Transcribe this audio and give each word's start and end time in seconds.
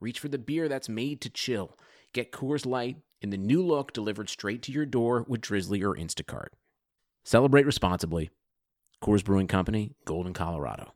reach 0.00 0.18
for 0.18 0.28
the 0.28 0.38
beer 0.38 0.68
that's 0.68 0.88
made 0.88 1.20
to 1.20 1.30
chill. 1.30 1.78
Get 2.12 2.32
Coors 2.32 2.66
Light 2.66 2.96
in 3.22 3.30
the 3.30 3.36
new 3.36 3.64
look 3.64 3.92
delivered 3.92 4.28
straight 4.28 4.62
to 4.62 4.72
your 4.72 4.86
door 4.86 5.24
with 5.28 5.42
Drizzly 5.42 5.82
or 5.82 5.94
Instacart. 5.94 6.48
Celebrate 7.22 7.66
responsibly. 7.66 8.30
Coors 9.02 9.24
Brewing 9.24 9.46
Company, 9.46 9.94
Golden, 10.04 10.32
Colorado. 10.32 10.94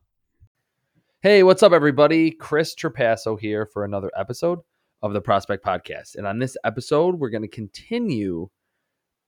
Hey, 1.21 1.43
what's 1.43 1.63
up, 1.63 1.73
everybody? 1.73 2.31
Chris 2.31 2.75
Trapasso 2.75 3.39
here 3.39 3.67
for 3.67 3.85
another 3.85 4.11
episode 4.17 4.61
of 5.03 5.13
the 5.13 5.21
Prospect 5.21 5.65
Podcast. 5.65 6.17
And 6.17 6.27
on 6.27 6.39
this 6.39 6.57
episode, 6.65 7.19
we're 7.19 7.31
going 7.31 7.43
to 7.43 7.49
continue 7.49 8.49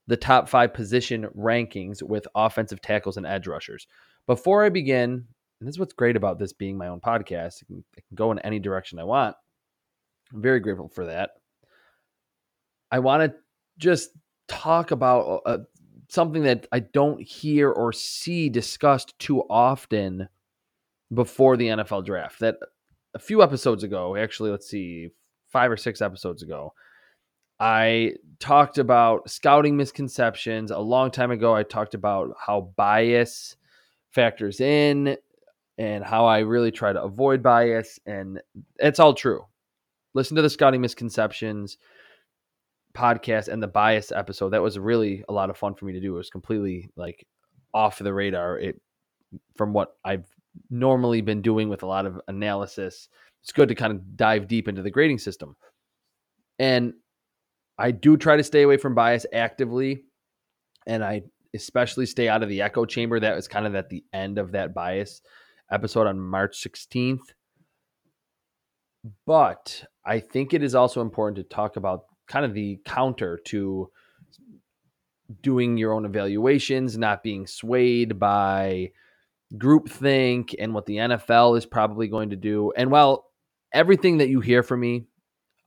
the 0.07 0.17
top 0.17 0.47
five 0.47 0.73
position 0.73 1.27
rankings 1.37 2.01
with 2.01 2.27
offensive 2.35 2.81
tackles 2.81 3.17
and 3.17 3.25
edge 3.25 3.47
rushers. 3.47 3.87
Before 4.25 4.63
I 4.63 4.69
begin, 4.69 5.25
and 5.59 5.67
this 5.67 5.73
is 5.73 5.79
what's 5.79 5.93
great 5.93 6.15
about 6.15 6.39
this 6.39 6.53
being 6.53 6.77
my 6.77 6.87
own 6.87 6.99
podcast, 6.99 7.63
I 7.63 7.65
can, 7.65 7.83
I 7.97 8.01
can 8.01 8.15
go 8.15 8.31
in 8.31 8.39
any 8.39 8.59
direction 8.59 8.99
I 8.99 9.03
want. 9.03 9.35
I'm 10.33 10.41
very 10.41 10.59
grateful 10.59 10.89
for 10.89 11.05
that. 11.05 11.31
I 12.91 12.99
want 12.99 13.31
to 13.31 13.37
just 13.77 14.11
talk 14.47 14.91
about 14.91 15.41
uh, 15.45 15.57
something 16.09 16.43
that 16.43 16.67
I 16.71 16.79
don't 16.79 17.21
hear 17.21 17.69
or 17.71 17.91
see 17.91 18.49
discussed 18.49 19.17
too 19.19 19.41
often 19.49 20.29
before 21.13 21.57
the 21.57 21.67
NFL 21.67 22.05
draft. 22.05 22.39
That 22.39 22.57
a 23.13 23.19
few 23.19 23.41
episodes 23.41 23.83
ago, 23.83 24.15
actually, 24.15 24.51
let's 24.51 24.69
see, 24.69 25.09
five 25.49 25.71
or 25.71 25.77
six 25.77 26.01
episodes 26.01 26.43
ago, 26.43 26.73
I 27.59 28.13
talked 28.39 28.77
about 28.77 29.29
scouting 29.29 29.75
misconceptions. 29.75 30.71
A 30.71 30.79
long 30.79 31.11
time 31.11 31.31
ago, 31.31 31.55
I 31.55 31.63
talked 31.63 31.95
about 31.95 32.35
how 32.39 32.73
bias 32.75 33.55
factors 34.11 34.61
in 34.61 35.17
and 35.77 36.03
how 36.03 36.25
I 36.25 36.39
really 36.39 36.71
try 36.71 36.93
to 36.93 37.01
avoid 37.01 37.41
bias. 37.41 37.99
And 38.05 38.41
it's 38.77 38.99
all 38.99 39.13
true. 39.13 39.45
Listen 40.17 40.35
to 40.35 40.41
the 40.41 40.49
scouting 40.49 40.81
misconceptions 40.81 41.77
podcast 42.95 43.49
and 43.49 43.61
the 43.61 43.67
bias 43.67 44.11
episode. 44.11 44.49
That 44.49 44.63
was 44.63 44.79
really 44.79 45.23
a 45.29 45.31
lot 45.31 45.51
of 45.51 45.57
fun 45.57 45.75
for 45.75 45.85
me 45.85 45.93
to 45.93 45.99
do. 45.99 46.15
It 46.15 46.17
was 46.17 46.31
completely 46.31 46.89
like 46.95 47.27
off 47.71 47.99
the 47.99 48.11
radar. 48.11 48.57
It 48.57 48.81
from 49.55 49.73
what 49.73 49.95
I've 50.03 50.25
normally 50.71 51.21
been 51.21 51.43
doing 51.43 51.69
with 51.69 51.83
a 51.83 51.85
lot 51.85 52.07
of 52.07 52.19
analysis. 52.27 53.09
It's 53.43 53.51
good 53.51 53.69
to 53.69 53.75
kind 53.75 53.93
of 53.93 54.17
dive 54.17 54.47
deep 54.47 54.67
into 54.67 54.81
the 54.81 54.89
grading 54.89 55.19
system. 55.19 55.55
And 56.57 56.93
I 57.77 57.91
do 57.91 58.17
try 58.17 58.37
to 58.37 58.43
stay 58.43 58.63
away 58.63 58.77
from 58.77 58.95
bias 58.95 59.27
actively. 59.31 60.05
And 60.87 61.03
I 61.03 61.21
especially 61.53 62.07
stay 62.07 62.27
out 62.27 62.41
of 62.41 62.49
the 62.49 62.63
echo 62.63 62.85
chamber. 62.85 63.19
That 63.19 63.35
was 63.35 63.47
kind 63.47 63.67
of 63.67 63.75
at 63.75 63.89
the 63.89 64.03
end 64.11 64.39
of 64.39 64.53
that 64.53 64.73
bias 64.73 65.21
episode 65.69 66.07
on 66.07 66.19
March 66.19 66.57
16th. 66.59 67.19
But 69.25 69.83
I 70.05 70.19
think 70.19 70.53
it 70.53 70.63
is 70.63 70.75
also 70.75 71.01
important 71.01 71.37
to 71.37 71.55
talk 71.55 71.75
about 71.75 72.05
kind 72.27 72.45
of 72.45 72.53
the 72.53 72.79
counter 72.85 73.39
to 73.45 73.89
doing 75.41 75.77
your 75.77 75.93
own 75.93 76.05
evaluations, 76.05 76.97
not 76.97 77.23
being 77.23 77.47
swayed 77.47 78.19
by 78.19 78.91
groupthink 79.55 80.53
and 80.59 80.73
what 80.73 80.85
the 80.85 80.97
NFL 80.97 81.57
is 81.57 81.65
probably 81.65 82.07
going 82.07 82.29
to 82.29 82.35
do. 82.35 82.71
And 82.75 82.91
while 82.91 83.25
everything 83.73 84.17
that 84.17 84.29
you 84.29 84.39
hear 84.39 84.63
from 84.63 84.79
me 84.79 85.05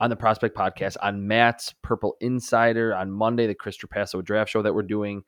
on 0.01 0.11
the 0.11 0.17
Prospect 0.17 0.57
Podcast, 0.57 0.97
on 1.03 1.27
Matt's 1.27 1.75
Purple 1.83 2.17
Insider, 2.21 2.95
on 2.95 3.11
Monday, 3.11 3.47
the 3.47 3.55
Chris 3.55 3.77
Trapasso 3.77 4.25
draft 4.25 4.51
show 4.51 4.63
that 4.63 4.75
we're 4.75 4.83
doing, 4.83 5.23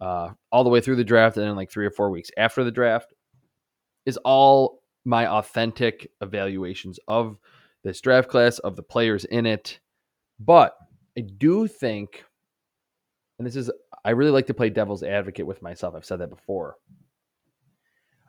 uh, 0.00 0.30
all 0.50 0.64
the 0.64 0.70
way 0.70 0.80
through 0.80 0.96
the 0.96 1.04
draft, 1.04 1.36
and 1.36 1.46
then 1.46 1.56
like 1.56 1.70
three 1.70 1.86
or 1.86 1.90
four 1.90 2.10
weeks 2.10 2.30
after 2.36 2.64
the 2.64 2.70
draft, 2.70 3.12
is 4.06 4.16
all 4.18 4.82
my 5.04 5.26
authentic 5.26 6.10
evaluations 6.20 6.98
of 7.08 7.36
this 7.86 8.00
draft 8.00 8.28
class, 8.28 8.58
of 8.58 8.76
the 8.76 8.82
players 8.82 9.24
in 9.24 9.46
it. 9.46 9.80
But 10.38 10.76
I 11.16 11.22
do 11.22 11.66
think, 11.66 12.24
and 13.38 13.46
this 13.46 13.56
is, 13.56 13.70
I 14.04 14.10
really 14.10 14.30
like 14.30 14.46
to 14.48 14.54
play 14.54 14.70
devil's 14.70 15.02
advocate 15.02 15.46
with 15.46 15.62
myself. 15.62 15.94
I've 15.94 16.04
said 16.04 16.20
that 16.20 16.30
before. 16.30 16.76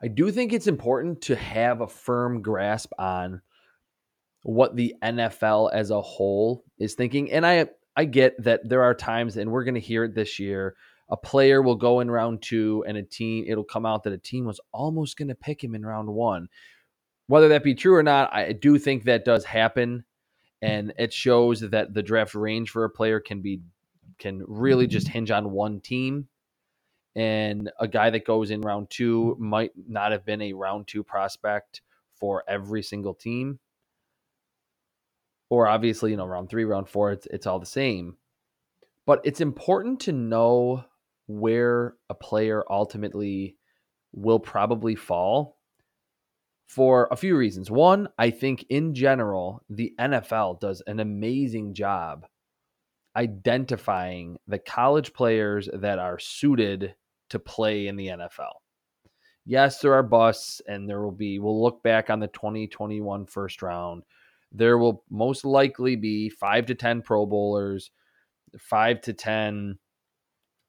I 0.02 0.08
do 0.08 0.30
think 0.30 0.52
it's 0.52 0.68
important 0.68 1.22
to 1.22 1.36
have 1.36 1.80
a 1.80 1.88
firm 1.88 2.40
grasp 2.40 2.92
on 2.98 3.42
what 4.44 4.76
the 4.76 4.94
NFL 5.02 5.72
as 5.72 5.90
a 5.90 6.00
whole 6.00 6.64
is 6.78 6.94
thinking. 6.94 7.32
And 7.32 7.44
I 7.44 7.66
I 7.96 8.04
get 8.04 8.40
that 8.44 8.60
there 8.68 8.84
are 8.84 8.94
times, 8.94 9.36
and 9.36 9.50
we're 9.50 9.64
going 9.64 9.74
to 9.74 9.80
hear 9.80 10.04
it 10.04 10.14
this 10.14 10.38
year. 10.38 10.76
A 11.10 11.16
player 11.16 11.60
will 11.60 11.74
go 11.74 11.98
in 11.98 12.08
round 12.10 12.42
two, 12.42 12.84
and 12.86 12.96
a 12.96 13.02
team 13.02 13.44
it'll 13.48 13.64
come 13.64 13.84
out 13.84 14.04
that 14.04 14.12
a 14.12 14.18
team 14.18 14.44
was 14.44 14.60
almost 14.72 15.16
going 15.16 15.28
to 15.28 15.34
pick 15.34 15.64
him 15.64 15.74
in 15.74 15.84
round 15.84 16.08
one. 16.08 16.48
Whether 17.28 17.48
that 17.48 17.62
be 17.62 17.74
true 17.74 17.94
or 17.94 18.02
not, 18.02 18.34
I 18.34 18.52
do 18.52 18.78
think 18.78 19.04
that 19.04 19.24
does 19.24 19.44
happen, 19.44 20.04
and 20.60 20.92
it 20.98 21.12
shows 21.12 21.60
that 21.60 21.94
the 21.94 22.02
draft 22.02 22.34
range 22.34 22.70
for 22.70 22.84
a 22.84 22.90
player 22.90 23.20
can 23.20 23.40
be 23.40 23.60
can 24.18 24.42
really 24.48 24.88
just 24.88 25.06
mm-hmm. 25.06 25.12
hinge 25.12 25.30
on 25.30 25.50
one 25.52 25.80
team 25.80 26.28
and 27.18 27.68
a 27.80 27.88
guy 27.88 28.10
that 28.10 28.24
goes 28.24 28.52
in 28.52 28.60
round 28.60 28.90
two 28.90 29.36
might 29.40 29.72
not 29.88 30.12
have 30.12 30.24
been 30.24 30.40
a 30.40 30.52
round 30.52 30.86
two 30.86 31.02
prospect 31.02 31.82
for 32.14 32.44
every 32.46 32.80
single 32.80 33.12
team. 33.12 33.58
Or 35.50 35.66
obviously, 35.66 36.12
you 36.12 36.16
know, 36.16 36.26
round 36.26 36.48
three, 36.48 36.64
round 36.64 36.88
four, 36.88 37.10
it's 37.10 37.26
it's 37.26 37.46
all 37.46 37.58
the 37.58 37.66
same. 37.66 38.16
But 39.04 39.20
it's 39.24 39.40
important 39.40 39.98
to 40.00 40.12
know 40.12 40.84
where 41.26 41.96
a 42.08 42.14
player 42.14 42.62
ultimately 42.70 43.56
will 44.12 44.38
probably 44.38 44.94
fall 44.94 45.57
for 46.68 47.08
a 47.10 47.16
few 47.16 47.36
reasons. 47.36 47.70
One, 47.70 48.08
I 48.18 48.30
think 48.30 48.66
in 48.68 48.94
general, 48.94 49.62
the 49.70 49.94
NFL 49.98 50.60
does 50.60 50.82
an 50.86 51.00
amazing 51.00 51.72
job 51.74 52.26
identifying 53.16 54.36
the 54.46 54.58
college 54.58 55.14
players 55.14 55.68
that 55.72 55.98
are 55.98 56.18
suited 56.18 56.94
to 57.30 57.38
play 57.38 57.88
in 57.88 57.96
the 57.96 58.08
NFL. 58.08 58.52
Yes, 59.46 59.80
there 59.80 59.94
are 59.94 60.02
busts, 60.02 60.60
and 60.68 60.86
there 60.86 61.02
will 61.02 61.10
be, 61.10 61.38
we'll 61.38 61.60
look 61.60 61.82
back 61.82 62.10
on 62.10 62.20
the 62.20 62.28
2021 62.28 63.24
first 63.24 63.62
round. 63.62 64.02
There 64.52 64.76
will 64.76 65.02
most 65.08 65.46
likely 65.46 65.96
be 65.96 66.28
five 66.28 66.66
to 66.66 66.74
10 66.74 67.00
Pro 67.00 67.24
Bowlers, 67.24 67.90
five 68.58 69.00
to 69.02 69.14
10 69.14 69.78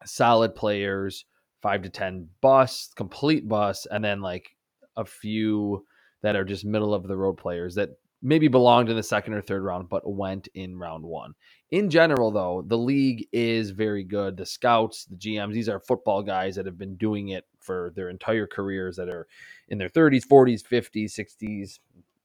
solid 0.05 0.55
players, 0.55 1.25
five 1.61 1.81
to 1.81 1.89
10 1.89 2.29
busts, 2.39 2.93
complete 2.93 3.49
busts, 3.49 3.85
and 3.85 4.03
then 4.03 4.21
like 4.21 4.55
a 4.95 5.03
few 5.03 5.85
that 6.21 6.35
are 6.35 6.43
just 6.43 6.65
middle 6.65 6.93
of 6.93 7.07
the 7.07 7.17
road 7.17 7.37
players 7.37 7.75
that 7.75 7.89
maybe 8.21 8.47
belonged 8.47 8.89
in 8.89 8.95
the 8.95 9.03
second 9.03 9.33
or 9.33 9.41
third 9.41 9.63
round, 9.63 9.89
but 9.89 10.09
went 10.09 10.47
in 10.53 10.77
round 10.77 11.03
one. 11.03 11.33
In 11.71 11.89
general, 11.89 12.31
though, 12.31 12.63
the 12.67 12.77
league 12.77 13.27
is 13.31 13.71
very 13.71 14.03
good. 14.03 14.35
The 14.35 14.45
scouts, 14.45 15.05
the 15.05 15.15
GMs, 15.15 15.53
these 15.53 15.69
are 15.69 15.79
football 15.79 16.21
guys 16.21 16.55
that 16.55 16.65
have 16.65 16.77
been 16.77 16.95
doing 16.95 17.29
it 17.29 17.45
for 17.59 17.93
their 17.95 18.09
entire 18.09 18.47
careers 18.47 18.97
that 18.97 19.09
are 19.09 19.27
in 19.69 19.77
their 19.77 19.89
30s, 19.89 20.27
40s, 20.27 20.63
50s, 20.63 21.17
60s, 21.17 21.79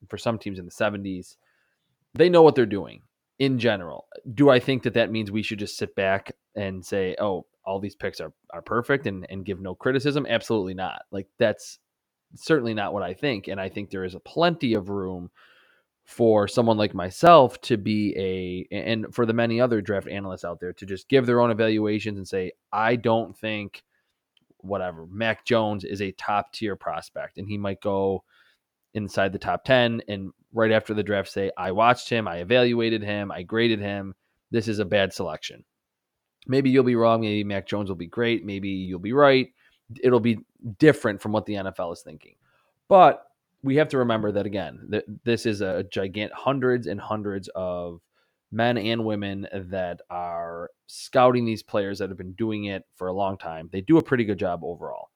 for 0.09 0.19
some 0.19 0.39
teams 0.39 0.59
in 0.59 0.65
the 0.65 0.71
70s. 0.71 1.37
They 2.15 2.29
know 2.29 2.43
what 2.43 2.55
they're 2.55 2.67
doing 2.67 3.03
in 3.39 3.59
general. 3.59 4.07
Do 4.35 4.51
I 4.51 4.59
think 4.59 4.83
that 4.85 4.95
that 4.95 5.11
means 5.11 5.31
we 5.31 5.43
should 5.43 5.59
just 5.59 5.77
sit 5.77 5.95
back 5.95 6.33
and 6.57 6.85
say, 6.85 7.17
oh, 7.21 7.47
all 7.65 7.81
these 7.81 7.97
picks 7.97 8.21
are, 8.21 8.33
are 8.51 8.63
perfect 8.63 9.07
and, 9.07 9.27
and 9.31 9.45
give 9.45 9.61
no 9.61 9.75
criticism? 9.75 10.27
Absolutely 10.29 10.75
not. 10.75 11.03
Like, 11.11 11.27
that's 11.39 11.79
certainly 12.37 12.75
not 12.75 12.93
what 12.93 13.03
I 13.03 13.15
think. 13.15 13.49
And 13.49 13.61
I 13.61 13.69
think 13.69 13.91
there 13.91 14.05
is 14.05 14.17
plenty 14.25 14.75
of 14.75 14.89
room 14.89 15.31
for 16.05 16.47
someone 16.47 16.77
like 16.77 16.95
myself 16.95 17.61
to 17.63 17.79
be 17.79 18.15
a 18.71 18.75
and 18.75 19.07
for 19.15 19.25
the 19.25 19.33
many 19.33 19.61
other 19.61 19.81
draft 19.81 20.07
analysts 20.07 20.45
out 20.45 20.61
there 20.61 20.73
to 20.75 20.85
just 20.85 21.09
give 21.09 21.25
their 21.25 21.41
own 21.41 21.51
evaluations 21.51 22.19
and 22.19 22.29
say 22.29 22.53
I 22.73 22.97
don't 22.97 23.37
think 23.37 23.83
whatever 24.59 25.07
Mac 25.07 25.47
Jones 25.47 25.85
is 25.85 26.03
a 26.03 26.13
top 26.13 26.53
tier 26.53 26.77
prospect 26.77 27.39
and 27.39 27.49
he 27.49 27.57
might 27.57 27.81
go 27.81 28.23
inside 28.93 29.33
the 29.33 29.39
top 29.39 29.65
10 29.65 30.03
and 30.09 30.31
right 30.53 30.73
after 30.73 30.93
the 30.93 31.03
draft 31.03 31.31
say 31.31 31.51
I 31.57 31.73
watched 31.73 32.09
him, 32.11 32.29
I 32.29 32.39
evaluated 32.39 33.03
him, 33.03 33.33
I 33.33 33.43
graded 33.43 33.81
him. 33.81 34.15
This 34.51 34.69
is 34.69 34.79
a 34.79 34.85
bad 34.85 35.13
selection. 35.13 35.65
Maybe 36.47 36.69
you'll 36.69 36.85
be 36.85 36.97
wrong, 36.97 37.23
maybe 37.23 37.45
Mac 37.45 37.67
Jones 37.67 37.89
will 37.89 37.97
be 37.97 38.07
great, 38.07 38.45
maybe 38.45 38.69
you'll 38.69 38.99
be 38.99 39.15
right. 39.15 39.49
It'll 40.03 40.21
be 40.21 40.39
different 40.79 41.21
from 41.21 41.33
what 41.33 41.47
the 41.47 41.55
NFL 41.55 41.93
is 41.93 42.03
thinking. 42.03 42.35
But 42.89 43.25
we 43.63 43.77
have 43.77 43.89
to 43.89 43.99
remember 43.99 44.33
that 44.33 44.47
again, 44.47 44.87
that 44.91 45.05
this 45.25 45.47
is 45.47 45.61
a 45.63 45.85
gigant 45.91 46.33
hundreds 46.33 46.87
and 46.87 47.01
hundreds 47.01 47.49
of 47.55 48.01
men 48.53 48.79
and 48.79 49.05
women 49.05 49.49
that 49.53 50.01
are 50.11 50.71
scouting 50.87 51.45
these 51.45 51.63
players 51.63 51.99
that 51.99 52.11
have 52.11 52.19
been 52.19 52.35
doing 52.35 52.65
it 52.65 52.85
for 52.95 53.09
a 53.09 53.13
long 53.13 53.37
time. 53.37 53.69
They 53.73 53.81
do 53.81 53.99
a 53.99 54.03
pretty 54.03 54.25
good 54.25 54.39
job 54.39 54.61
overall. 54.63 55.09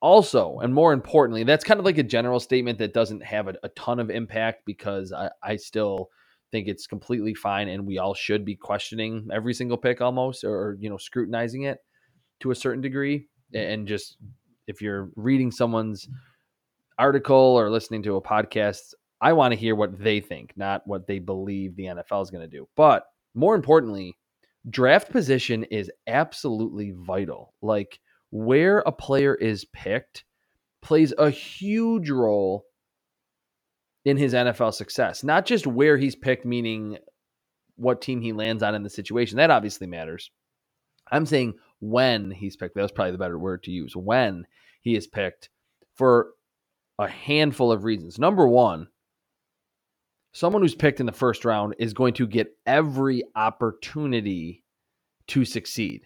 Also, 0.00 0.58
and 0.58 0.74
more 0.74 0.92
importantly, 0.92 1.44
that's 1.44 1.64
kind 1.64 1.80
of 1.80 1.86
like 1.86 1.98
a 1.98 2.02
general 2.02 2.38
statement 2.38 2.78
that 2.78 2.94
doesn't 2.94 3.22
have 3.24 3.48
a, 3.48 3.54
a 3.62 3.68
ton 3.70 3.98
of 3.98 4.10
impact 4.10 4.62
because 4.66 5.12
I, 5.12 5.30
I 5.42 5.56
still 5.56 6.10
think 6.52 6.68
it's 6.68 6.86
completely 6.86 7.34
fine 7.34 7.68
and 7.68 7.86
we 7.86 7.98
all 7.98 8.14
should 8.14 8.44
be 8.44 8.54
questioning 8.54 9.26
every 9.32 9.54
single 9.54 9.76
pick 9.76 10.00
almost 10.00 10.44
or, 10.44 10.76
you 10.78 10.88
know, 10.88 10.98
scrutinizing 10.98 11.62
it 11.62 11.78
to 12.40 12.50
a 12.50 12.54
certain 12.54 12.82
degree. 12.82 13.28
And 13.54 13.86
just 13.86 14.16
if 14.66 14.82
you're 14.82 15.10
reading 15.16 15.50
someone's 15.50 16.08
article 16.98 17.36
or 17.36 17.70
listening 17.70 18.02
to 18.04 18.16
a 18.16 18.22
podcast, 18.22 18.94
I 19.20 19.32
want 19.32 19.52
to 19.52 19.58
hear 19.58 19.74
what 19.74 19.98
they 19.98 20.20
think, 20.20 20.52
not 20.56 20.82
what 20.86 21.06
they 21.06 21.18
believe 21.18 21.76
the 21.76 21.84
NFL 21.84 22.22
is 22.22 22.30
going 22.30 22.48
to 22.48 22.56
do. 22.56 22.68
But 22.76 23.04
more 23.34 23.54
importantly, 23.54 24.16
draft 24.68 25.10
position 25.10 25.64
is 25.64 25.90
absolutely 26.06 26.92
vital. 26.96 27.54
Like 27.62 28.00
where 28.30 28.78
a 28.80 28.92
player 28.92 29.34
is 29.34 29.64
picked 29.66 30.24
plays 30.82 31.12
a 31.16 31.30
huge 31.30 32.10
role 32.10 32.64
in 34.04 34.16
his 34.16 34.34
NFL 34.34 34.74
success. 34.74 35.24
Not 35.24 35.46
just 35.46 35.66
where 35.66 35.96
he's 35.96 36.16
picked, 36.16 36.44
meaning 36.44 36.98
what 37.76 38.02
team 38.02 38.20
he 38.20 38.32
lands 38.32 38.62
on 38.62 38.74
in 38.74 38.82
the 38.82 38.90
situation. 38.90 39.38
That 39.38 39.50
obviously 39.50 39.86
matters. 39.86 40.30
I'm 41.10 41.26
saying 41.26 41.54
when 41.80 42.30
he's 42.30 42.56
picked. 42.56 42.74
That 42.74 42.82
was 42.82 42.92
probably 42.92 43.12
the 43.12 43.18
better 43.18 43.38
word 43.38 43.62
to 43.64 43.70
use. 43.70 43.94
When 43.94 44.46
he 44.80 44.96
is 44.96 45.06
picked 45.06 45.50
for 45.94 46.30
a 46.98 47.08
handful 47.08 47.72
of 47.72 47.84
reasons. 47.84 48.18
Number 48.18 48.46
one, 48.46 48.88
someone 50.32 50.62
who's 50.62 50.74
picked 50.74 51.00
in 51.00 51.06
the 51.06 51.12
first 51.12 51.44
round 51.44 51.74
is 51.78 51.94
going 51.94 52.14
to 52.14 52.26
get 52.26 52.48
every 52.66 53.24
opportunity 53.34 54.64
to 55.28 55.44
succeed. 55.44 56.02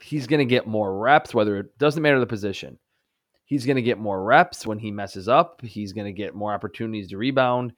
He's 0.00 0.26
going 0.26 0.38
to 0.38 0.44
get 0.44 0.66
more 0.66 0.96
reps, 0.96 1.34
whether 1.34 1.56
it 1.56 1.76
doesn't 1.78 2.02
matter 2.02 2.20
the 2.20 2.26
position. 2.26 2.78
He's 3.44 3.66
going 3.66 3.76
to 3.76 3.82
get 3.82 3.98
more 3.98 4.22
reps 4.22 4.66
when 4.66 4.78
he 4.78 4.90
messes 4.90 5.28
up. 5.28 5.60
He's 5.62 5.92
going 5.92 6.06
to 6.06 6.12
get 6.12 6.34
more 6.34 6.52
opportunities 6.52 7.08
to 7.08 7.16
rebound 7.16 7.72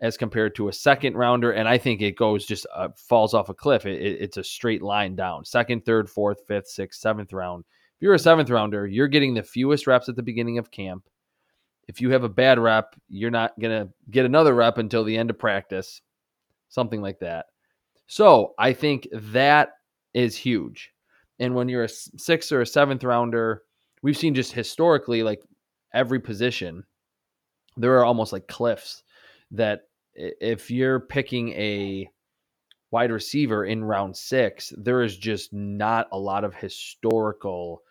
as 0.00 0.16
compared 0.16 0.54
to 0.54 0.68
a 0.68 0.72
second 0.72 1.16
rounder. 1.16 1.52
And 1.52 1.68
I 1.68 1.78
think 1.78 2.02
it 2.02 2.16
goes 2.16 2.44
just 2.44 2.66
uh, 2.74 2.88
falls 2.96 3.34
off 3.34 3.48
a 3.48 3.54
cliff. 3.54 3.86
It, 3.86 4.00
it, 4.00 4.20
it's 4.20 4.36
a 4.36 4.44
straight 4.44 4.82
line 4.82 5.16
down. 5.16 5.44
Second, 5.44 5.84
third, 5.84 6.10
fourth, 6.10 6.46
fifth, 6.46 6.68
sixth, 6.68 7.00
seventh 7.00 7.32
round. 7.32 7.64
If 7.96 8.02
you're 8.02 8.14
a 8.14 8.18
seventh 8.18 8.50
rounder, 8.50 8.86
you're 8.86 9.08
getting 9.08 9.32
the 9.34 9.42
fewest 9.42 9.86
reps 9.86 10.08
at 10.08 10.16
the 10.16 10.22
beginning 10.22 10.58
of 10.58 10.70
camp. 10.70 11.08
If 11.88 12.00
you 12.00 12.10
have 12.10 12.24
a 12.24 12.28
bad 12.28 12.58
rep, 12.58 12.94
you're 13.08 13.30
not 13.30 13.58
going 13.58 13.86
to 13.86 13.92
get 14.10 14.26
another 14.26 14.54
rep 14.54 14.76
until 14.78 15.04
the 15.04 15.16
end 15.16 15.30
of 15.30 15.38
practice, 15.38 16.02
something 16.68 17.00
like 17.00 17.20
that. 17.20 17.46
So 18.06 18.54
I 18.58 18.72
think 18.72 19.08
that 19.12 19.70
is 20.12 20.36
huge. 20.36 20.92
And 21.38 21.54
when 21.54 21.68
you're 21.68 21.84
a 21.84 21.88
sixth 21.88 22.52
or 22.52 22.60
a 22.60 22.66
seventh 22.66 23.04
rounder, 23.04 23.62
we've 24.02 24.16
seen 24.16 24.34
just 24.34 24.52
historically, 24.52 25.22
like 25.22 25.40
every 25.94 26.20
position, 26.20 26.84
there 27.76 27.96
are 27.98 28.04
almost 28.04 28.32
like 28.32 28.48
cliffs 28.48 29.02
that 29.50 29.82
if 30.14 30.70
you're 30.70 31.00
picking 31.00 31.50
a 31.50 32.08
wide 32.90 33.10
receiver 33.10 33.64
in 33.64 33.84
round 33.84 34.16
six, 34.16 34.72
there 34.76 35.02
is 35.02 35.16
just 35.16 35.52
not 35.52 36.08
a 36.12 36.18
lot 36.18 36.44
of 36.44 36.54
historical 36.54 37.82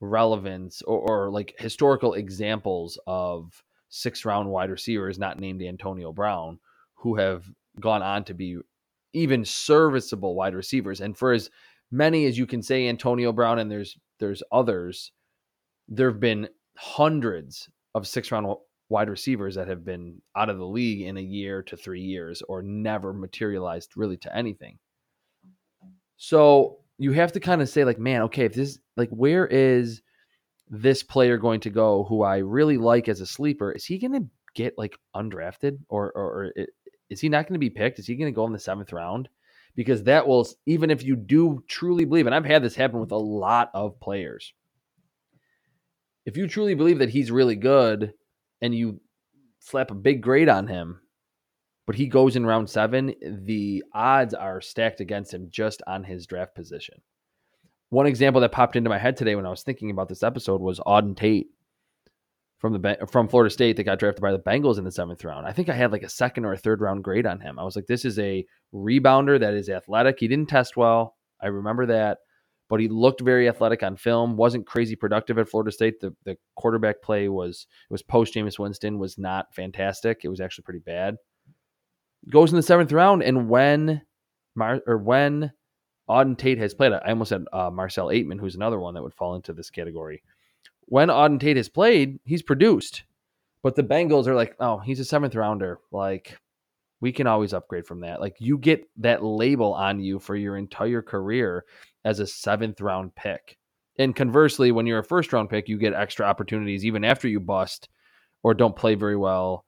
relevance 0.00 0.82
or, 0.82 0.98
or 0.98 1.30
like 1.30 1.54
historical 1.58 2.14
examples 2.14 2.98
of 3.06 3.62
six 3.88 4.24
round 4.24 4.48
wide 4.48 4.70
receivers 4.70 5.18
not 5.18 5.38
named 5.38 5.62
Antonio 5.62 6.12
Brown 6.12 6.58
who 6.94 7.16
have 7.16 7.44
gone 7.80 8.02
on 8.02 8.24
to 8.24 8.34
be 8.34 8.56
even 9.12 9.44
serviceable 9.44 10.34
wide 10.34 10.54
receivers. 10.54 11.00
And 11.00 11.16
for 11.16 11.32
as 11.32 11.50
many 11.90 12.26
as 12.26 12.36
you 12.36 12.46
can 12.46 12.62
say 12.62 12.88
Antonio 12.88 13.32
Brown 13.32 13.58
and 13.58 13.70
there's 13.70 13.96
there's 14.18 14.42
others, 14.52 15.12
there 15.88 16.10
have 16.10 16.20
been 16.20 16.48
hundreds 16.76 17.68
of 17.94 18.06
six 18.06 18.30
round 18.32 18.46
wide 18.88 19.08
receivers 19.08 19.54
that 19.54 19.68
have 19.68 19.84
been 19.84 20.20
out 20.36 20.50
of 20.50 20.58
the 20.58 20.66
league 20.66 21.02
in 21.02 21.16
a 21.16 21.22
year 21.22 21.62
to 21.62 21.76
three 21.76 22.02
years 22.02 22.42
or 22.48 22.62
never 22.62 23.12
materialized 23.12 23.96
really 23.96 24.16
to 24.18 24.36
anything. 24.36 24.78
So 26.16 26.78
you 26.98 27.12
have 27.12 27.32
to 27.32 27.40
kind 27.40 27.62
of 27.62 27.68
say, 27.68 27.84
like, 27.84 27.98
man, 27.98 28.22
okay, 28.22 28.44
if 28.44 28.54
this, 28.54 28.78
like, 28.96 29.10
where 29.10 29.46
is 29.46 30.02
this 30.68 31.02
player 31.02 31.38
going 31.38 31.60
to 31.60 31.70
go 31.70 32.04
who 32.04 32.22
I 32.22 32.38
really 32.38 32.76
like 32.76 33.08
as 33.08 33.20
a 33.20 33.26
sleeper? 33.26 33.72
Is 33.72 33.84
he 33.84 33.98
going 33.98 34.12
to 34.12 34.26
get 34.54 34.78
like 34.78 34.96
undrafted 35.14 35.78
or, 35.88 36.12
or, 36.12 36.24
or 36.24 36.52
is 37.10 37.20
he 37.20 37.28
not 37.28 37.46
going 37.46 37.54
to 37.54 37.58
be 37.58 37.70
picked? 37.70 37.98
Is 37.98 38.06
he 38.06 38.14
going 38.14 38.32
to 38.32 38.36
go 38.36 38.46
in 38.46 38.52
the 38.52 38.58
seventh 38.58 38.92
round? 38.92 39.28
Because 39.74 40.04
that 40.04 40.26
will, 40.26 40.46
even 40.66 40.90
if 40.90 41.02
you 41.02 41.16
do 41.16 41.64
truly 41.68 42.04
believe, 42.04 42.26
and 42.26 42.34
I've 42.34 42.44
had 42.44 42.62
this 42.62 42.76
happen 42.76 43.00
with 43.00 43.10
a 43.10 43.16
lot 43.16 43.70
of 43.74 43.98
players, 43.98 44.52
if 46.24 46.36
you 46.36 46.46
truly 46.46 46.74
believe 46.74 47.00
that 47.00 47.10
he's 47.10 47.30
really 47.30 47.56
good 47.56 48.12
and 48.64 48.74
you 48.74 48.98
slap 49.58 49.90
a 49.90 49.94
big 49.94 50.22
grade 50.22 50.48
on 50.48 50.66
him, 50.66 50.98
but 51.86 51.96
he 51.96 52.06
goes 52.06 52.34
in 52.34 52.46
round 52.46 52.70
seven, 52.70 53.14
the 53.44 53.84
odds 53.92 54.32
are 54.32 54.62
stacked 54.62 55.00
against 55.00 55.34
him 55.34 55.48
just 55.50 55.82
on 55.86 56.02
his 56.02 56.26
draft 56.26 56.54
position. 56.54 56.94
One 57.90 58.06
example 58.06 58.40
that 58.40 58.52
popped 58.52 58.74
into 58.74 58.88
my 58.88 58.98
head 58.98 59.18
today 59.18 59.36
when 59.36 59.44
I 59.44 59.50
was 59.50 59.62
thinking 59.62 59.90
about 59.90 60.08
this 60.08 60.22
episode 60.22 60.62
was 60.62 60.80
Auden 60.80 61.14
Tate 61.14 61.48
from 62.58 62.72
the 62.72 62.96
from 63.12 63.28
Florida 63.28 63.50
State 63.50 63.76
that 63.76 63.84
got 63.84 63.98
drafted 63.98 64.22
by 64.22 64.32
the 64.32 64.38
Bengals 64.38 64.78
in 64.78 64.84
the 64.84 64.90
seventh 64.90 65.22
round. 65.22 65.46
I 65.46 65.52
think 65.52 65.68
I 65.68 65.74
had 65.74 65.92
like 65.92 66.02
a 66.02 66.08
second 66.08 66.46
or 66.46 66.54
a 66.54 66.58
third 66.58 66.80
round 66.80 67.04
grade 67.04 67.26
on 67.26 67.40
him. 67.40 67.58
I 67.58 67.64
was 67.64 67.76
like, 67.76 67.86
this 67.86 68.06
is 68.06 68.18
a 68.18 68.46
rebounder 68.74 69.38
that 69.38 69.52
is 69.52 69.68
athletic. 69.68 70.16
He 70.18 70.26
didn't 70.26 70.48
test 70.48 70.74
well. 70.74 71.16
I 71.38 71.48
remember 71.48 71.84
that 71.84 72.20
but 72.68 72.80
he 72.80 72.88
looked 72.88 73.20
very 73.20 73.48
athletic 73.48 73.82
on 73.82 73.96
film. 73.96 74.36
wasn't 74.36 74.66
crazy 74.66 74.96
productive 74.96 75.38
at 75.38 75.48
Florida 75.48 75.72
State. 75.72 76.00
The 76.00 76.14
the 76.24 76.36
quarterback 76.56 77.02
play 77.02 77.28
was 77.28 77.66
was 77.90 78.02
post 78.02 78.34
Jameis 78.34 78.58
Winston 78.58 78.98
was 78.98 79.18
not 79.18 79.54
fantastic. 79.54 80.20
It 80.24 80.28
was 80.28 80.40
actually 80.40 80.64
pretty 80.64 80.80
bad. 80.80 81.16
Goes 82.30 82.50
in 82.50 82.56
the 82.56 82.62
seventh 82.62 82.92
round, 82.92 83.22
and 83.22 83.48
when 83.48 84.02
Mar 84.54 84.80
or 84.86 84.98
when 84.98 85.52
Auden 86.08 86.36
Tate 86.36 86.58
has 86.58 86.74
played, 86.74 86.92
I 86.92 87.10
almost 87.10 87.30
said 87.30 87.44
uh, 87.52 87.70
Marcell 87.70 88.08
Ateman, 88.08 88.40
who's 88.40 88.54
another 88.54 88.78
one 88.78 88.94
that 88.94 89.02
would 89.02 89.14
fall 89.14 89.34
into 89.34 89.52
this 89.52 89.70
category. 89.70 90.22
When 90.86 91.08
Auden 91.08 91.40
Tate 91.40 91.56
has 91.56 91.68
played, 91.68 92.18
he's 92.24 92.42
produced, 92.42 93.04
but 93.62 93.74
the 93.74 93.82
Bengals 93.82 94.26
are 94.26 94.34
like, 94.34 94.54
oh, 94.60 94.78
he's 94.78 95.00
a 95.00 95.04
seventh 95.04 95.34
rounder. 95.34 95.78
Like 95.90 96.38
we 97.04 97.12
can 97.12 97.26
always 97.26 97.52
upgrade 97.52 97.86
from 97.86 98.00
that. 98.00 98.18
Like 98.18 98.36
you 98.38 98.56
get 98.56 98.88
that 98.96 99.22
label 99.22 99.74
on 99.74 100.00
you 100.00 100.18
for 100.18 100.36
your 100.36 100.56
entire 100.56 101.02
career 101.02 101.66
as 102.06 102.18
a 102.18 102.26
seventh 102.26 102.80
round 102.80 103.14
pick. 103.14 103.58
And 103.98 104.16
conversely, 104.16 104.72
when 104.72 104.86
you're 104.86 105.00
a 105.00 105.04
first 105.04 105.30
round 105.30 105.50
pick, 105.50 105.68
you 105.68 105.76
get 105.76 105.92
extra 105.92 106.24
opportunities 106.24 106.82
even 106.82 107.04
after 107.04 107.28
you 107.28 107.40
bust 107.40 107.90
or 108.42 108.54
don't 108.54 108.74
play 108.74 108.94
very 108.94 109.18
well 109.18 109.66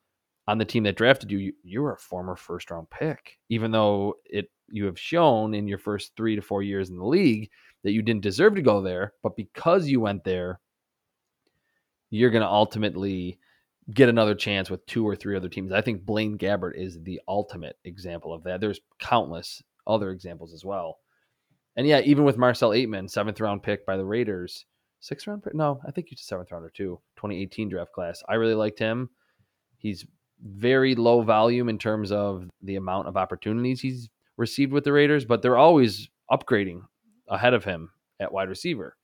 on 0.49 0.57
the 0.57 0.65
team 0.65 0.85
that 0.85 0.97
drafted 0.97 1.31
you. 1.31 1.53
You're 1.63 1.93
a 1.93 1.99
former 1.99 2.37
first 2.37 2.71
round 2.71 2.89
pick, 2.89 3.37
even 3.51 3.71
though 3.71 4.15
it 4.25 4.51
you 4.71 4.87
have 4.87 4.99
shown 4.99 5.53
in 5.53 5.69
your 5.69 5.77
first 5.77 6.13
three 6.17 6.37
to 6.37 6.41
four 6.41 6.63
years 6.63 6.89
in 6.89 6.97
the 6.97 7.05
league 7.05 7.51
that 7.85 7.93
you 7.93 8.01
didn't 8.01 8.23
deserve 8.23 8.55
to 8.55 8.63
go 8.63 8.81
there, 8.81 9.13
but 9.23 9.37
because 9.37 9.87
you 9.87 10.01
went 10.01 10.25
there, 10.25 10.59
you're 12.09 12.31
going 12.31 12.41
to 12.41 12.49
ultimately 12.49 13.39
get 13.93 14.09
another 14.09 14.35
chance 14.35 14.69
with 14.69 14.85
two 14.87 15.07
or 15.07 15.15
three 15.15 15.37
other 15.37 15.49
teams. 15.49 15.73
I 15.73 15.81
think 15.81 16.05
Blaine 16.05 16.39
Gabbert 16.39 16.77
is 16.77 17.01
the 17.03 17.21
ultimate 17.29 17.79
example 17.85 18.33
of 18.33 18.45
that. 18.45 18.61
There's 18.61 18.81
countless 18.99 19.63
other 19.87 20.11
examples 20.11 20.53
as 20.53 20.65
well. 20.65 20.99
And 21.77 21.87
yeah, 21.87 22.01
even 22.01 22.25
with 22.25 22.39
Marcell 22.39 22.71
Ateman, 22.71 23.11
seventh 23.11 23.41
round 23.41 23.63
pick 23.63 23.87
by 23.87 23.97
the 23.97 24.05
Raiders, 24.05 24.65
sixth 25.01 25.27
round 25.27 25.45
pick. 25.45 25.55
No, 25.55 25.81
I 25.87 25.91
think 25.91 26.09
he's 26.09 26.21
a 26.21 26.25
seventh 26.25 26.51
rounder 26.51 26.71
too. 26.71 27.01
2018 27.17 27.69
draft 27.69 27.93
class. 27.93 28.23
I 28.29 28.35
really 28.35 28.55
liked 28.55 28.79
him. 28.79 29.11
He's 29.77 30.07
very 30.43 30.95
low 30.95 31.23
volume 31.23 31.69
in 31.69 31.79
terms 31.79 32.11
of 32.11 32.49
the 32.63 32.77
amount 32.77 33.09
of 33.09 33.17
opportunities 33.17 33.81
he's 33.81 34.09
received 34.37 34.73
with 34.73 34.85
the 34.85 34.93
Raiders, 34.93 35.25
but 35.25 35.43
they're 35.43 35.57
always 35.57 36.09
upgrading 36.31 36.83
ahead 37.29 37.55
of 37.55 37.65
him 37.65 37.91
at 38.21 38.33
wide 38.33 38.49
receiver. 38.49 38.97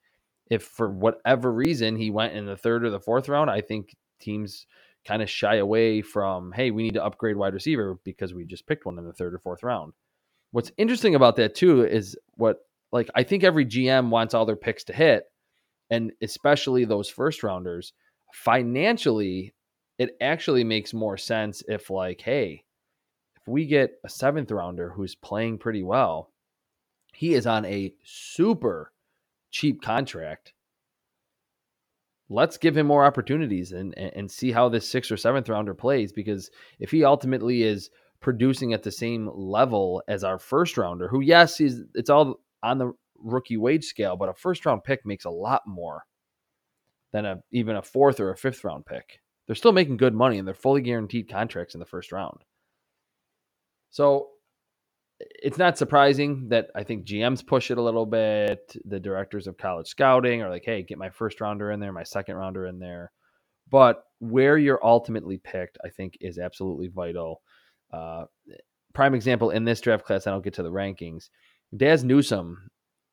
If 0.53 0.65
for 0.65 0.91
whatever 0.91 1.51
reason 1.51 1.97
he 1.97 2.11
went 2.11 2.35
in 2.35 2.45
the 2.45 2.59
third 2.59 2.85
or 2.85 2.91
the 2.91 3.01
fourth 3.01 3.27
round, 3.27 3.49
I 3.49 3.63
think 3.63 3.97
teams 4.21 4.67
kind 5.07 5.23
of 5.23 5.31
shy 5.31 5.57
away 5.57 6.03
from, 6.03 6.53
hey, 6.53 6.71
we 6.71 6.83
need 6.83 6.95
to 6.95 7.05
upgrade 7.05 7.37
wide 7.37 7.55
receiver 7.55 7.99
because 8.05 8.35
we 8.35 8.45
just 8.45 8.67
picked 8.67 8.85
one 8.85 8.99
in 8.99 9.07
the 9.07 9.15
third 9.15 9.33
or 9.33 9.39
fourth 9.39 9.63
round. 9.63 9.95
What's 10.51 10.71
interesting 10.77 11.15
about 11.15 11.37
that 11.37 11.55
too 11.55 11.87
is 11.87 12.19
what 12.35 12.59
like 12.93 13.09
I 13.15 13.23
think 13.23 13.45
every 13.45 13.65
GM 13.65 14.11
wants 14.11 14.35
all 14.35 14.45
their 14.45 14.55
picks 14.55 14.85
to 14.85 14.93
hit, 14.93 15.25
and 15.89 16.13
especially 16.21 16.85
those 16.85 17.09
first 17.09 17.43
rounders. 17.43 17.95
Financially, 18.35 19.55
it 19.99 20.11
actually 20.21 20.65
makes 20.65 20.93
more 20.93 21.17
sense 21.17 21.63
if 21.67 21.89
like, 21.89 22.21
hey, 22.21 22.65
if 23.41 23.49
we 23.49 23.65
get 23.65 23.93
a 24.05 24.09
seventh 24.11 24.51
rounder 24.51 24.91
who's 24.91 25.15
playing 25.15 25.57
pretty 25.57 25.83
well, 25.83 26.31
he 27.15 27.33
is 27.33 27.47
on 27.47 27.65
a 27.65 27.95
super 28.05 28.92
cheap 29.53 29.83
contract. 29.83 30.53
let's 32.29 32.57
give 32.57 32.77
him 32.77 32.87
more 32.87 33.05
opportunities 33.05 33.73
and, 33.73 33.97
and 33.97 34.31
see 34.31 34.51
how 34.53 34.69
this 34.69 34.89
sixth 34.89 35.13
or 35.13 35.17
seventh 35.17 35.49
rounder 35.49 35.75
plays. 35.75 36.13
Because 36.13 36.51
if 36.81 36.91
he 36.91 37.05
ultimately 37.05 37.63
is 37.63 37.91
producing 38.21 38.73
at 38.73 38.83
the 38.83 38.91
same 38.91 39.29
level 39.35 40.03
as 40.09 40.25
our 40.25 40.39
first 40.39 40.79
rounder, 40.79 41.09
who 41.09 41.21
yes, 41.21 41.61
is 41.61 41.83
it's 41.95 42.11
all 42.11 42.37
on 42.63 42.79
the 42.79 42.93
rookie 43.19 43.57
wage 43.59 43.85
scale, 43.85 44.17
but 44.17 44.29
a 44.29 44.35
first 44.35 44.65
round 44.65 44.83
pick 44.85 45.05
makes 45.05 45.25
a 45.27 45.31
lot 45.31 45.63
more 45.67 46.05
than 47.13 47.27
a 47.27 47.37
even 47.51 47.77
a 47.77 47.83
fourth 47.83 48.19
or 48.19 48.31
a 48.31 48.37
fifth 48.37 48.65
round 48.65 48.87
pick. 48.87 49.21
They're 49.47 49.57
still 49.57 49.73
making 49.73 49.99
good 49.99 50.15
money 50.15 50.39
and 50.39 50.47
they're 50.47 50.55
fully 50.55 50.81
guaranteed 50.81 51.29
contracts 51.29 51.75
in 51.75 51.81
the 51.81 51.87
first 51.87 52.13
round. 52.13 52.39
So 53.91 54.29
it's 55.43 55.59
not 55.59 55.79
surprising 55.79 56.49
that 56.49 56.69
I 56.75 56.83
think 56.83 57.05
GMs 57.05 57.47
push 57.47 57.71
it 57.71 57.79
a 57.79 57.83
little 57.83 58.07
bit. 58.07 58.77
The 58.85 59.01
directors 59.01 59.47
of 59.47 59.57
college 59.57 59.87
scouting 59.87 60.43
are 60.43 60.51
like, 60.51 60.65
hey, 60.65 60.83
get 60.83 60.99
my 60.99 61.11
first 61.11 61.41
rounder 61.41 61.71
in 61.71 61.81
there, 61.81 61.93
my 61.93 62.03
second 62.03 62.37
rounder 62.37 62.67
in 62.67 62.79
there. 62.79 63.13
But 63.71 64.05
where 64.19 64.59
you're 64.59 64.85
ultimately 64.85 65.39
picked, 65.39 65.79
I 65.85 65.89
think, 65.89 66.19
is 66.21 66.39
absolutely 66.39 66.89
vital. 66.89 67.41
Uh, 67.93 68.25
prime 68.93 69.15
example 69.15 69.51
in 69.51 69.65
this 69.65 69.81
draft 69.81 70.05
class, 70.05 70.27
I 70.27 70.31
don't 70.31 70.45
get 70.45 70.55
to 70.55 70.63
the 70.63 70.71
rankings. 70.71 71.31
Dazz 71.77 72.05
Newsome 72.05 72.71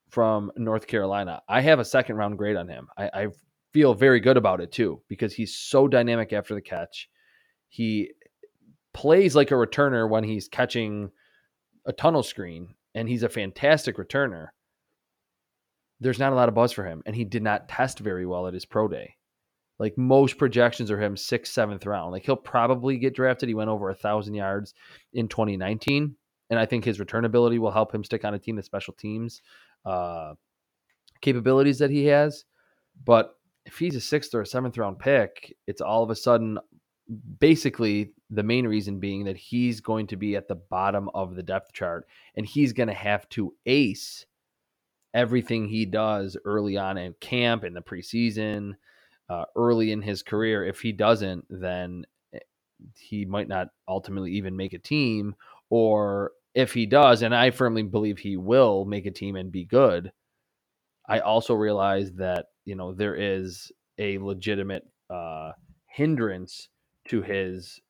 from 0.09 0.51
North 0.57 0.87
Carolina. 0.87 1.41
I 1.47 1.61
have 1.61 1.79
a 1.79 1.85
second 1.85 2.17
round 2.17 2.37
grade 2.37 2.57
on 2.57 2.67
him. 2.67 2.87
I, 2.97 3.09
I 3.13 3.27
feel 3.73 3.93
very 3.93 4.19
good 4.19 4.37
about 4.37 4.61
it 4.61 4.71
too 4.71 5.01
because 5.07 5.33
he's 5.33 5.55
so 5.55 5.87
dynamic 5.87 6.33
after 6.33 6.55
the 6.55 6.61
catch. 6.61 7.09
He 7.69 8.11
plays 8.93 9.35
like 9.35 9.51
a 9.51 9.55
returner 9.55 10.09
when 10.09 10.23
he's 10.23 10.47
catching 10.47 11.11
a 11.89 11.93
tunnel 11.93 12.23
screen, 12.23 12.75
and 12.93 13.09
he's 13.09 13.23
a 13.23 13.29
fantastic 13.29 13.97
returner. 13.97 14.49
There's 15.99 16.19
not 16.19 16.31
a 16.31 16.35
lot 16.35 16.47
of 16.47 16.55
buzz 16.55 16.71
for 16.71 16.85
him, 16.85 17.01
and 17.05 17.15
he 17.15 17.25
did 17.25 17.43
not 17.43 17.67
test 17.67 17.99
very 17.99 18.25
well 18.25 18.47
at 18.47 18.53
his 18.53 18.63
pro 18.63 18.87
day. 18.87 19.15
Like 19.79 19.97
most 19.97 20.37
projections 20.37 20.91
are 20.91 21.01
him 21.01 21.17
sixth, 21.17 21.51
seventh 21.51 21.85
round. 21.85 22.11
Like 22.11 22.25
he'll 22.25 22.35
probably 22.35 22.97
get 22.97 23.15
drafted. 23.15 23.49
He 23.49 23.55
went 23.55 23.71
over 23.71 23.89
a 23.89 23.95
thousand 23.95 24.35
yards 24.35 24.75
in 25.13 25.27
2019, 25.27 26.15
and 26.51 26.59
I 26.59 26.65
think 26.65 26.85
his 26.85 26.99
return 26.99 27.25
ability 27.25 27.57
will 27.57 27.71
help 27.71 27.93
him 27.93 28.03
stick 28.03 28.23
on 28.23 28.35
a 28.35 28.39
team. 28.39 28.55
The 28.55 28.63
special 28.63 28.93
teams 28.93 29.41
uh, 29.83 30.35
capabilities 31.21 31.79
that 31.79 31.89
he 31.89 32.05
has, 32.05 32.45
but 33.03 33.35
if 33.65 33.79
he's 33.79 33.95
a 33.95 34.01
sixth 34.01 34.35
or 34.35 34.41
a 34.41 34.45
seventh 34.45 34.77
round 34.77 34.99
pick, 34.99 35.55
it's 35.65 35.81
all 35.81 36.03
of 36.03 36.11
a 36.11 36.15
sudden 36.15 36.59
basically 37.39 38.11
the 38.29 38.43
main 38.43 38.67
reason 38.67 38.99
being 38.99 39.25
that 39.25 39.37
he's 39.37 39.81
going 39.81 40.07
to 40.07 40.15
be 40.15 40.35
at 40.35 40.47
the 40.47 40.55
bottom 40.55 41.09
of 41.13 41.35
the 41.35 41.43
depth 41.43 41.73
chart 41.73 42.07
and 42.35 42.45
he's 42.45 42.73
going 42.73 42.87
to 42.87 42.93
have 42.93 43.27
to 43.29 43.53
ace 43.65 44.25
everything 45.13 45.67
he 45.67 45.85
does 45.85 46.37
early 46.45 46.77
on 46.77 46.97
in 46.97 47.13
camp 47.19 47.63
in 47.63 47.73
the 47.73 47.81
preseason 47.81 48.73
uh, 49.29 49.45
early 49.55 49.91
in 49.91 50.01
his 50.01 50.21
career. 50.21 50.65
If 50.65 50.81
he 50.81 50.91
doesn't 50.91 51.45
then 51.49 52.05
eh, 52.33 52.39
he 52.95 53.25
might 53.25 53.47
not 53.47 53.69
ultimately 53.87 54.33
even 54.33 54.55
make 54.55 54.73
a 54.73 54.79
team 54.79 55.35
or 55.69 56.31
if 56.55 56.73
he 56.73 56.85
does 56.85 57.21
and 57.21 57.35
i 57.35 57.51
firmly 57.51 57.83
believe 57.83 58.17
he 58.17 58.37
will 58.37 58.85
make 58.85 59.05
a 59.05 59.11
team 59.11 59.35
and 59.35 59.51
be 59.51 59.65
good 59.65 60.11
i 61.07 61.19
also 61.19 61.53
realize 61.53 62.11
that 62.13 62.47
you 62.65 62.75
know 62.75 62.93
there 62.93 63.15
is 63.15 63.71
a 63.97 64.17
legitimate 64.17 64.85
uh, 65.09 65.51
hindrance 65.87 66.69
to 67.09 67.21
his 67.21 67.81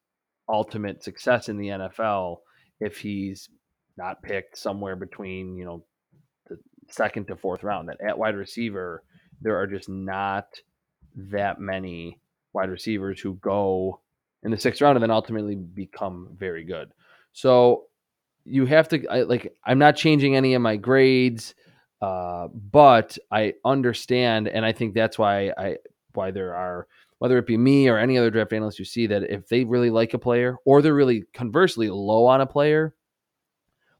ultimate 0.48 1.04
success 1.04 1.50
in 1.50 1.58
the 1.58 1.68
NFL 1.68 2.38
if 2.80 2.98
he's 2.98 3.50
not 3.98 4.24
picked 4.24 4.58
somewhere 4.58 4.96
between, 4.96 5.58
you 5.58 5.66
know, 5.66 5.84
the 6.48 6.58
second 6.90 7.28
to 7.28 7.36
fourth 7.36 7.64
round. 7.64 7.90
That 7.90 8.02
at 8.02 8.18
wide 8.18 8.36
receiver, 8.36 9.04
there 9.42 9.58
are 9.58 9.68
just 9.68 9.90
not 9.90 10.48
that 11.16 11.60
many 11.60 12.20
wide 12.54 12.70
receivers 12.70 13.20
who 13.20 13.36
go 13.36 14.00
in 14.44 14.52
the 14.52 14.58
sixth 14.58 14.82
round 14.82 14.96
and 14.96 15.04
then 15.04 15.12
ultimately 15.12 15.56
become 15.56 16.30
very 16.38 16.64
good. 16.64 16.92
So 17.34 17.86
you 18.46 18.66
have 18.66 18.88
to 18.90 19.06
I, 19.08 19.24
like 19.24 19.54
I'm 19.66 19.80
not 19.80 19.96
changing 19.96 20.36
any 20.36 20.54
of 20.54 20.62
my 20.62 20.78
grades, 20.78 21.54
uh, 22.02 22.48
but 22.48 23.18
I 23.32 23.56
understand, 23.66 24.48
and 24.48 24.66
I 24.66 24.72
think 24.72 24.94
that's 24.94 25.20
why 25.20 25.52
I 25.58 25.78
why 26.14 26.32
there 26.32 26.56
are 26.56 26.88
whether 27.20 27.38
it 27.38 27.46
be 27.46 27.58
me 27.58 27.88
or 27.88 27.98
any 27.98 28.18
other 28.18 28.32
draft 28.32 28.54
analyst 28.54 28.80
you 28.80 28.86
see 28.86 29.06
that 29.08 29.24
if 29.24 29.48
they 29.48 29.66
really 29.66 29.90
like 29.90 30.14
a 30.14 30.20
player 30.20 30.56
or 30.66 30.82
they're 30.82 30.94
really 30.94 31.26
conversely 31.34 31.90
low 31.90 32.26
on 32.26 32.42
a 32.42 32.46
player, 32.46 32.96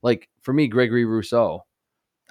like 0.02 0.30
for 0.42 0.54
me, 0.54 0.68
Gregory 0.68 1.06
Rousseau, 1.06 1.66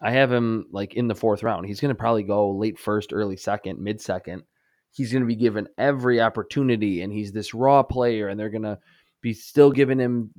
I 0.02 0.10
have 0.12 0.32
him 0.32 0.66
like 0.72 0.94
in 0.94 1.06
the 1.06 1.14
fourth 1.14 1.42
round. 1.42 1.66
He's 1.66 1.80
going 1.80 1.90
to 1.90 1.98
probably 1.98 2.22
go 2.22 2.50
late 2.50 2.78
first, 2.78 3.12
early 3.12 3.36
second, 3.36 3.78
mid 3.78 4.00
second. 4.00 4.44
He's 4.90 5.12
going 5.12 5.22
to 5.22 5.28
be 5.28 5.36
given 5.36 5.68
every 5.76 6.20
opportunity, 6.20 7.02
and 7.02 7.12
he's 7.12 7.30
this 7.32 7.52
raw 7.52 7.82
player, 7.82 8.28
and 8.28 8.40
they're 8.40 8.48
going 8.48 8.62
to 8.62 8.78
be 9.20 9.34
still 9.34 9.70
giving 9.70 9.98
him 9.98 10.30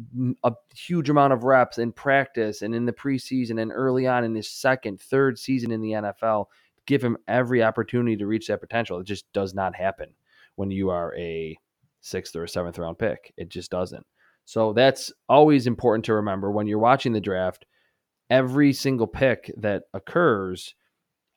a 0.43 0.53
huge 0.73 1.09
amount 1.09 1.33
of 1.33 1.43
reps 1.43 1.77
in 1.77 1.91
practice 1.91 2.63
and 2.63 2.73
in 2.73 2.85
the 2.85 2.93
preseason 2.93 3.61
and 3.61 3.71
early 3.71 4.07
on 4.07 4.23
in 4.23 4.33
his 4.33 4.49
second, 4.49 4.99
third 4.99 5.37
season 5.37 5.71
in 5.71 5.81
the 5.81 5.91
NFL. 5.91 6.45
Give 6.87 7.03
him 7.03 7.17
every 7.27 7.61
opportunity 7.61 8.17
to 8.17 8.25
reach 8.25 8.47
that 8.47 8.61
potential. 8.61 8.99
It 8.99 9.05
just 9.05 9.31
does 9.33 9.53
not 9.53 9.75
happen 9.75 10.09
when 10.59 10.69
you 10.69 10.89
are 10.89 11.15
a 11.17 11.57
sixth 12.01 12.35
or 12.35 12.43
a 12.43 12.49
seventh 12.49 12.77
round 12.77 12.99
pick. 12.99 13.33
It 13.37 13.47
just 13.47 13.71
doesn't. 13.71 14.05
So 14.43 14.73
that's 14.73 15.09
always 15.29 15.67
important 15.67 16.03
to 16.05 16.15
remember 16.15 16.51
when 16.51 16.67
you're 16.67 16.79
watching 16.79 17.13
the 17.13 17.21
draft. 17.21 17.65
Every 18.29 18.73
single 18.73 19.07
pick 19.07 19.49
that 19.57 19.83
occurs 19.93 20.75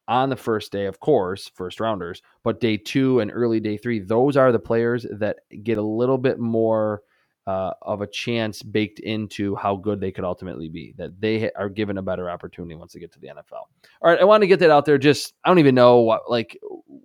on 0.09 0.29
the 0.29 0.37
first 0.37 0.73
day, 0.73 0.87
of 0.87 0.99
course, 0.99 1.49
first 1.55 1.79
rounders, 1.79 2.21
but 2.43 2.61
day 2.61 2.77
two 2.77 3.21
and 3.21 3.31
early 3.33 3.61
day 3.61 3.77
three, 3.77 4.01
those 4.01 4.37
are 4.37 4.51
the 4.51 4.59
players 4.59 5.07
that 5.13 5.37
get 5.63 5.79
a 5.79 5.83
little 5.83 6.19
bit 6.19 6.41
more 6.41 7.03
uh, 7.47 7.73
of 7.83 8.03
a 8.03 8.07
chance 8.09 8.61
baked 8.63 8.99
into 9.01 9.55
how 9.55 9.77
good 9.77 10.01
they 10.01 10.11
could 10.11 10.25
ultimately 10.25 10.69
be. 10.69 10.95
That 10.99 11.21
they 11.21 11.51
are 11.53 11.69
given 11.69 11.99
a 11.99 12.03
better 12.03 12.29
opportunity 12.29 12.75
once 12.75 12.93
they 12.93 13.01
get 13.01 13.13
to 13.13 13.21
the 13.21 13.29
NFL. 13.29 13.53
All 13.53 14.11
right, 14.11 14.21
I 14.21 14.25
want 14.25 14.43
to 14.43 14.49
get 14.49 14.59
that 14.61 14.71
out 14.71 14.85
there. 14.85 14.99
Just 14.99 15.33
I 15.45 15.49
don't 15.49 15.61
even 15.61 15.77
know 15.77 16.01
what 16.01 16.29
like 16.29 16.59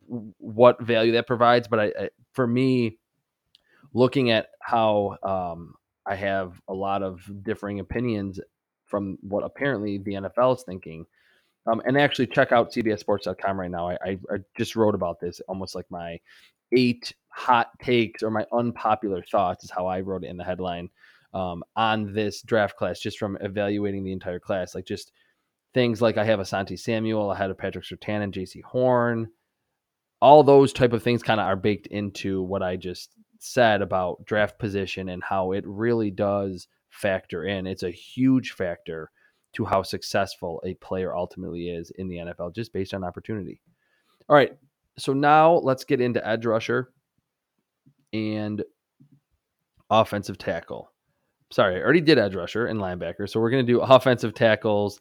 what 0.08 0.82
value 0.82 1.12
that 1.14 1.28
provides. 1.28 1.68
But 1.68 1.80
I, 1.80 1.86
I 2.00 2.10
for 2.34 2.48
me, 2.48 2.98
looking 3.94 4.32
at 4.32 4.50
how 4.62 5.18
um, 5.24 5.74
I 6.06 6.16
have 6.16 6.62
a 6.68 6.74
lot 6.74 7.04
of 7.04 7.22
differing 7.44 7.80
opinions 7.80 8.40
from 8.86 9.18
what 9.22 9.44
apparently 9.44 9.98
the 9.98 10.14
NFL 10.14 10.56
is 10.56 10.64
thinking. 10.64 11.06
Um, 11.66 11.82
and 11.86 11.98
actually, 11.98 12.28
check 12.28 12.52
out 12.52 12.72
CBSSports.com 12.72 13.60
right 13.60 13.72
now. 13.72 13.90
I, 13.90 13.98
I, 14.04 14.20
I 14.32 14.38
just 14.58 14.76
wrote 14.76 14.96
about 14.96 15.20
this, 15.20 15.42
almost 15.50 15.76
like 15.76 15.86
my 15.90 16.18
eight 16.72 17.14
hot 17.30 17.72
takes 17.82 18.24
or 18.24 18.32
my 18.32 18.46
unpopular 18.54 19.22
thoughts 19.24 19.64
is 19.64 19.72
how 19.72 19.86
I 19.86 20.02
wrote 20.02 20.24
it 20.24 20.30
in 20.30 20.38
the 20.38 20.44
headline 20.44 20.90
um, 21.34 21.64
on 21.76 22.14
this 22.14 22.42
draft 22.42 22.78
class, 22.78 23.00
just 23.00 23.20
from 23.20 23.38
evaluating 23.42 24.04
the 24.04 24.14
entire 24.14 24.40
class. 24.40 24.76
Like 24.76 24.86
just 24.86 25.12
things 25.74 26.02
like 26.02 26.18
I 26.18 26.24
have 26.24 26.40
Asante 26.40 26.80
Samuel 26.80 27.32
ahead 27.32 27.52
of 27.52 27.58
Patrick 27.58 27.86
Surtain 27.86 28.24
and 28.24 28.34
Jaycee 28.34 28.64
Horn 28.64 29.30
all 30.22 30.44
those 30.44 30.74
type 30.74 30.94
of 30.94 31.04
things 31.04 31.24
kind 31.24 31.40
of 31.40 31.46
are 31.46 31.56
baked 31.56 31.88
into 31.88 32.42
what 32.42 32.64
I 32.64 32.76
just 32.76 33.12
said 33.40 33.82
about 33.82 34.26
draft 34.26 34.58
position 34.58 35.10
and 35.10 35.24
how 35.24 35.52
it 35.52 35.64
really 35.68 36.12
does 36.12 36.68
factor 36.90 37.44
in. 37.44 37.68
It's 37.68 37.84
a 37.84 37.92
huge 37.92 38.52
factor 38.52 39.12
to 39.54 39.66
how 39.66 39.84
successful 39.84 40.62
a 40.66 40.74
player 40.76 41.16
ultimately 41.16 41.70
is 41.70 41.92
in 41.92 42.08
the 42.08 42.18
NFL 42.18 42.56
just 42.56 42.74
based 42.74 42.94
on 42.94 43.04
opportunity. 43.04 43.62
All 44.30 44.36
right. 44.36 44.58
So 44.98 45.14
now 45.14 45.54
let's 45.54 45.84
get 45.84 46.02
into 46.02 46.26
edge 46.28 46.46
rusher 46.46 46.92
and 48.12 48.64
offensive 49.90 50.38
tackle. 50.38 50.92
Sorry, 51.52 51.78
I 51.78 51.82
already 51.82 52.02
did 52.02 52.18
edge 52.18 52.36
rusher 52.36 52.66
and 52.66 52.80
linebacker. 52.80 53.30
So 53.30 53.40
we're 53.40 53.52
going 53.52 53.66
to 53.66 53.72
do 53.72 53.80
offensive 53.82 54.34
tackles. 54.34 55.00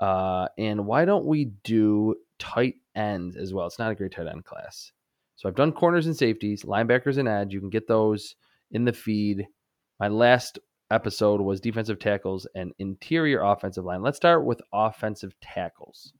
Uh, 0.00 0.48
and 0.58 0.86
why 0.86 1.04
don't 1.04 1.26
we 1.26 1.46
do 1.64 2.16
tight 2.38 2.74
ends 2.94 3.36
as 3.36 3.52
well. 3.52 3.66
It's 3.66 3.78
not 3.78 3.90
a 3.90 3.94
great 3.94 4.12
tight 4.12 4.26
end 4.26 4.44
class. 4.44 4.92
So 5.36 5.48
I've 5.48 5.54
done 5.54 5.72
corners 5.72 6.06
and 6.06 6.16
safeties, 6.16 6.64
linebackers 6.64 7.18
and 7.18 7.28
edge. 7.28 7.52
You 7.52 7.60
can 7.60 7.70
get 7.70 7.86
those 7.86 8.36
in 8.70 8.84
the 8.84 8.92
feed. 8.92 9.46
My 10.00 10.08
last 10.08 10.58
episode 10.90 11.40
was 11.40 11.60
defensive 11.60 11.98
tackles 11.98 12.46
and 12.54 12.72
interior 12.78 13.42
offensive 13.42 13.84
line. 13.84 14.02
Let's 14.02 14.16
start 14.16 14.44
with 14.44 14.62
offensive 14.72 15.34
tackles. 15.40 16.12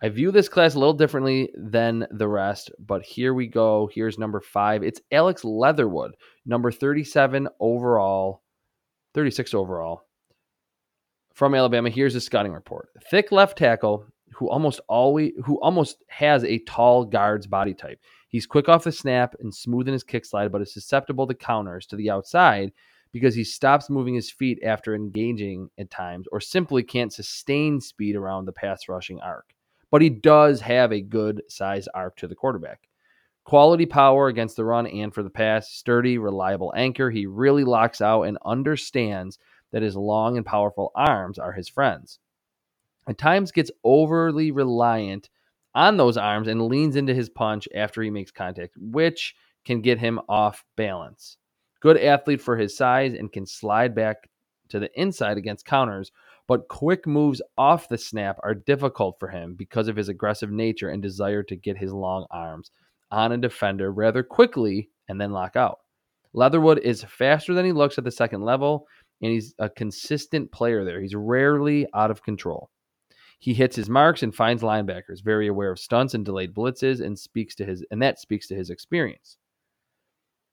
I 0.00 0.08
view 0.08 0.30
this 0.30 0.48
class 0.48 0.74
a 0.74 0.78
little 0.78 0.94
differently 0.94 1.50
than 1.56 2.06
the 2.12 2.28
rest, 2.28 2.70
but 2.78 3.02
here 3.02 3.34
we 3.34 3.48
go. 3.48 3.90
Here's 3.92 4.18
number 4.18 4.40
five. 4.40 4.84
It's 4.84 5.00
Alex 5.10 5.44
Leatherwood, 5.44 6.12
number 6.46 6.70
37 6.70 7.48
overall, 7.58 8.42
36 9.14 9.54
overall 9.54 10.02
from 11.34 11.54
Alabama. 11.54 11.90
Here's 11.90 12.14
a 12.14 12.20
scouting 12.20 12.52
report. 12.52 12.90
Thick 13.10 13.32
left 13.32 13.58
tackle, 13.58 14.06
who 14.38 14.48
almost 14.48 14.80
always 14.88 15.32
who 15.44 15.60
almost 15.60 16.04
has 16.06 16.44
a 16.44 16.60
tall 16.60 17.04
guard's 17.04 17.48
body 17.48 17.74
type. 17.74 18.00
He's 18.28 18.46
quick 18.46 18.68
off 18.68 18.84
the 18.84 18.92
snap 18.92 19.34
and 19.40 19.52
smooth 19.52 19.88
in 19.88 19.92
his 19.92 20.04
kick 20.04 20.24
slide, 20.24 20.52
but 20.52 20.62
is 20.62 20.72
susceptible 20.72 21.26
to 21.26 21.34
counters 21.34 21.86
to 21.86 21.96
the 21.96 22.08
outside 22.10 22.72
because 23.10 23.34
he 23.34 23.42
stops 23.42 23.90
moving 23.90 24.14
his 24.14 24.30
feet 24.30 24.60
after 24.62 24.94
engaging 24.94 25.70
at 25.76 25.90
times 25.90 26.26
or 26.30 26.40
simply 26.40 26.84
can't 26.84 27.12
sustain 27.12 27.80
speed 27.80 28.14
around 28.14 28.44
the 28.44 28.52
pass 28.52 28.88
rushing 28.88 29.20
arc. 29.20 29.54
but 29.90 30.02
he 30.02 30.10
does 30.10 30.60
have 30.60 30.92
a 30.92 31.00
good 31.00 31.42
size 31.48 31.88
arc 31.88 32.14
to 32.16 32.28
the 32.28 32.34
quarterback. 32.34 32.88
Quality 33.44 33.86
power 33.86 34.28
against 34.28 34.56
the 34.56 34.64
run 34.64 34.86
and 34.86 35.12
for 35.12 35.22
the 35.22 35.30
pass, 35.30 35.70
sturdy, 35.70 36.18
reliable 36.18 36.72
anchor. 36.76 37.10
He 37.10 37.26
really 37.26 37.64
locks 37.64 38.00
out 38.00 38.22
and 38.22 38.38
understands 38.44 39.38
that 39.72 39.82
his 39.82 39.96
long 39.96 40.36
and 40.36 40.44
powerful 40.46 40.92
arms 40.94 41.38
are 41.38 41.52
his 41.52 41.68
friends. 41.68 42.20
At 43.08 43.16
times 43.16 43.52
gets 43.52 43.70
overly 43.84 44.50
reliant 44.50 45.30
on 45.74 45.96
those 45.96 46.18
arms 46.18 46.46
and 46.46 46.66
leans 46.66 46.94
into 46.94 47.14
his 47.14 47.30
punch 47.30 47.66
after 47.74 48.02
he 48.02 48.10
makes 48.10 48.30
contact, 48.30 48.74
which 48.76 49.34
can 49.64 49.80
get 49.80 49.98
him 49.98 50.20
off 50.28 50.62
balance. 50.76 51.38
Good 51.80 51.96
athlete 51.96 52.42
for 52.42 52.56
his 52.56 52.76
size 52.76 53.14
and 53.14 53.32
can 53.32 53.46
slide 53.46 53.94
back 53.94 54.28
to 54.68 54.78
the 54.78 54.90
inside 55.00 55.38
against 55.38 55.64
counters, 55.64 56.12
but 56.46 56.68
quick 56.68 57.06
moves 57.06 57.40
off 57.56 57.88
the 57.88 57.96
snap 57.96 58.38
are 58.42 58.54
difficult 58.54 59.16
for 59.18 59.28
him 59.28 59.54
because 59.54 59.88
of 59.88 59.96
his 59.96 60.08
aggressive 60.10 60.50
nature 60.50 60.90
and 60.90 61.02
desire 61.02 61.42
to 61.44 61.56
get 61.56 61.78
his 61.78 61.92
long 61.92 62.26
arms 62.30 62.70
on 63.10 63.32
a 63.32 63.38
defender 63.38 63.90
rather 63.90 64.22
quickly 64.22 64.90
and 65.08 65.18
then 65.18 65.32
lock 65.32 65.56
out. 65.56 65.78
Leatherwood 66.34 66.78
is 66.80 67.04
faster 67.04 67.54
than 67.54 67.64
he 67.64 67.72
looks 67.72 67.96
at 67.96 68.04
the 68.04 68.10
second 68.10 68.42
level, 68.42 68.86
and 69.22 69.32
he's 69.32 69.54
a 69.58 69.70
consistent 69.70 70.52
player 70.52 70.84
there. 70.84 71.00
He's 71.00 71.14
rarely 71.14 71.86
out 71.94 72.10
of 72.10 72.22
control. 72.22 72.68
He 73.38 73.54
hits 73.54 73.76
his 73.76 73.88
marks 73.88 74.22
and 74.22 74.34
finds 74.34 74.62
linebackers, 74.62 75.22
very 75.22 75.46
aware 75.46 75.70
of 75.70 75.78
stunts 75.78 76.14
and 76.14 76.24
delayed 76.24 76.54
blitzes, 76.54 77.00
and 77.00 77.18
speaks 77.18 77.54
to 77.56 77.64
his 77.64 77.84
and 77.90 78.02
that 78.02 78.18
speaks 78.18 78.48
to 78.48 78.54
his 78.54 78.70
experience. 78.70 79.36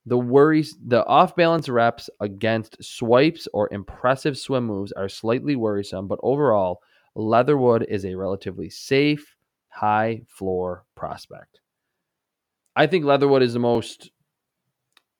The 0.04 0.18
worries 0.18 0.76
the 0.86 1.04
off 1.04 1.34
balance 1.34 1.68
reps 1.68 2.08
against 2.20 2.82
swipes 2.82 3.48
or 3.52 3.68
impressive 3.72 4.38
swim 4.38 4.64
moves 4.64 4.92
are 4.92 5.08
slightly 5.08 5.56
worrisome, 5.56 6.06
but 6.06 6.20
overall, 6.22 6.80
Leatherwood 7.16 7.84
is 7.88 8.04
a 8.04 8.14
relatively 8.14 8.70
safe, 8.70 9.36
high 9.68 10.22
floor 10.28 10.84
prospect. 10.94 11.60
I 12.76 12.86
think 12.86 13.04
Leatherwood 13.04 13.42
is 13.42 13.54
the 13.54 13.58
most 13.58 14.10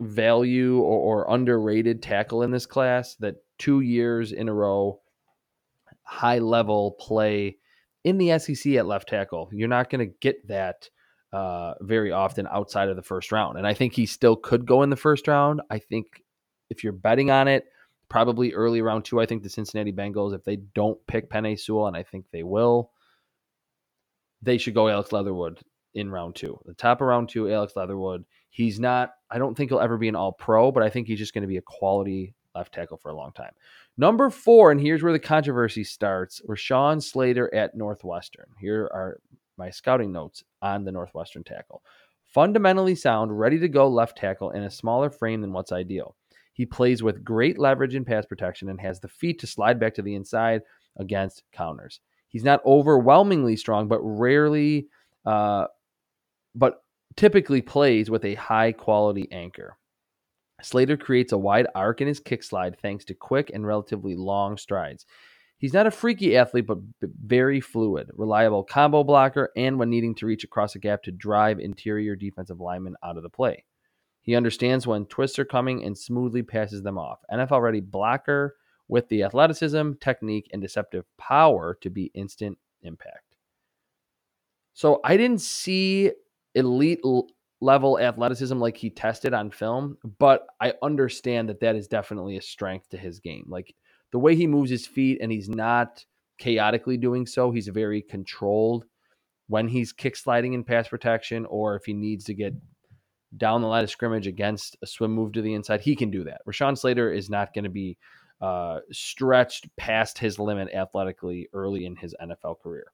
value 0.01 0.79
or, 0.79 1.25
or, 1.25 1.35
underrated 1.35 2.03
tackle 2.03 2.43
in 2.43 2.51
this 2.51 2.67
class. 2.67 3.17
That 3.17 3.37
two 3.59 3.81
years 3.81 4.31
in 4.31 4.49
a 4.49 4.55
row, 4.55 5.01
high 6.07 6.39
level 6.39 6.93
play 6.93 7.59
in 8.05 8.19
the 8.19 8.39
SEC 8.39 8.75
at 8.75 8.87
left 8.87 9.09
tackle. 9.09 9.51
You're 9.53 9.69
not 9.69 9.91
going 9.91 10.09
to 10.09 10.15
get 10.21 10.47
that 10.49 10.89
uh, 11.33 11.75
very 11.81 12.13
often 12.13 12.47
outside 12.51 12.89
of 12.89 12.97
the 12.97 13.03
first 13.03 13.33
round. 13.33 13.59
And 13.59 13.67
I 13.67 13.75
think 13.75 13.93
he 13.93 14.07
still 14.07 14.37
could 14.37 14.65
go 14.65 14.83
in 14.83 14.91
the 14.91 14.97
first 14.97 15.29
round. 15.29 15.61
I 15.71 15.79
think 15.79 16.23
if 16.71 16.83
you're 16.83 16.93
betting 16.93 17.31
on 17.31 17.49
it, 17.49 17.67
probably 18.09 18.53
early 18.53 18.81
round 18.81 19.05
two. 19.05 19.21
I 19.21 19.27
think 19.27 19.43
the 19.43 19.51
Cincinnati 19.51 19.93
Bengals, 19.93 20.35
if 20.35 20.45
they 20.45 20.57
don't 20.57 21.05
pick 21.07 21.29
Penei 21.29 21.59
Sewell, 21.59 21.89
and 21.89 21.97
I 21.97 22.05
think 22.05 22.27
they 22.31 22.45
will, 22.45 22.93
they 24.43 24.59
should 24.59 24.75
go 24.75 24.89
Alex 24.89 25.13
Leatherwood 25.13 25.61
in 25.95 26.11
round 26.11 26.37
two. 26.37 26.59
The 26.65 26.75
top 26.75 27.01
of 27.01 27.09
round 27.09 27.29
two, 27.29 27.51
Alex 27.51 27.75
Leatherwood. 27.75 28.25
He's 28.51 28.79
not, 28.79 29.11
I 29.31 29.39
don't 29.39 29.57
think 29.57 29.71
he'll 29.71 29.81
ever 29.81 29.99
be 29.99 30.09
an 30.09 30.17
all 30.17 30.33
pro, 30.33 30.71
but 30.71 30.83
I 30.83 30.91
think 30.91 31.09
he's 31.09 31.19
just 31.19 31.35
going 31.35 31.43
to 31.43 31.49
be 31.49 31.57
a 31.57 31.63
quality 31.63 32.35
left 32.57 32.75
tackle 32.75 32.97
for 32.97 33.11
a 33.11 33.17
long 33.17 33.33
time. 33.33 33.53
Number 33.97 34.31
four, 34.31 34.71
and 34.71 34.81
here's 34.81 35.03
where 35.03 35.13
the 35.13 35.19
controversy 35.19 35.85
starts 35.85 36.41
Rashawn 36.49 37.03
Slater 37.03 37.53
at 37.55 37.75
Northwestern. 37.75 38.47
Here 38.59 38.91
are 38.93 39.21
my 39.57 39.71
scouting 39.71 40.13
notes 40.13 40.43
on 40.63 40.85
the 40.85 40.93
Northwestern 40.93 41.45
tackle. 41.45 41.83
Fundamentally 42.27 42.95
sound, 42.95 43.39
ready 43.39 43.59
to 43.59 43.69
go 43.69 43.89
left 43.89 44.19
tackle 44.19 44.51
in 44.51 44.65
a 44.65 44.71
smaller 44.71 45.11
frame 45.11 45.41
than 45.41 45.53
what's 45.53 45.73
ideal. 45.73 46.17
He 46.53 46.67
plays 46.67 47.03
with 47.03 47.25
great 47.25 47.59
leverage 47.59 47.95
and 47.95 48.07
pass 48.07 48.27
protection 48.27 48.69
and 48.69 48.81
has 48.81 49.01
the 49.01 49.09
feet 49.09 49.39
to 49.41 49.47
slide 49.47 49.79
back 49.79 49.95
to 49.95 50.03
the 50.03 50.15
inside 50.15 50.63
against 50.97 51.43
counters. 51.53 52.01
He's 52.29 52.45
not 52.45 52.65
overwhelmingly 52.67 53.57
strong, 53.57 53.89
but 53.89 54.01
rarely 54.01 54.89
uh, 55.25 55.67
but 56.55 56.83
typically 57.17 57.63
plays 57.63 58.11
with 58.11 58.25
a 58.25 58.35
high 58.35 58.73
quality 58.73 59.29
anchor. 59.33 59.77
Slater 60.63 60.97
creates 60.97 61.33
a 61.33 61.39
wide 61.39 61.67
arc 61.75 62.01
in 62.01 62.09
his 62.09 62.21
kick 62.21 62.43
slide 62.43 62.79
thanks 62.81 63.05
to 63.07 63.15
quick 63.15 63.51
and 63.53 63.67
relatively 63.67 64.15
long 64.17 64.57
strides. 64.57 65.07
He's 65.59 65.73
not 65.73 65.87
a 65.87 65.91
freaky 65.91 66.37
athlete, 66.37 66.67
but 66.67 66.79
very 67.01 67.61
fluid, 67.61 68.11
reliable 68.15 68.63
combo 68.63 69.05
blocker, 69.05 69.51
and 69.57 69.79
when 69.79 69.89
needing 69.89 70.15
to 70.17 70.27
reach 70.27 70.45
across 70.45 70.75
a 70.75 70.79
gap 70.79 71.03
to 71.05 71.13
drive 71.13 71.59
interior 71.59 72.15
defensive 72.15 72.61
linemen 72.61 72.97
out 73.03 73.17
of 73.17 73.23
the 73.23 73.31
play. 73.31 73.65
He 74.21 74.35
understands 74.35 74.87
when 74.87 75.07
twists 75.07 75.39
are 75.39 75.45
coming 75.45 75.85
and 75.85 75.97
smoothly 75.97 76.43
passes 76.43 76.83
them 76.83 76.99
off. 76.99 77.21
NFL 77.33 77.63
ready 77.63 77.81
blocker 77.81 78.57
with 78.89 79.09
the 79.09 79.23
athleticism, 79.23 79.93
technique, 80.01 80.49
and 80.53 80.61
deceptive 80.61 81.05
power 81.17 81.79
to 81.81 81.91
be 81.91 82.11
instant 82.15 82.59
impact. 82.83 83.37
So 84.75 85.01
I 85.05 85.17
didn't 85.17 85.41
see 85.41 86.13
elite 86.55 87.01
level 87.61 87.99
athleticism 87.99 88.59
like 88.59 88.77
he 88.77 88.91
tested 88.91 89.33
on 89.33 89.51
film, 89.51 89.97
but 90.19 90.47
I 90.61 90.75
understand 90.83 91.49
that 91.49 91.61
that 91.61 91.77
is 91.77 91.89
definitely 91.89 92.37
a 92.37 92.43
strength 92.43 92.91
to 92.91 92.99
his 92.99 93.21
game. 93.21 93.47
Like 93.49 93.75
the 94.13 94.19
way 94.19 94.37
he 94.37 94.47
moves 94.47 94.71
his 94.71 94.87
feet 94.87 95.19
and 95.21 95.33
he's 95.33 95.49
not 95.49 96.05
chaotically 96.39 96.97
doing 96.97 97.27
so, 97.27 97.51
he's 97.51 97.69
very 97.69 98.03
controlled 98.03 98.85
when 99.49 99.69
he's 99.69 99.93
kick 99.93 100.17
sliding 100.17 100.53
in 100.53 100.65
pass 100.65 100.89
protection 100.89 101.47
or 101.47 101.77
if 101.77 101.85
he 101.85 101.93
needs 101.93 102.25
to 102.25 102.35
get 102.35 102.53
down 103.37 103.61
the 103.61 103.69
line 103.69 103.85
of 103.85 103.91
scrimmage 103.91 104.27
against 104.27 104.77
a 104.83 104.87
swim 104.87 105.13
move 105.13 105.33
to 105.33 105.43
the 105.43 105.55
inside, 105.55 105.81
he 105.81 105.97
can 105.97 106.11
do 106.11 106.25
that. 106.25 106.41
Rashawn 106.47 106.77
Slater 106.77 107.13
is 107.13 107.31
not 107.31 107.55
going 107.55 107.65
to 107.65 107.71
be 107.71 107.97
uh, 108.41 108.81
stretched 108.93 109.69
past 109.77 110.19
his 110.19 110.39
limit 110.39 110.73
athletically 110.75 111.49
early 111.53 111.87
in 111.87 111.97
his 111.97 112.15
NFL 112.21 112.61
career. 112.61 112.93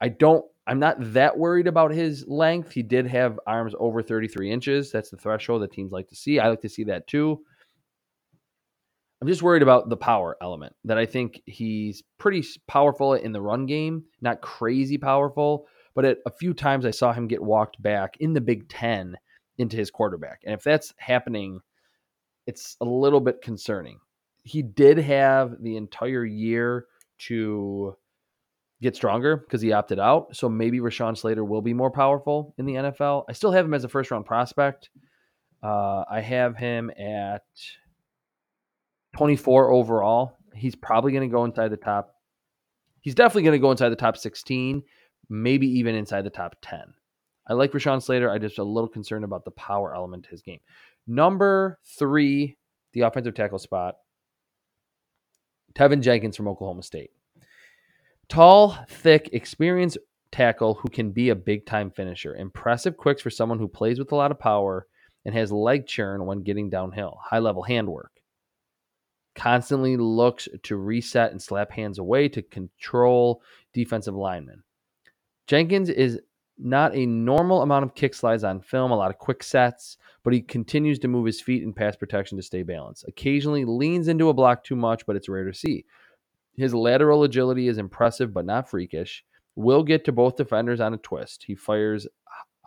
I 0.00 0.08
don't 0.08 0.44
I'm 0.68 0.78
not 0.78 0.96
that 1.14 1.38
worried 1.38 1.66
about 1.66 1.92
his 1.92 2.26
length. 2.28 2.72
He 2.72 2.82
did 2.82 3.06
have 3.06 3.40
arms 3.46 3.74
over 3.78 4.02
33 4.02 4.50
inches. 4.50 4.92
That's 4.92 5.08
the 5.08 5.16
threshold 5.16 5.62
that 5.62 5.72
teams 5.72 5.92
like 5.92 6.08
to 6.08 6.14
see. 6.14 6.38
I 6.38 6.48
like 6.48 6.60
to 6.60 6.68
see 6.68 6.84
that 6.84 7.06
too. 7.06 7.40
I'm 9.22 9.28
just 9.28 9.42
worried 9.42 9.62
about 9.62 9.88
the 9.88 9.96
power 9.96 10.36
element 10.42 10.74
that 10.84 10.98
I 10.98 11.06
think 11.06 11.40
he's 11.46 12.02
pretty 12.18 12.46
powerful 12.68 13.14
in 13.14 13.32
the 13.32 13.40
run 13.40 13.64
game, 13.64 14.04
not 14.20 14.42
crazy 14.42 14.98
powerful, 14.98 15.66
but 15.94 16.04
at 16.04 16.18
a 16.26 16.30
few 16.30 16.52
times 16.52 16.84
I 16.84 16.90
saw 16.90 17.12
him 17.14 17.28
get 17.28 17.42
walked 17.42 17.80
back 17.82 18.18
in 18.20 18.34
the 18.34 18.40
Big 18.40 18.68
Ten 18.68 19.16
into 19.56 19.76
his 19.76 19.90
quarterback. 19.90 20.42
And 20.44 20.52
if 20.52 20.62
that's 20.62 20.92
happening, 20.98 21.60
it's 22.46 22.76
a 22.82 22.84
little 22.84 23.20
bit 23.20 23.40
concerning. 23.40 23.98
He 24.44 24.62
did 24.62 24.98
have 24.98 25.56
the 25.62 25.76
entire 25.76 26.24
year 26.24 26.86
to 27.20 27.96
get 28.80 28.94
stronger 28.94 29.36
because 29.36 29.60
he 29.60 29.72
opted 29.72 29.98
out. 29.98 30.36
So 30.36 30.48
maybe 30.48 30.80
Rashawn 30.80 31.16
Slater 31.16 31.44
will 31.44 31.62
be 31.62 31.74
more 31.74 31.90
powerful 31.90 32.54
in 32.58 32.66
the 32.66 32.74
NFL. 32.74 33.24
I 33.28 33.32
still 33.32 33.52
have 33.52 33.64
him 33.64 33.74
as 33.74 33.84
a 33.84 33.88
first 33.88 34.10
round 34.10 34.26
prospect. 34.26 34.90
Uh, 35.62 36.04
I 36.10 36.20
have 36.20 36.56
him 36.56 36.90
at 36.90 37.42
24 39.16 39.72
overall. 39.72 40.38
He's 40.54 40.76
probably 40.76 41.12
going 41.12 41.28
to 41.28 41.32
go 41.32 41.44
inside 41.44 41.68
the 41.68 41.76
top. 41.76 42.14
He's 43.00 43.14
definitely 43.14 43.42
going 43.42 43.58
to 43.58 43.58
go 43.58 43.70
inside 43.70 43.88
the 43.88 43.96
top 43.96 44.16
16, 44.16 44.82
maybe 45.28 45.66
even 45.66 45.94
inside 45.94 46.22
the 46.22 46.30
top 46.30 46.56
10. 46.62 46.80
I 47.48 47.54
like 47.54 47.72
Rashawn 47.72 48.02
Slater. 48.02 48.30
I 48.30 48.38
just 48.38 48.58
a 48.58 48.64
little 48.64 48.88
concerned 48.88 49.24
about 49.24 49.44
the 49.44 49.50
power 49.52 49.94
element 49.94 50.24
to 50.24 50.30
his 50.30 50.42
game. 50.42 50.60
Number 51.06 51.78
three, 51.98 52.58
the 52.92 53.00
offensive 53.00 53.34
tackle 53.34 53.58
spot. 53.58 53.96
Teven 55.74 56.02
Jenkins 56.02 56.36
from 56.36 56.48
Oklahoma 56.48 56.82
State. 56.82 57.10
Tall, 58.28 58.76
thick, 58.88 59.30
experienced 59.32 59.98
tackle 60.30 60.74
who 60.74 60.88
can 60.88 61.10
be 61.10 61.30
a 61.30 61.34
big 61.34 61.64
time 61.64 61.90
finisher. 61.90 62.36
Impressive 62.36 62.96
quicks 62.96 63.22
for 63.22 63.30
someone 63.30 63.58
who 63.58 63.68
plays 63.68 63.98
with 63.98 64.12
a 64.12 64.16
lot 64.16 64.30
of 64.30 64.38
power 64.38 64.86
and 65.24 65.34
has 65.34 65.50
leg 65.50 65.86
churn 65.86 66.26
when 66.26 66.42
getting 66.42 66.68
downhill. 66.68 67.18
High 67.24 67.38
level 67.38 67.62
handwork. 67.62 68.12
Constantly 69.34 69.96
looks 69.96 70.48
to 70.64 70.76
reset 70.76 71.30
and 71.30 71.40
slap 71.40 71.70
hands 71.70 71.98
away 71.98 72.28
to 72.28 72.42
control 72.42 73.42
defensive 73.72 74.14
linemen. 74.14 74.62
Jenkins 75.46 75.88
is 75.88 76.20
not 76.58 76.94
a 76.94 77.06
normal 77.06 77.62
amount 77.62 77.84
of 77.84 77.94
kick 77.94 78.14
slides 78.14 78.44
on 78.44 78.60
film, 78.60 78.90
a 78.90 78.96
lot 78.96 79.10
of 79.10 79.18
quick 79.18 79.42
sets, 79.42 79.96
but 80.24 80.32
he 80.32 80.42
continues 80.42 80.98
to 80.98 81.08
move 81.08 81.24
his 81.24 81.40
feet 81.40 81.62
in 81.62 81.72
pass 81.72 81.94
protection 81.96 82.36
to 82.36 82.42
stay 82.42 82.62
balanced. 82.62 83.04
Occasionally 83.06 83.64
leans 83.64 84.08
into 84.08 84.28
a 84.28 84.34
block 84.34 84.64
too 84.64 84.76
much, 84.76 85.06
but 85.06 85.16
it's 85.16 85.28
rare 85.28 85.44
to 85.44 85.54
see. 85.54 85.84
His 86.58 86.74
lateral 86.74 87.22
agility 87.22 87.68
is 87.68 87.78
impressive 87.78 88.34
but 88.34 88.44
not 88.44 88.68
freakish. 88.68 89.24
Will 89.54 89.84
get 89.84 90.04
to 90.04 90.12
both 90.12 90.36
defenders 90.36 90.80
on 90.80 90.92
a 90.92 90.98
twist. 90.98 91.44
He 91.46 91.54
fires 91.54 92.06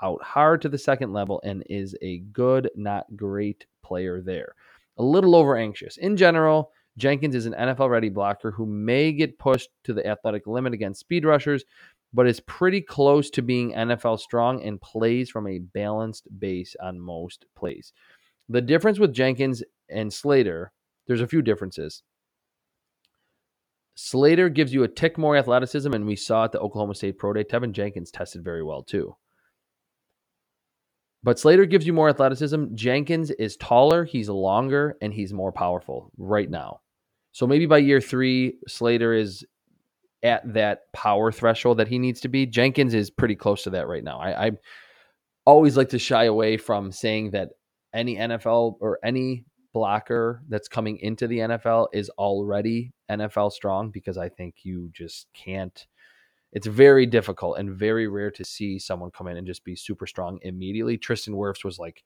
out 0.01 0.23
hard 0.23 0.61
to 0.61 0.69
the 0.69 0.77
second 0.77 1.11
level 1.11 1.41
and 1.43 1.61
is 1.69 1.95
a 2.01 2.19
good, 2.31 2.69
not 2.75 3.05
great 3.17 3.65
player 3.83 4.21
there. 4.21 4.55
A 4.97 5.03
little 5.03 5.35
over 5.35 5.57
anxious. 5.57 5.97
In 5.97 6.15
general, 6.15 6.71
Jenkins 6.97 7.35
is 7.35 7.45
an 7.45 7.53
NFL 7.53 7.89
ready 7.89 8.07
blocker 8.07 8.49
who 8.51 8.65
may 8.65 9.11
get 9.11 9.37
pushed 9.37 9.69
to 9.83 9.93
the 9.93 10.07
athletic 10.07 10.47
limit 10.47 10.73
against 10.73 11.01
speed 11.01 11.25
rushers, 11.25 11.65
but 12.13 12.27
is 12.27 12.39
pretty 12.41 12.79
close 12.79 13.29
to 13.31 13.41
being 13.41 13.73
NFL 13.73 14.19
strong 14.19 14.63
and 14.63 14.81
plays 14.81 15.29
from 15.29 15.47
a 15.47 15.59
balanced 15.59 16.27
base 16.39 16.77
on 16.81 16.97
most 16.97 17.45
plays. 17.57 17.91
The 18.47 18.61
difference 18.61 18.99
with 18.99 19.13
Jenkins 19.13 19.63
and 19.89 20.11
Slater, 20.11 20.71
there's 21.07 21.21
a 21.21 21.27
few 21.27 21.41
differences. 21.41 22.03
Slater 24.03 24.49
gives 24.49 24.73
you 24.73 24.81
a 24.81 24.87
tick 24.87 25.19
more 25.19 25.37
athleticism, 25.37 25.93
and 25.93 26.07
we 26.07 26.15
saw 26.15 26.45
at 26.45 26.51
the 26.51 26.59
Oklahoma 26.59 26.95
State 26.95 27.19
Pro 27.19 27.33
Day, 27.33 27.43
Teven 27.43 27.71
Jenkins 27.71 28.09
tested 28.09 28.43
very 28.43 28.63
well 28.63 28.81
too. 28.81 29.15
But 31.21 31.37
Slater 31.37 31.67
gives 31.67 31.85
you 31.85 31.93
more 31.93 32.09
athleticism. 32.09 32.73
Jenkins 32.73 33.29
is 33.29 33.57
taller, 33.57 34.03
he's 34.03 34.27
longer, 34.27 34.97
and 35.03 35.13
he's 35.13 35.33
more 35.33 35.51
powerful 35.51 36.11
right 36.17 36.49
now. 36.49 36.79
So 37.31 37.45
maybe 37.45 37.67
by 37.67 37.77
year 37.77 38.01
three, 38.01 38.55
Slater 38.67 39.13
is 39.13 39.45
at 40.23 40.51
that 40.55 40.91
power 40.93 41.31
threshold 41.31 41.77
that 41.77 41.87
he 41.87 41.99
needs 41.99 42.21
to 42.21 42.27
be. 42.27 42.47
Jenkins 42.47 42.95
is 42.95 43.11
pretty 43.11 43.35
close 43.35 43.61
to 43.65 43.69
that 43.69 43.87
right 43.87 44.03
now. 44.03 44.19
I, 44.19 44.47
I 44.47 44.51
always 45.45 45.77
like 45.77 45.89
to 45.89 45.99
shy 45.99 46.23
away 46.23 46.57
from 46.57 46.91
saying 46.91 47.31
that 47.31 47.49
any 47.93 48.15
NFL 48.15 48.77
or 48.81 48.97
any 49.03 49.45
blocker 49.73 50.41
that's 50.49 50.67
coming 50.67 50.97
into 50.97 51.27
the 51.27 51.37
NFL 51.37 51.89
is 51.93 52.09
already 52.17 52.93
NFL 53.19 53.51
strong 53.51 53.89
because 53.91 54.17
I 54.17 54.29
think 54.29 54.55
you 54.63 54.89
just 54.93 55.27
can't. 55.33 55.85
It's 56.53 56.67
very 56.67 57.05
difficult 57.05 57.59
and 57.59 57.71
very 57.71 58.07
rare 58.07 58.31
to 58.31 58.43
see 58.43 58.77
someone 58.77 59.11
come 59.11 59.27
in 59.27 59.37
and 59.37 59.47
just 59.47 59.63
be 59.63 59.75
super 59.75 60.05
strong 60.05 60.39
immediately. 60.41 60.97
Tristan 60.97 61.33
Wirfs 61.33 61.63
was 61.63 61.79
like 61.79 62.03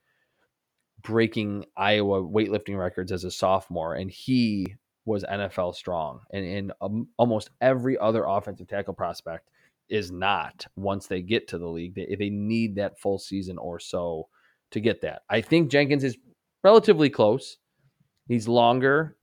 breaking 1.02 1.66
Iowa 1.76 2.22
weightlifting 2.22 2.78
records 2.78 3.12
as 3.12 3.24
a 3.24 3.32
sophomore, 3.32 3.96
and 3.96 4.12
he 4.12 4.76
was 5.06 5.24
NFL 5.24 5.76
strong. 5.76 6.20
And 6.32 6.46
in 6.46 6.72
um, 6.82 7.08
almost 7.18 7.50
every 7.62 7.98
other 7.98 8.26
offensive 8.26 8.68
tackle 8.68 8.94
prospect 8.94 9.50
is 9.90 10.12
not 10.12 10.66
once 10.76 11.08
they 11.08 11.22
get 11.22 11.48
to 11.50 11.58
the 11.58 11.68
league. 11.68 11.96
They, 11.96 12.16
they 12.18 12.30
need 12.30 12.76
that 12.76 13.00
full 13.00 13.20
season 13.20 13.58
or 13.58 13.80
so 13.80 14.28
to 14.72 14.80
get 14.80 15.02
that. 15.02 15.22
I 15.30 15.42
think 15.42 15.70
Jenkins 15.70 16.04
is 16.04 16.18
relatively 16.64 17.10
close. 17.10 17.58
He's 18.28 18.48
longer 18.48 19.16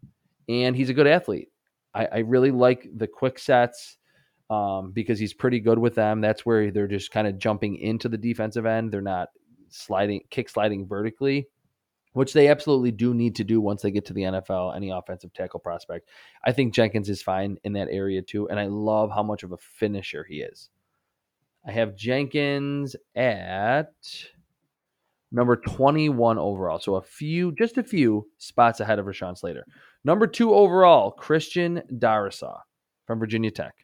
and 0.49 0.77
he's 0.77 0.91
a 0.91 0.95
good 0.95 1.07
athlete. 1.09 1.49
I, 1.95 2.07
I 2.07 2.19
really 2.19 2.51
like 2.51 2.89
the 2.95 3.07
quick 3.07 3.39
sets 3.39 3.99
um, 4.51 4.93
because 4.93 5.19
he's 5.19 5.35
pretty 5.35 5.61
good 5.61 5.79
with 5.79 5.95
them. 5.95 6.21
That's 6.21 6.45
where 6.45 6.71
they're 6.71 6.89
just 6.89 7.11
kind 7.11 7.27
of 7.27 7.39
jumping 7.39 7.77
into 7.77 8.09
the 8.09 8.19
defensive 8.19 8.67
end. 8.67 8.93
They're 8.93 9.01
not 9.01 9.29
sliding, 9.69 10.23
kick 10.31 10.49
sliding 10.49 10.87
vertically, 10.87 11.49
which 12.13 12.33
they 12.33 12.49
absolutely 12.49 12.91
do 12.91 13.15
need 13.15 13.37
to 13.37 13.45
do 13.45 13.61
once 13.61 13.83
they 13.83 13.91
get 13.91 14.05
to 14.07 14.13
the 14.13 14.23
NFL, 14.23 14.77
any 14.77 14.91
offensive 14.91 15.33
tackle 15.33 15.61
prospect. 15.61 16.09
I 16.45 16.53
think 16.53 16.75
Jenkins 16.75 17.09
is 17.09 17.23
fine 17.23 17.57
in 17.65 17.73
that 17.75 17.89
area 17.91 18.23
too. 18.23 18.49
And 18.49 18.61
I 18.61 18.67
love 18.67 19.11
how 19.11 19.23
much 19.23 19.43
of 19.43 19.53
a 19.53 19.59
finisher 19.59 20.25
he 20.25 20.43
is. 20.43 20.69
I 21.67 21.73
have 21.73 21.97
Jenkins 21.97 22.97
at 23.15 23.93
number 25.33 25.57
21 25.57 26.39
overall. 26.39 26.79
So 26.79 26.97
a 26.97 27.03
few, 27.03 27.53
just 27.53 27.79
a 27.79 27.83
few 27.83 28.29
spots 28.39 28.81
ahead 28.81 28.99
of 28.99 29.07
Rashawn 29.07 29.37
Slater. 29.37 29.65
Number 30.05 30.27
two 30.27 30.55
overall, 30.55 31.11
Christian 31.11 31.83
Darrisaw 31.93 32.61
from 33.07 33.19
Virginia 33.19 33.51
Tech. 33.51 33.75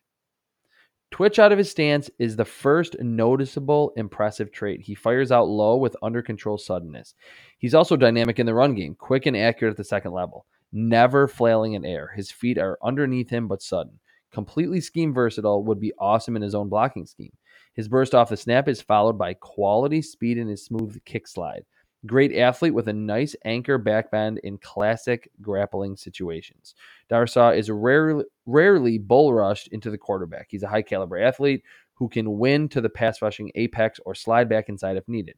Twitch 1.11 1.38
out 1.38 1.52
of 1.52 1.58
his 1.58 1.70
stance 1.70 2.11
is 2.18 2.37
the 2.37 2.44
first 2.44 2.96
noticeable 3.00 3.92
impressive 3.96 4.52
trait. 4.52 4.82
He 4.82 4.94
fires 4.94 5.32
out 5.32 5.48
low 5.48 5.76
with 5.76 5.96
under 6.02 6.20
control 6.20 6.58
suddenness. 6.58 7.14
He's 7.58 7.74
also 7.74 7.96
dynamic 7.96 8.38
in 8.38 8.46
the 8.46 8.54
run 8.54 8.74
game, 8.74 8.94
quick 8.94 9.24
and 9.24 9.37
accurate 9.37 9.72
at 9.72 9.76
the 9.78 9.84
second 9.84 10.12
level, 10.12 10.44
never 10.70 11.26
flailing 11.26 11.72
in 11.72 11.84
air. 11.84 12.12
His 12.14 12.30
feet 12.30 12.58
are 12.58 12.78
underneath 12.82 13.30
him 13.30 13.48
but 13.48 13.62
sudden. 13.62 13.98
Completely 14.30 14.82
scheme 14.82 15.14
versatile, 15.14 15.64
would 15.64 15.80
be 15.80 15.94
awesome 15.98 16.37
in 16.37 16.42
his 16.42 16.54
own 16.54 16.68
blocking 16.68 17.06
scheme. 17.06 17.32
His 17.74 17.88
burst 17.88 18.14
off 18.14 18.31
the 18.31 18.37
snap 18.37 18.68
is 18.68 18.83
followed 18.83 19.18
by 19.18 19.35
quality 19.35 20.02
speed 20.02 20.38
in 20.38 20.48
his 20.48 20.64
smooth 20.64 20.98
kick 21.04 21.26
slide. 21.28 21.64
Great 22.07 22.37
athlete 22.37 22.74
with 22.74 22.88
a 22.88 22.92
nice 22.92 23.35
anchor 23.44 23.78
backbend 23.78 24.38
in 24.44 24.57
classic 24.59 25.28
grappling 25.42 25.96
situations. 25.96 26.74
Darrisaw 27.11 27.57
is 27.57 27.70
rarely, 27.70 28.24
rarely 28.46 28.98
bull 28.98 29.35
rushed 29.35 29.68
into 29.68 29.90
the 29.90 29.98
quarterback. 29.98 30.46
He's 30.48 30.62
a 30.62 30.68
high 30.68 30.83
caliber 30.83 31.18
athlete 31.18 31.62
who 31.94 32.09
can 32.09 32.38
win 32.38 32.68
to 32.68 32.81
the 32.81 32.88
pass 32.88 33.20
rushing 33.20 33.50
apex 33.57 33.98
or 34.07 34.14
slide 34.14 34.48
back 34.48 34.68
inside 34.68 34.96
if 34.96 35.09
needed. 35.09 35.35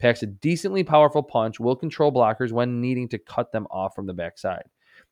Packs 0.00 0.22
a 0.22 0.26
decently 0.26 0.82
powerful 0.82 1.22
punch, 1.22 1.60
will 1.60 1.76
control 1.76 2.10
blockers 2.10 2.50
when 2.50 2.80
needing 2.80 3.08
to 3.10 3.18
cut 3.18 3.52
them 3.52 3.66
off 3.70 3.94
from 3.94 4.06
the 4.06 4.14
backside. 4.14 4.64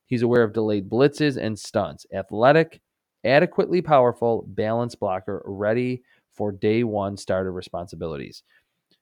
He's 0.06 0.22
aware 0.22 0.42
of 0.42 0.54
delayed 0.54 0.88
blitzes 0.88 1.36
and 1.36 1.56
stunts. 1.56 2.06
Athletic, 2.12 2.80
adequately 3.24 3.82
powerful, 3.82 4.44
balanced 4.48 4.98
blocker, 4.98 5.42
ready 5.44 6.02
for 6.38 6.52
day 6.52 6.84
one 6.84 7.16
starter 7.16 7.52
responsibilities. 7.52 8.44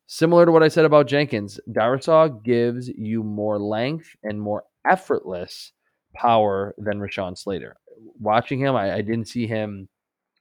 Similar 0.07 0.47
to 0.47 0.53
what 0.53 0.63
I 0.63 0.69
said 0.69 0.87
about 0.87 1.07
Jenkins, 1.07 1.61
Darrisaw 1.71 2.43
gives 2.43 2.89
you 2.89 3.23
more 3.23 3.59
length 3.59 4.17
and 4.23 4.41
more 4.41 4.65
effortless 4.89 5.73
power 6.15 6.75
than 6.79 6.99
Rashawn 6.99 7.37
Slater. 7.37 7.77
Watching 8.19 8.59
him, 8.59 8.75
I, 8.75 8.95
I 8.95 9.03
didn't 9.03 9.29
see 9.29 9.47
him 9.47 9.89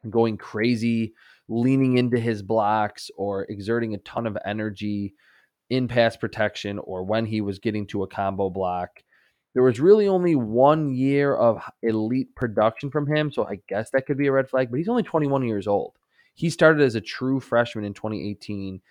going 0.10 0.38
crazy, 0.38 1.14
leaning 1.50 1.98
into 1.98 2.18
his 2.18 2.42
blocks, 2.42 3.12
or 3.18 3.44
exerting 3.50 3.94
a 3.94 4.00
ton 4.00 4.26
of 4.26 4.38
energy 4.46 5.16
in 5.70 5.88
pass 5.88 6.16
protection 6.16 6.80
or 6.80 7.04
when 7.04 7.26
he 7.26 7.42
was 7.42 7.60
getting 7.60 7.88
to 7.88 8.04
a 8.04 8.08
combo 8.08 8.50
block. 8.50 9.04
There 9.54 9.64
was 9.64 9.80
really 9.80 10.08
only 10.08 10.36
one 10.36 10.94
year 10.94 11.36
of 11.36 11.62
elite 11.82 12.36
production 12.36 12.92
from 12.92 13.08
him, 13.08 13.32
so 13.32 13.46
I 13.48 13.60
guess 13.68 13.90
that 13.92 14.06
could 14.06 14.18
be 14.18 14.28
a 14.28 14.32
red 14.32 14.50
flag, 14.50 14.70
but 14.70 14.78
he's 14.78 14.90
only 14.90 15.04
21 15.04 15.48
years 15.48 15.68
old. 15.68 15.96
He 16.36 16.50
started 16.50 16.84
as 16.84 16.96
a 16.96 17.02
true 17.02 17.40
freshman 17.40 17.86
in 17.86 17.94
2018, 17.94 18.82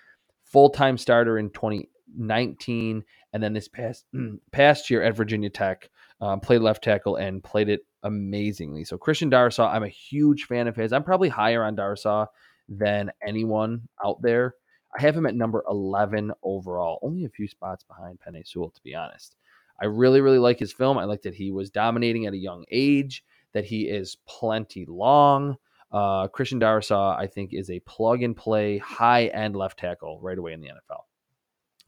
full 0.42 0.70
time 0.70 0.98
starter 0.98 1.38
in 1.38 1.50
2019, 1.50 3.04
and 3.32 3.42
then 3.42 3.52
this 3.52 3.68
past 3.68 4.06
past 4.52 4.90
year 4.90 5.02
at 5.02 5.16
Virginia 5.16 5.50
Tech, 5.50 5.88
um, 6.20 6.40
played 6.40 6.62
left 6.62 6.82
tackle 6.82 7.16
and 7.16 7.44
played 7.44 7.68
it 7.68 7.86
amazingly. 8.02 8.84
So 8.84 8.96
Christian 8.98 9.30
Darrisaw, 9.30 9.72
I'm 9.72 9.84
a 9.84 9.88
huge 9.88 10.44
fan 10.44 10.68
of 10.68 10.76
his. 10.76 10.92
I'm 10.92 11.04
probably 11.04 11.28
higher 11.28 11.64
on 11.64 11.76
Darrisaw 11.76 12.26
than 12.68 13.10
anyone 13.26 13.88
out 14.04 14.20
there. 14.22 14.54
I 14.96 15.02
have 15.02 15.16
him 15.16 15.26
at 15.26 15.34
number 15.34 15.64
11 15.68 16.32
overall, 16.42 16.98
only 17.02 17.24
a 17.24 17.28
few 17.28 17.48
spots 17.48 17.82
behind 17.84 18.18
Penei 18.20 18.46
Sewell, 18.46 18.70
to 18.70 18.82
be 18.82 18.94
honest. 18.94 19.36
I 19.82 19.86
really, 19.86 20.20
really 20.20 20.38
like 20.38 20.58
his 20.58 20.72
film. 20.72 20.98
I 20.98 21.04
like 21.04 21.22
that 21.22 21.34
he 21.34 21.50
was 21.50 21.70
dominating 21.70 22.26
at 22.26 22.32
a 22.32 22.38
young 22.38 22.64
age, 22.70 23.24
that 23.52 23.64
he 23.64 23.88
is 23.88 24.16
plenty 24.26 24.86
long. 24.86 25.56
Uh, 25.94 26.26
Christian 26.26 26.58
Darrisaw, 26.58 27.16
I 27.16 27.28
think, 27.28 27.50
is 27.52 27.70
a 27.70 27.78
plug 27.78 28.24
and 28.24 28.36
play 28.36 28.78
high 28.78 29.26
end 29.26 29.54
left 29.54 29.78
tackle 29.78 30.18
right 30.20 30.36
away 30.36 30.52
in 30.52 30.60
the 30.60 30.66
NFL. 30.66 31.02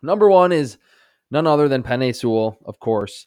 Number 0.00 0.30
one 0.30 0.52
is 0.52 0.78
none 1.28 1.48
other 1.48 1.66
than 1.66 1.82
Penei 1.82 2.14
Sewell, 2.14 2.56
of 2.64 2.78
course. 2.78 3.26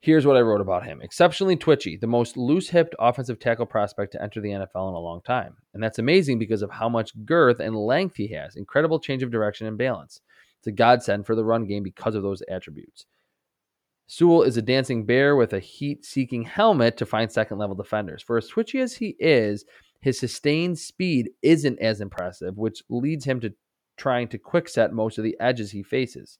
Here's 0.00 0.24
what 0.24 0.38
I 0.38 0.40
wrote 0.40 0.62
about 0.62 0.86
him 0.86 1.02
exceptionally 1.02 1.56
twitchy, 1.56 1.98
the 1.98 2.06
most 2.06 2.38
loose 2.38 2.70
hipped 2.70 2.94
offensive 2.98 3.40
tackle 3.40 3.66
prospect 3.66 4.12
to 4.12 4.22
enter 4.22 4.40
the 4.40 4.50
NFL 4.50 4.88
in 4.88 4.94
a 4.94 5.00
long 5.00 5.20
time. 5.20 5.56
And 5.74 5.82
that's 5.82 5.98
amazing 5.98 6.38
because 6.38 6.62
of 6.62 6.70
how 6.70 6.88
much 6.88 7.12
girth 7.26 7.60
and 7.60 7.76
length 7.76 8.16
he 8.16 8.28
has. 8.28 8.56
Incredible 8.56 9.00
change 9.00 9.22
of 9.22 9.30
direction 9.30 9.66
and 9.66 9.76
balance. 9.76 10.22
It's 10.60 10.68
a 10.68 10.72
godsend 10.72 11.26
for 11.26 11.34
the 11.34 11.44
run 11.44 11.66
game 11.66 11.82
because 11.82 12.14
of 12.14 12.22
those 12.22 12.42
attributes. 12.48 13.04
Sewell 14.10 14.42
is 14.42 14.56
a 14.56 14.62
dancing 14.62 15.04
bear 15.04 15.36
with 15.36 15.52
a 15.52 15.60
heat 15.60 16.02
seeking 16.02 16.42
helmet 16.42 16.96
to 16.96 17.04
find 17.04 17.30
second 17.30 17.58
level 17.58 17.76
defenders. 17.76 18.22
For 18.22 18.38
as 18.38 18.48
twitchy 18.48 18.80
as 18.80 18.94
he 18.94 19.14
is, 19.18 19.66
his 20.00 20.18
sustained 20.18 20.78
speed 20.78 21.30
isn't 21.42 21.78
as 21.78 22.00
impressive, 22.00 22.56
which 22.56 22.82
leads 22.88 23.26
him 23.26 23.38
to 23.40 23.52
trying 23.98 24.26
to 24.28 24.38
quickset 24.38 24.92
most 24.92 25.18
of 25.18 25.24
the 25.24 25.36
edges 25.40 25.70
he 25.70 25.82
faces. 25.82 26.38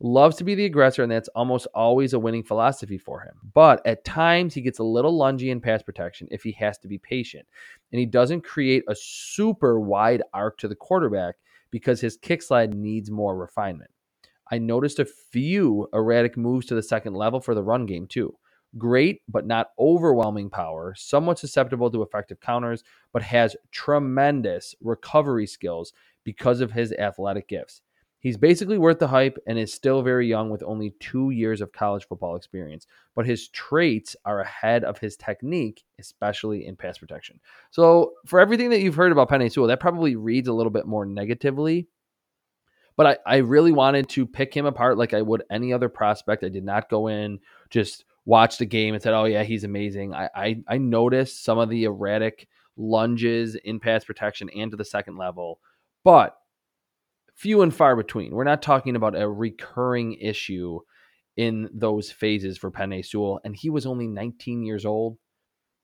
Loves 0.00 0.36
to 0.36 0.44
be 0.44 0.54
the 0.54 0.64
aggressor, 0.64 1.02
and 1.02 1.12
that's 1.12 1.28
almost 1.28 1.66
always 1.74 2.14
a 2.14 2.18
winning 2.18 2.42
philosophy 2.42 2.96
for 2.96 3.20
him. 3.20 3.34
But 3.52 3.86
at 3.86 4.06
times, 4.06 4.54
he 4.54 4.62
gets 4.62 4.78
a 4.78 4.84
little 4.84 5.18
lungy 5.18 5.50
in 5.50 5.60
pass 5.60 5.82
protection 5.82 6.26
if 6.30 6.42
he 6.42 6.52
has 6.52 6.78
to 6.78 6.88
be 6.88 6.96
patient. 6.96 7.46
And 7.92 8.00
he 8.00 8.06
doesn't 8.06 8.44
create 8.44 8.82
a 8.88 8.96
super 8.96 9.78
wide 9.78 10.22
arc 10.32 10.56
to 10.58 10.68
the 10.68 10.74
quarterback 10.74 11.34
because 11.70 12.00
his 12.00 12.16
kick 12.16 12.40
slide 12.40 12.72
needs 12.72 13.10
more 13.10 13.36
refinement. 13.36 13.90
I 14.50 14.58
noticed 14.58 14.98
a 14.98 15.04
few 15.04 15.88
erratic 15.92 16.36
moves 16.36 16.66
to 16.66 16.74
the 16.74 16.82
second 16.82 17.14
level 17.14 17.40
for 17.40 17.54
the 17.54 17.62
run 17.62 17.86
game, 17.86 18.06
too. 18.06 18.36
Great, 18.76 19.22
but 19.28 19.46
not 19.46 19.70
overwhelming 19.78 20.50
power, 20.50 20.94
somewhat 20.96 21.38
susceptible 21.38 21.90
to 21.90 22.02
effective 22.02 22.40
counters, 22.40 22.82
but 23.12 23.22
has 23.22 23.56
tremendous 23.70 24.74
recovery 24.80 25.46
skills 25.46 25.92
because 26.24 26.60
of 26.60 26.72
his 26.72 26.92
athletic 26.92 27.48
gifts. 27.48 27.82
He's 28.24 28.38
basically 28.38 28.78
worth 28.78 29.00
the 29.00 29.06
hype 29.06 29.36
and 29.46 29.58
is 29.58 29.72
still 29.72 30.00
very 30.00 30.26
young 30.26 30.48
with 30.48 30.62
only 30.62 30.94
two 30.98 31.28
years 31.28 31.60
of 31.60 31.72
college 31.72 32.08
football 32.08 32.36
experience, 32.36 32.86
but 33.14 33.26
his 33.26 33.48
traits 33.48 34.16
are 34.24 34.40
ahead 34.40 34.82
of 34.82 34.96
his 34.96 35.14
technique, 35.14 35.84
especially 36.00 36.66
in 36.66 36.74
pass 36.74 36.96
protection. 36.96 37.38
So, 37.70 38.14
for 38.24 38.40
everything 38.40 38.70
that 38.70 38.80
you've 38.80 38.94
heard 38.94 39.12
about 39.12 39.28
Penei 39.28 39.52
Sewell, 39.52 39.68
that 39.68 39.78
probably 39.78 40.16
reads 40.16 40.48
a 40.48 40.54
little 40.54 40.70
bit 40.70 40.86
more 40.86 41.04
negatively 41.04 41.86
but 42.96 43.06
I, 43.06 43.16
I 43.26 43.36
really 43.38 43.72
wanted 43.72 44.08
to 44.10 44.26
pick 44.26 44.54
him 44.54 44.66
apart 44.66 44.98
like 44.98 45.14
I 45.14 45.22
would 45.22 45.42
any 45.50 45.72
other 45.72 45.88
prospect. 45.88 46.44
I 46.44 46.48
did 46.48 46.64
not 46.64 46.88
go 46.88 47.08
in, 47.08 47.40
just 47.70 48.04
watch 48.24 48.58
the 48.58 48.66
game 48.66 48.94
and 48.94 49.02
said, 49.02 49.14
oh, 49.14 49.24
yeah, 49.24 49.42
he's 49.42 49.64
amazing. 49.64 50.14
I, 50.14 50.28
I, 50.34 50.62
I 50.68 50.78
noticed 50.78 51.44
some 51.44 51.58
of 51.58 51.68
the 51.68 51.84
erratic 51.84 52.48
lunges 52.76 53.54
in 53.54 53.80
pass 53.80 54.04
protection 54.04 54.48
and 54.50 54.70
to 54.70 54.76
the 54.76 54.84
second 54.84 55.16
level, 55.16 55.60
but 56.04 56.36
few 57.34 57.62
and 57.62 57.74
far 57.74 57.96
between. 57.96 58.32
We're 58.32 58.44
not 58.44 58.62
talking 58.62 58.96
about 58.96 59.20
a 59.20 59.28
recurring 59.28 60.14
issue 60.14 60.80
in 61.36 61.68
those 61.74 62.12
phases 62.12 62.56
for 62.56 62.70
Penei 62.70 63.04
Sewell, 63.04 63.40
and 63.44 63.56
he 63.56 63.70
was 63.70 63.86
only 63.86 64.06
19 64.06 64.62
years 64.62 64.86
old. 64.86 65.18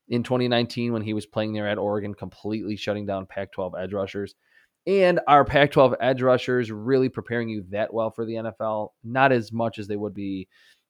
in 0.08 0.22
2019 0.22 0.92
when 0.92 1.02
he 1.02 1.14
was 1.14 1.26
playing 1.26 1.52
there 1.52 1.68
at 1.68 1.78
Oregon, 1.78 2.14
completely 2.14 2.76
shutting 2.76 3.06
down 3.06 3.26
Pac 3.26 3.52
12 3.52 3.74
edge 3.80 3.92
rushers. 3.92 4.34
And 4.86 5.20
our 5.28 5.44
Pac 5.44 5.72
12 5.72 5.94
edge 6.00 6.22
rushers 6.22 6.70
really 6.70 7.08
preparing 7.08 7.48
you 7.48 7.64
that 7.70 7.92
well 7.92 8.10
for 8.10 8.24
the 8.24 8.34
NFL? 8.34 8.90
Not 9.04 9.32
as 9.32 9.52
much 9.52 9.78
as 9.78 9.86
they 9.86 9.96
would 9.96 10.14
be 10.14 10.48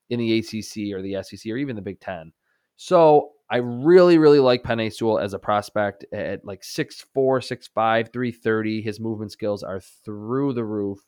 in 0.09 0.19
the 0.19 0.39
ACC 0.39 0.93
or 0.93 1.01
the 1.01 1.21
SEC 1.23 1.51
or 1.51 1.57
even 1.57 1.75
the 1.75 1.81
Big 1.81 1.99
Ten. 1.99 2.31
So 2.77 3.31
I 3.49 3.57
really, 3.57 4.17
really 4.17 4.39
like 4.39 4.63
Penei 4.63 4.91
Sewell 4.91 5.19
as 5.19 5.33
a 5.33 5.39
prospect 5.39 6.05
at 6.13 6.45
like 6.45 6.61
6'4, 6.61 7.03
6'5, 7.15 8.13
330. 8.13 8.81
His 8.81 8.99
movement 8.99 9.31
skills 9.31 9.61
are 9.61 9.81
through 10.05 10.53
the 10.53 10.63
roof. 10.63 10.99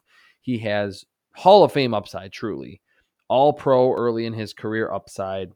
He 0.41 0.59
has 0.59 1.05
Hall 1.35 1.63
of 1.63 1.71
Fame 1.71 1.93
upside, 1.93 2.31
truly. 2.31 2.81
All 3.29 3.53
pro 3.53 3.93
early 3.93 4.25
in 4.25 4.33
his 4.33 4.53
career 4.53 4.91
upside. 4.91 5.51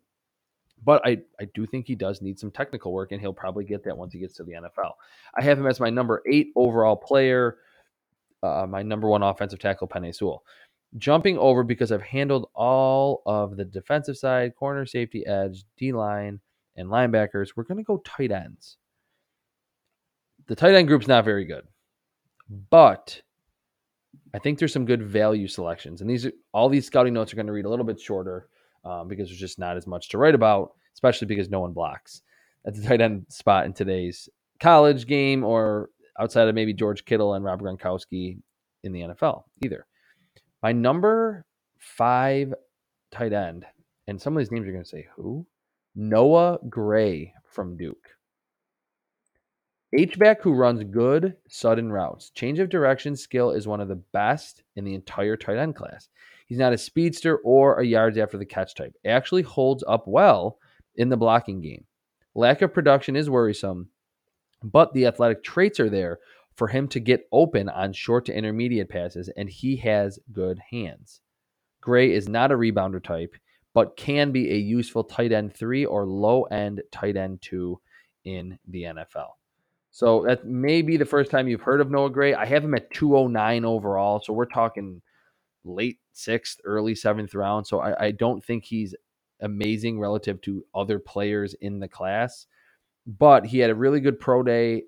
But 0.83 1.05
I, 1.05 1.17
I 1.39 1.45
do 1.53 1.65
think 1.65 1.87
he 1.87 1.95
does 1.95 2.21
need 2.21 2.39
some 2.39 2.51
technical 2.51 2.93
work, 2.93 3.11
and 3.11 3.19
he'll 3.19 3.33
probably 3.33 3.65
get 3.65 3.83
that 3.85 3.97
once 3.97 4.13
he 4.13 4.19
gets 4.19 4.35
to 4.35 4.43
the 4.43 4.53
NFL. 4.53 4.93
I 5.37 5.43
have 5.43 5.57
him 5.57 5.67
as 5.67 5.79
my 5.79 5.89
number 5.89 6.21
eight 6.31 6.51
overall 6.55 6.95
player, 6.95 7.57
uh, 8.43 8.65
my 8.67 8.83
number 8.83 9.07
one 9.07 9.23
offensive 9.23 9.59
tackle, 9.59 9.87
Penei 9.87 10.15
Sewell. 10.15 10.43
Jumping 10.97 11.37
over 11.37 11.63
because 11.63 11.91
I've 11.91 12.01
handled 12.01 12.49
all 12.55 13.21
of 13.25 13.57
the 13.57 13.65
defensive 13.65 14.17
side, 14.17 14.55
corner, 14.55 14.85
safety, 14.85 15.25
edge, 15.25 15.65
D 15.77 15.91
line, 15.91 16.39
and 16.77 16.89
linebackers. 16.89 17.49
We're 17.55 17.63
going 17.63 17.77
to 17.77 17.83
go 17.83 17.97
tight 18.05 18.31
ends. 18.31 18.77
The 20.47 20.55
tight 20.55 20.75
end 20.75 20.87
group's 20.87 21.07
not 21.07 21.25
very 21.25 21.43
good, 21.43 21.65
but 22.69 23.21
I 24.33 24.39
think 24.39 24.59
there's 24.59 24.71
some 24.71 24.85
good 24.85 25.03
value 25.03 25.47
selections. 25.47 25.99
And 25.99 26.09
these 26.09 26.27
all 26.53 26.69
these 26.69 26.85
scouting 26.85 27.13
notes 27.13 27.33
are 27.33 27.35
going 27.35 27.47
to 27.47 27.53
read 27.53 27.65
a 27.65 27.69
little 27.69 27.85
bit 27.85 27.99
shorter 27.99 28.47
um, 28.87 29.07
because 29.07 29.27
there's 29.27 29.39
just 29.39 29.59
not 29.59 29.77
as 29.77 29.85
much 29.85 30.09
to 30.09 30.17
write 30.17 30.35
about, 30.35 30.71
especially 30.93 31.27
because 31.27 31.49
no 31.49 31.59
one 31.59 31.73
blocks 31.73 32.21
at 32.65 32.75
the 32.75 32.81
tight 32.87 33.01
end 33.01 33.25
spot 33.29 33.65
in 33.65 33.73
today's 33.73 34.29
college 34.59 35.05
game 35.05 35.43
or 35.43 35.89
outside 36.19 36.47
of 36.47 36.55
maybe 36.55 36.73
George 36.73 37.05
Kittle 37.05 37.33
and 37.33 37.43
Rob 37.43 37.61
Gronkowski 37.61 38.39
in 38.83 38.91
the 38.91 39.01
NFL 39.01 39.43
either. 39.63 39.85
My 40.63 40.71
number 40.71 41.45
five 41.77 42.53
tight 43.11 43.33
end, 43.33 43.65
and 44.07 44.19
some 44.19 44.35
of 44.35 44.39
these 44.39 44.51
names 44.51 44.67
are 44.67 44.71
going 44.71 44.83
to 44.83 44.89
say 44.89 45.07
who? 45.15 45.45
Noah 45.95 46.59
Gray 46.69 47.33
from 47.45 47.77
Duke. 47.77 48.09
H-back 49.93 50.41
who 50.41 50.53
runs 50.53 50.83
good, 50.83 51.35
sudden 51.47 51.91
routes. 51.91 52.29
Change 52.31 52.59
of 52.59 52.69
direction 52.69 53.15
skill 53.15 53.51
is 53.51 53.67
one 53.67 53.79
of 53.79 53.87
the 53.87 53.95
best 53.95 54.63
in 54.75 54.83
the 54.83 54.93
entire 54.93 55.37
tight 55.37 55.57
end 55.57 55.75
class. 55.75 56.09
He's 56.47 56.57
not 56.57 56.73
a 56.73 56.77
speedster 56.77 57.37
or 57.37 57.79
a 57.79 57.85
yards 57.85 58.17
after 58.17 58.37
the 58.37 58.45
catch 58.45 58.73
type. 58.73 58.93
Actually 59.05 59.43
holds 59.43 59.83
up 59.87 60.07
well 60.07 60.57
in 60.95 61.09
the 61.09 61.17
blocking 61.17 61.61
game. 61.61 61.85
Lack 62.35 62.61
of 62.61 62.73
production 62.73 63.15
is 63.15 63.29
worrisome, 63.29 63.89
but 64.63 64.93
the 64.93 65.05
athletic 65.05 65.43
traits 65.43 65.79
are 65.79 65.89
there 65.89 66.19
for 66.55 66.67
him 66.67 66.87
to 66.87 66.99
get 66.99 67.27
open 67.31 67.69
on 67.69 67.93
short 67.93 68.25
to 68.25 68.35
intermediate 68.35 68.89
passes, 68.89 69.29
and 69.37 69.49
he 69.49 69.75
has 69.77 70.19
good 70.31 70.59
hands. 70.71 71.21
Gray 71.81 72.13
is 72.13 72.27
not 72.27 72.51
a 72.51 72.57
rebounder 72.57 73.03
type, 73.03 73.35
but 73.73 73.95
can 73.97 74.31
be 74.31 74.51
a 74.51 74.57
useful 74.57 75.03
tight 75.03 75.31
end 75.31 75.53
three 75.53 75.85
or 75.85 76.05
low 76.05 76.43
end 76.43 76.81
tight 76.91 77.15
end 77.15 77.41
two 77.41 77.79
in 78.25 78.57
the 78.67 78.83
NFL. 78.83 79.29
So 79.91 80.23
that 80.27 80.45
may 80.45 80.81
be 80.81 80.97
the 80.97 81.05
first 81.05 81.29
time 81.29 81.47
you've 81.47 81.61
heard 81.61 81.81
of 81.81 81.91
Noah 81.91 82.09
Gray. 82.09 82.33
I 82.33 82.45
have 82.45 82.63
him 82.63 82.75
at 82.75 82.91
209 82.91 83.65
overall. 83.65 84.21
So 84.23 84.33
we're 84.33 84.45
talking 84.45 85.01
late 85.67 85.99
sixth, 86.13 86.59
early 86.63 86.95
seventh 86.95 87.35
round. 87.35 87.67
So 87.67 87.79
I, 87.79 88.07
I 88.07 88.11
don't 88.11 88.43
think 88.43 88.65
he's 88.65 88.95
amazing 89.41 89.99
relative 89.99 90.41
to 90.41 90.65
other 90.73 90.99
players 90.99 91.53
in 91.61 91.79
the 91.79 91.87
class. 91.87 92.47
But 93.05 93.45
he 93.45 93.59
had 93.59 93.69
a 93.69 93.75
really 93.75 93.99
good 93.99 94.19
pro 94.19 94.43
day. 94.43 94.83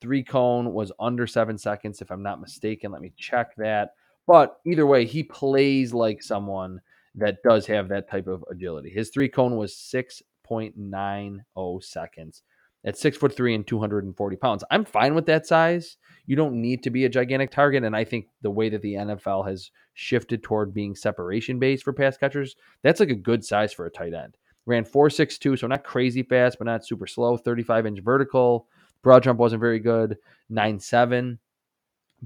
Three 0.00 0.22
cone 0.22 0.72
was 0.72 0.92
under 0.98 1.26
seven 1.26 1.58
seconds, 1.58 2.00
if 2.00 2.10
I'm 2.10 2.22
not 2.22 2.40
mistaken. 2.40 2.92
Let 2.92 3.00
me 3.00 3.12
check 3.16 3.54
that. 3.56 3.90
But 4.26 4.58
either 4.66 4.86
way, 4.86 5.04
he 5.04 5.22
plays 5.22 5.94
like 5.94 6.22
someone 6.22 6.80
that 7.14 7.42
does 7.42 7.66
have 7.66 7.88
that 7.88 8.10
type 8.10 8.26
of 8.26 8.44
agility. 8.50 8.90
His 8.90 9.10
three 9.10 9.28
cone 9.28 9.56
was 9.56 9.74
6.90 9.74 11.82
seconds 11.82 12.42
at 12.86 12.96
six 12.96 13.16
foot 13.16 13.36
three 13.36 13.54
and 13.54 13.66
240 13.66 14.36
pounds. 14.36 14.64
I'm 14.70 14.84
fine 14.84 15.14
with 15.14 15.26
that 15.26 15.46
size. 15.46 15.96
You 16.24 16.36
don't 16.36 16.60
need 16.60 16.82
to 16.84 16.90
be 16.90 17.04
a 17.04 17.08
gigantic 17.08 17.50
target. 17.50 17.84
And 17.84 17.96
I 17.96 18.04
think 18.04 18.28
the 18.42 18.50
way 18.50 18.68
that 18.68 18.80
the 18.80 18.94
NFL 18.94 19.46
has 19.48 19.70
shifted 19.94 20.42
toward 20.42 20.72
being 20.72 20.94
separation 20.94 21.58
based 21.58 21.84
for 21.84 21.92
pass 21.92 22.16
catchers, 22.16 22.56
that's 22.82 23.00
like 23.00 23.10
a 23.10 23.14
good 23.14 23.44
size 23.44 23.72
for 23.72 23.86
a 23.86 23.90
tight 23.90 24.14
end. 24.14 24.36
Ran 24.64 24.84
4.62, 24.84 25.58
so 25.58 25.66
not 25.66 25.84
crazy 25.84 26.22
fast, 26.22 26.58
but 26.58 26.64
not 26.64 26.86
super 26.86 27.06
slow. 27.06 27.36
35 27.36 27.86
inch 27.86 28.00
vertical. 28.00 28.66
Broad 29.02 29.22
jump 29.22 29.38
wasn't 29.38 29.60
very 29.60 29.78
good. 29.78 30.16
9.7. 30.50 31.38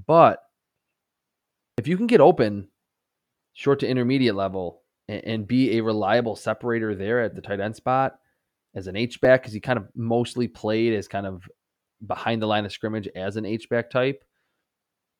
But 0.07 0.39
if 1.77 1.87
you 1.87 1.97
can 1.97 2.07
get 2.07 2.21
open 2.21 2.69
short 3.53 3.79
to 3.79 3.87
intermediate 3.87 4.35
level 4.35 4.81
and, 5.07 5.23
and 5.23 5.47
be 5.47 5.77
a 5.77 5.83
reliable 5.83 6.35
separator 6.35 6.95
there 6.95 7.21
at 7.21 7.35
the 7.35 7.41
tight 7.41 7.59
end 7.59 7.75
spot 7.75 8.19
as 8.75 8.87
an 8.87 8.95
H 8.95 9.19
back, 9.21 9.41
because 9.41 9.53
he 9.53 9.59
kind 9.59 9.77
of 9.77 9.87
mostly 9.95 10.47
played 10.47 10.93
as 10.93 11.07
kind 11.07 11.25
of 11.25 11.43
behind 12.07 12.41
the 12.41 12.47
line 12.47 12.65
of 12.65 12.71
scrimmage 12.71 13.07
as 13.15 13.35
an 13.37 13.45
H 13.45 13.69
back 13.69 13.89
type, 13.89 14.23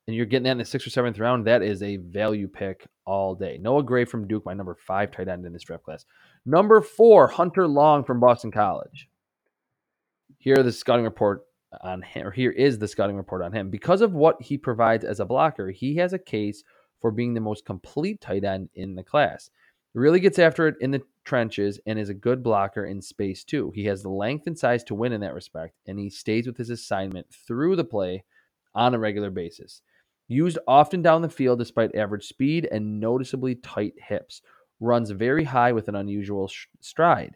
and 0.07 0.15
you're 0.15 0.25
getting 0.25 0.45
that 0.45 0.51
in 0.51 0.57
the 0.57 0.65
sixth 0.65 0.87
or 0.87 0.89
seventh 0.89 1.19
round, 1.19 1.45
that 1.45 1.61
is 1.61 1.83
a 1.83 1.97
value 1.97 2.47
pick 2.47 2.87
all 3.05 3.35
day. 3.35 3.57
Noah 3.59 3.83
Gray 3.83 4.05
from 4.05 4.27
Duke, 4.27 4.45
my 4.45 4.53
number 4.53 4.75
five 4.75 5.11
tight 5.11 5.27
end 5.27 5.45
in 5.45 5.53
this 5.53 5.63
draft 5.63 5.83
class. 5.83 6.05
Number 6.45 6.81
four, 6.81 7.27
Hunter 7.27 7.67
Long 7.67 8.03
from 8.03 8.19
Boston 8.19 8.51
College. 8.51 9.07
Here 10.39 10.63
the 10.63 10.71
scouting 10.71 11.05
report 11.05 11.43
on 11.81 12.01
him, 12.01 12.27
or 12.27 12.31
here 12.31 12.51
is 12.51 12.79
the 12.79 12.87
scouting 12.87 13.15
report 13.15 13.43
on 13.43 13.53
him. 13.53 13.69
Because 13.69 14.01
of 14.01 14.13
what 14.13 14.41
he 14.41 14.57
provides 14.57 15.05
as 15.05 15.19
a 15.19 15.25
blocker, 15.25 15.69
he 15.69 15.95
has 15.97 16.13
a 16.13 16.19
case 16.19 16.63
for 16.99 17.11
being 17.11 17.33
the 17.33 17.39
most 17.39 17.65
complete 17.65 18.21
tight 18.21 18.43
end 18.43 18.69
in 18.73 18.95
the 18.95 19.03
class. 19.03 19.49
Really 19.93 20.21
gets 20.21 20.39
after 20.39 20.67
it 20.67 20.75
in 20.79 20.91
the 20.91 21.01
trenches 21.25 21.79
and 21.85 21.99
is 21.99 22.09
a 22.09 22.13
good 22.13 22.41
blocker 22.41 22.85
in 22.85 23.01
space 23.01 23.43
too. 23.43 23.71
He 23.75 23.85
has 23.85 24.01
the 24.01 24.09
length 24.09 24.47
and 24.47 24.57
size 24.57 24.83
to 24.85 24.95
win 24.95 25.11
in 25.11 25.21
that 25.21 25.33
respect, 25.33 25.75
and 25.85 25.99
he 25.99 26.09
stays 26.09 26.47
with 26.47 26.57
his 26.57 26.69
assignment 26.69 27.27
through 27.45 27.75
the 27.75 27.83
play 27.83 28.23
on 28.73 28.93
a 28.93 28.99
regular 28.99 29.29
basis. 29.29 29.81
Used 30.29 30.57
often 30.65 31.01
down 31.01 31.21
the 31.21 31.29
field 31.29 31.59
despite 31.59 31.93
average 31.93 32.25
speed 32.25 32.69
and 32.71 33.01
noticeably 33.01 33.55
tight 33.55 33.93
hips. 33.97 34.41
Runs 34.79 35.11
very 35.11 35.43
high 35.43 35.73
with 35.73 35.89
an 35.89 35.95
unusual 35.95 36.47
sh- 36.47 36.67
stride. 36.79 37.35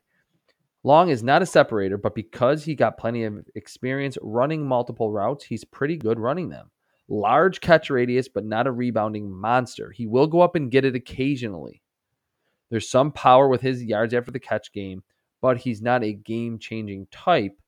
Long 0.84 1.10
is 1.10 1.24
not 1.24 1.42
a 1.42 1.46
separator, 1.46 1.98
but 1.98 2.16
because 2.16 2.64
he 2.64 2.74
got 2.74 2.98
plenty 2.98 3.26
of 3.26 3.46
experience 3.56 4.18
running 4.22 4.66
multiple 4.66 5.12
routes, 5.12 5.44
he's 5.44 5.66
pretty 5.66 5.98
good 5.98 6.20
running 6.20 6.50
them. 6.50 6.72
Large 7.10 7.60
catch 7.60 7.90
radius, 7.90 8.30
but 8.30 8.46
not 8.46 8.66
a 8.66 8.72
rebounding 8.72 9.30
monster. 9.30 9.92
He 9.92 10.08
will 10.08 10.28
go 10.28 10.42
up 10.42 10.56
and 10.56 10.72
get 10.72 10.86
it 10.86 10.96
occasionally. 10.96 11.82
There's 12.70 12.90
some 12.90 13.12
power 13.12 13.48
with 13.48 13.62
his 13.62 13.84
yards 13.84 14.14
after 14.14 14.32
the 14.32 14.40
catch 14.40 14.72
game, 14.74 15.04
but 15.42 15.58
he's 15.58 15.82
not 15.82 16.04
a 16.04 16.14
game 16.14 16.60
changing 16.60 17.08
type, 17.12 17.60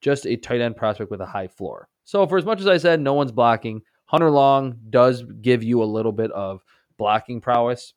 just 0.00 0.26
a 0.26 0.36
tight 0.36 0.60
end 0.60 0.76
prospect 0.76 1.10
with 1.10 1.20
a 1.20 1.26
high 1.26 1.48
floor. 1.48 1.88
So, 2.04 2.26
for 2.26 2.38
as 2.38 2.44
much 2.44 2.60
as 2.60 2.66
I 2.66 2.76
said, 2.76 3.00
no 3.00 3.14
one's 3.14 3.32
blocking, 3.32 3.82
Hunter 4.06 4.30
Long 4.30 4.78
does 4.90 5.24
give 5.42 5.62
you 5.62 5.82
a 5.82 5.84
little 5.84 6.12
bit 6.12 6.30
of 6.32 6.64
blocking 6.96 7.40
prowess. 7.40 7.94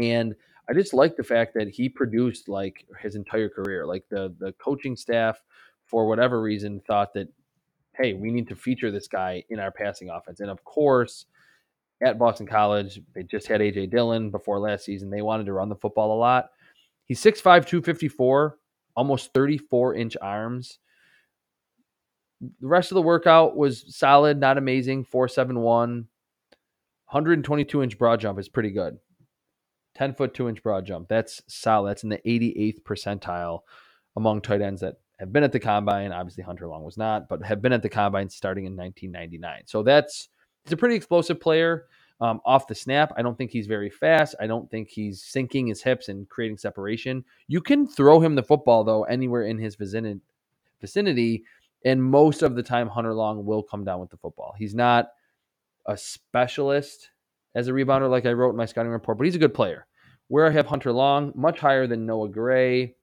And 0.00 0.34
I 0.68 0.74
just 0.74 0.94
like 0.94 1.16
the 1.16 1.24
fact 1.24 1.54
that 1.54 1.68
he 1.68 1.88
produced 1.88 2.48
like 2.48 2.84
his 3.00 3.14
entire 3.14 3.48
career. 3.48 3.86
Like 3.86 4.04
the 4.08 4.34
the 4.38 4.52
coaching 4.52 4.96
staff, 4.96 5.42
for 5.84 6.06
whatever 6.06 6.40
reason, 6.40 6.80
thought 6.86 7.14
that 7.14 7.28
hey, 7.96 8.12
we 8.12 8.30
need 8.30 8.48
to 8.48 8.56
feature 8.56 8.90
this 8.90 9.08
guy 9.08 9.42
in 9.48 9.58
our 9.58 9.70
passing 9.70 10.10
offense. 10.10 10.40
And 10.40 10.50
of 10.50 10.62
course, 10.64 11.26
at 12.02 12.18
Boston 12.18 12.46
College, 12.46 13.00
they 13.14 13.22
just 13.22 13.48
had 13.48 13.60
AJ 13.60 13.90
Dillon 13.90 14.30
before 14.30 14.58
last 14.58 14.84
season. 14.84 15.10
They 15.10 15.22
wanted 15.22 15.46
to 15.46 15.52
run 15.52 15.68
the 15.68 15.76
football 15.76 16.16
a 16.16 16.18
lot. 16.18 16.50
He's 17.04 17.22
6'5, 17.22 17.42
254, 17.42 18.58
almost 18.96 19.32
34 19.32 19.94
inch 19.94 20.16
arms. 20.20 20.78
The 22.40 22.66
rest 22.66 22.90
of 22.90 22.96
the 22.96 23.02
workout 23.02 23.56
was 23.56 23.96
solid, 23.96 24.38
not 24.38 24.58
amazing. 24.58 25.04
471, 25.04 26.06
122 27.08 27.82
inch 27.82 27.98
broad 27.98 28.20
jump 28.20 28.38
is 28.38 28.48
pretty 28.48 28.70
good. 28.70 28.98
10 29.94 30.14
foot 30.14 30.34
2 30.34 30.48
inch 30.48 30.62
broad 30.62 30.84
jump. 30.84 31.08
That's 31.08 31.42
solid. 31.48 31.90
That's 31.90 32.02
in 32.02 32.10
the 32.10 32.20
88th 32.26 32.82
percentile 32.82 33.60
among 34.16 34.42
tight 34.42 34.60
ends 34.60 34.82
that 34.82 34.96
have 35.18 35.32
been 35.32 35.44
at 35.44 35.52
the 35.52 35.60
combine. 35.60 36.12
Obviously, 36.12 36.44
Hunter 36.44 36.68
Long 36.68 36.84
was 36.84 36.98
not, 36.98 37.28
but 37.28 37.42
have 37.42 37.62
been 37.62 37.72
at 37.72 37.82
the 37.82 37.88
combine 37.88 38.28
starting 38.28 38.66
in 38.66 38.76
1999. 38.76 39.62
So 39.66 39.82
that's 39.82 40.28
he's 40.66 40.72
a 40.72 40.76
pretty 40.76 40.96
explosive 40.96 41.40
player 41.40 41.86
um, 42.20 42.40
off 42.44 42.66
the 42.66 42.74
snap. 42.74 43.12
I 43.16 43.22
don't 43.22 43.38
think 43.38 43.50
he's 43.50 43.66
very 43.66 43.90
fast. 43.90 44.34
I 44.40 44.46
don't 44.46 44.70
think 44.70 44.88
he's 44.88 45.22
sinking 45.22 45.68
his 45.68 45.82
hips 45.82 46.08
and 46.08 46.28
creating 46.28 46.58
separation. 46.58 47.24
You 47.46 47.60
can 47.60 47.86
throw 47.86 48.20
him 48.20 48.34
the 48.34 48.42
football 48.42 48.84
though 48.84 49.04
anywhere 49.04 49.42
in 49.42 49.58
his 49.58 49.76
vicinity, 49.76 50.20
vicinity, 50.80 51.44
and 51.84 52.02
most 52.02 52.42
of 52.42 52.56
the 52.56 52.62
time 52.62 52.88
Hunter 52.88 53.14
Long 53.14 53.44
will 53.44 53.62
come 53.62 53.84
down 53.84 54.00
with 54.00 54.10
the 54.10 54.16
football. 54.16 54.54
He's 54.58 54.74
not 54.74 55.08
a 55.86 55.96
specialist 55.96 57.10
as 57.54 57.68
a 57.68 57.72
rebounder 57.72 58.10
like 58.10 58.26
I 58.26 58.32
wrote 58.32 58.50
in 58.50 58.56
my 58.56 58.66
scouting 58.66 58.90
report, 58.90 59.18
but 59.18 59.24
he's 59.24 59.36
a 59.36 59.40
good 59.40 59.54
player. 59.54 59.86
Where 60.28 60.46
I 60.46 60.50
have 60.50 60.66
Hunter 60.66 60.90
Long, 60.90 61.32
much 61.36 61.60
higher 61.60 61.86
than 61.86 62.04
Noah 62.04 62.28
Gray, 62.28 62.96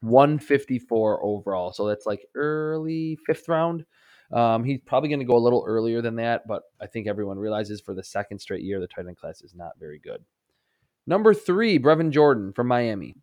154 0.00 1.22
overall. 1.22 1.72
So 1.72 1.86
that's 1.86 2.06
like 2.06 2.26
early 2.34 3.18
fifth 3.26 3.48
round. 3.48 3.84
Um, 4.32 4.64
he's 4.64 4.80
probably 4.84 5.08
going 5.08 5.20
to 5.20 5.24
go 5.24 5.36
a 5.36 5.38
little 5.38 5.64
earlier 5.66 6.02
than 6.02 6.16
that, 6.16 6.46
but 6.48 6.62
I 6.80 6.86
think 6.86 7.06
everyone 7.06 7.38
realizes 7.38 7.80
for 7.80 7.94
the 7.94 8.02
second 8.02 8.38
straight 8.38 8.62
year, 8.62 8.80
the 8.80 8.88
tight 8.88 9.06
end 9.06 9.16
class 9.16 9.42
is 9.42 9.54
not 9.54 9.78
very 9.78 9.98
good. 9.98 10.24
Number 11.06 11.32
three, 11.32 11.78
Brevin 11.78 12.10
Jordan 12.10 12.52
from 12.52 12.66
Miami. 12.66 13.14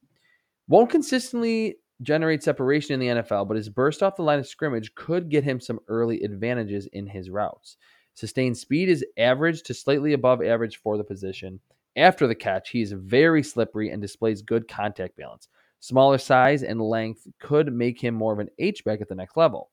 Won't 0.67 0.89
consistently 0.89 1.75
generate 2.01 2.43
separation 2.43 2.93
in 2.93 2.99
the 2.99 3.21
NFL, 3.21 3.47
but 3.47 3.57
his 3.57 3.69
burst 3.69 4.01
off 4.01 4.15
the 4.15 4.23
line 4.23 4.39
of 4.39 4.47
scrimmage 4.47 4.95
could 4.95 5.29
get 5.29 5.43
him 5.43 5.59
some 5.59 5.79
early 5.87 6.21
advantages 6.23 6.87
in 6.93 7.05
his 7.05 7.29
routes. 7.29 7.77
Sustained 8.13 8.57
speed 8.57 8.89
is 8.89 9.05
average 9.17 9.63
to 9.63 9.73
slightly 9.73 10.13
above 10.13 10.41
average 10.41 10.77
for 10.77 10.97
the 10.97 11.03
position. 11.03 11.59
After 11.95 12.27
the 12.27 12.35
catch, 12.35 12.69
he 12.69 12.81
is 12.81 12.91
very 12.91 13.43
slippery 13.43 13.89
and 13.89 14.01
displays 14.01 14.41
good 14.41 14.67
contact 14.67 15.17
balance. 15.17 15.49
Smaller 15.79 16.17
size 16.17 16.63
and 16.63 16.81
length 16.81 17.27
could 17.39 17.73
make 17.73 18.01
him 18.01 18.15
more 18.15 18.31
of 18.31 18.39
an 18.39 18.49
H-back 18.57 19.01
at 19.01 19.09
the 19.09 19.15
next 19.15 19.35
level. 19.35 19.69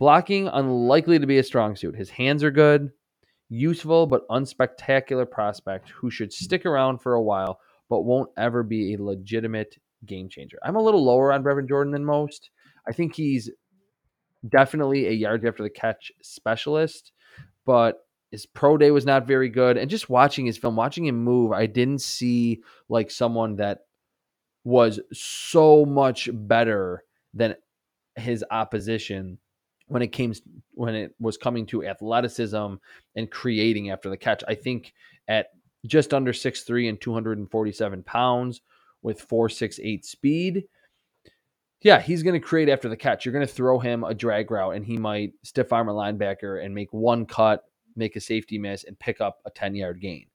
Blocking 0.00 0.48
unlikely 0.48 1.18
to 1.18 1.26
be 1.26 1.36
a 1.36 1.42
strong 1.42 1.76
suit. 1.76 1.94
His 1.94 2.08
hands 2.08 2.42
are 2.42 2.50
good, 2.50 2.90
useful 3.50 4.06
but 4.06 4.26
unspectacular 4.28 5.30
prospect 5.30 5.90
who 5.90 6.10
should 6.10 6.32
stick 6.32 6.64
around 6.64 7.02
for 7.02 7.12
a 7.12 7.22
while 7.22 7.60
but 7.90 8.06
won't 8.06 8.30
ever 8.38 8.62
be 8.62 8.94
a 8.94 9.02
legitimate 9.02 9.76
game 10.06 10.30
changer. 10.30 10.58
I'm 10.64 10.76
a 10.76 10.82
little 10.82 11.04
lower 11.04 11.34
on 11.34 11.44
Brevin 11.44 11.68
Jordan 11.68 11.92
than 11.92 12.06
most. 12.06 12.48
I 12.88 12.92
think 12.92 13.14
he's 13.14 13.50
definitely 14.48 15.06
a 15.06 15.12
yards 15.12 15.44
after 15.44 15.62
the 15.62 15.68
catch 15.68 16.10
specialist, 16.22 17.12
but 17.66 17.98
his 18.30 18.46
pro 18.46 18.78
day 18.78 18.92
was 18.92 19.04
not 19.04 19.26
very 19.26 19.50
good. 19.50 19.76
And 19.76 19.90
just 19.90 20.08
watching 20.08 20.46
his 20.46 20.56
film, 20.56 20.76
watching 20.76 21.04
him 21.04 21.22
move, 21.22 21.52
I 21.52 21.66
didn't 21.66 22.00
see 22.00 22.62
like 22.88 23.10
someone 23.10 23.56
that 23.56 23.80
was 24.64 24.98
so 25.12 25.84
much 25.84 26.30
better 26.32 27.04
than 27.34 27.56
his 28.16 28.42
opposition 28.50 29.36
when 29.90 30.02
it 30.02 30.12
came 30.12 30.32
when 30.74 30.94
it 30.94 31.14
was 31.18 31.36
coming 31.36 31.66
to 31.66 31.84
athleticism 31.84 32.74
and 33.16 33.30
creating 33.30 33.90
after 33.90 34.08
the 34.08 34.16
catch. 34.16 34.44
I 34.46 34.54
think 34.54 34.94
at 35.26 35.48
just 35.84 36.14
under 36.14 36.32
6'3 36.32 36.88
and 36.88 37.00
247 37.00 38.02
pounds 38.04 38.60
with 39.02 39.20
468 39.20 40.04
speed. 40.04 40.64
Yeah, 41.82 42.00
he's 42.00 42.22
going 42.22 42.40
to 42.40 42.46
create 42.46 42.68
after 42.68 42.88
the 42.88 42.96
catch. 42.96 43.24
You're 43.24 43.32
going 43.32 43.46
to 43.46 43.52
throw 43.52 43.80
him 43.80 44.04
a 44.04 44.14
drag 44.14 44.50
route 44.52 44.76
and 44.76 44.84
he 44.84 44.96
might 44.96 45.32
stiff 45.42 45.72
arm 45.72 45.88
a 45.88 45.92
linebacker 45.92 46.64
and 46.64 46.72
make 46.72 46.92
one 46.92 47.26
cut, 47.26 47.64
make 47.96 48.14
a 48.14 48.20
safety 48.20 48.58
miss, 48.58 48.84
and 48.84 48.98
pick 48.98 49.20
up 49.20 49.40
a 49.44 49.50
10 49.50 49.74
yard 49.74 50.00
gain. 50.00 50.26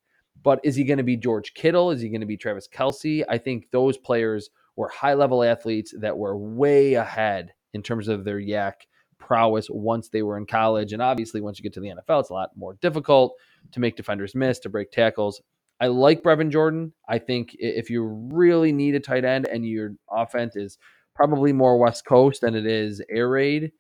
But 0.43 0.59
is 0.63 0.75
he 0.75 0.83
going 0.83 0.97
to 0.97 1.03
be 1.03 1.15
George 1.15 1.53
Kittle? 1.53 1.91
Is 1.91 2.01
he 2.01 2.09
going 2.09 2.21
to 2.21 2.27
be 2.27 2.35
Travis 2.35 2.67
Kelce? 2.67 3.23
I 3.29 3.37
think 3.37 3.71
those 3.71 3.97
players 3.97 4.49
were 4.75 4.89
high 4.89 5.13
level 5.13 5.43
athletes 5.43 5.93
that 6.01 6.17
were 6.17 6.37
way 6.37 6.95
ahead 6.95 7.53
in 7.73 7.81
terms 7.81 8.09
of 8.09 8.25
their 8.25 8.41
YAC 8.41 8.73
prowess 9.19 9.67
once 9.69 10.09
they 10.09 10.21
were 10.21 10.37
in 10.37 10.45
college. 10.45 10.93
And 10.93 11.01
obviously, 11.01 11.41
once 11.41 11.59
you 11.59 11.63
get 11.63 11.73
to 11.73 11.79
the 11.79 11.89
NFL, 11.89 12.21
it's 12.21 12.29
a 12.29 12.33
lot 12.33 12.51
more 12.55 12.77
difficult 12.81 13.35
to 13.71 13.79
make 13.79 13.95
defenders 13.95 14.35
miss, 14.35 14.59
to 14.59 14.69
break 14.69 14.91
tackles. 14.91 15.41
I 15.79 15.87
like 15.87 16.23
Brevin 16.23 16.51
Jordan. 16.51 16.93
I 17.07 17.19
think 17.19 17.55
if 17.59 17.89
you 17.89 18.03
really 18.03 18.71
need 18.71 18.95
a 18.95 18.99
tight 18.99 19.25
end 19.25 19.47
and 19.47 19.65
your 19.65 19.91
offense 20.09 20.55
is 20.55 20.77
probably 21.15 21.53
more 21.53 21.77
West 21.77 22.05
Coast 22.05 22.41
than 22.41 22.55
it 22.55 22.65
is 22.65 23.01
air 23.09 23.29
raid, 23.29 23.71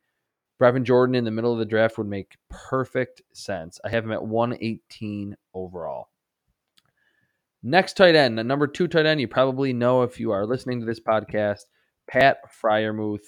Brevin 0.61 0.83
Jordan 0.83 1.15
in 1.15 1.25
the 1.25 1.31
middle 1.31 1.53
of 1.53 1.59
the 1.59 1.65
draft 1.65 1.97
would 1.97 2.07
make 2.07 2.37
perfect 2.49 3.21
sense. 3.33 3.79
I 3.83 3.89
have 3.89 4.05
him 4.05 4.11
at 4.11 4.25
118 4.25 5.35
overall. 5.53 6.09
Next 7.63 7.97
tight 7.97 8.15
end, 8.15 8.37
the 8.37 8.43
number 8.43 8.67
two 8.67 8.87
tight 8.87 9.05
end, 9.05 9.19
you 9.19 9.27
probably 9.27 9.73
know 9.73 10.03
if 10.03 10.19
you 10.19 10.31
are 10.31 10.45
listening 10.45 10.79
to 10.81 10.85
this 10.85 10.99
podcast, 10.99 11.61
Pat 12.07 12.37
Freiermuth 12.61 13.25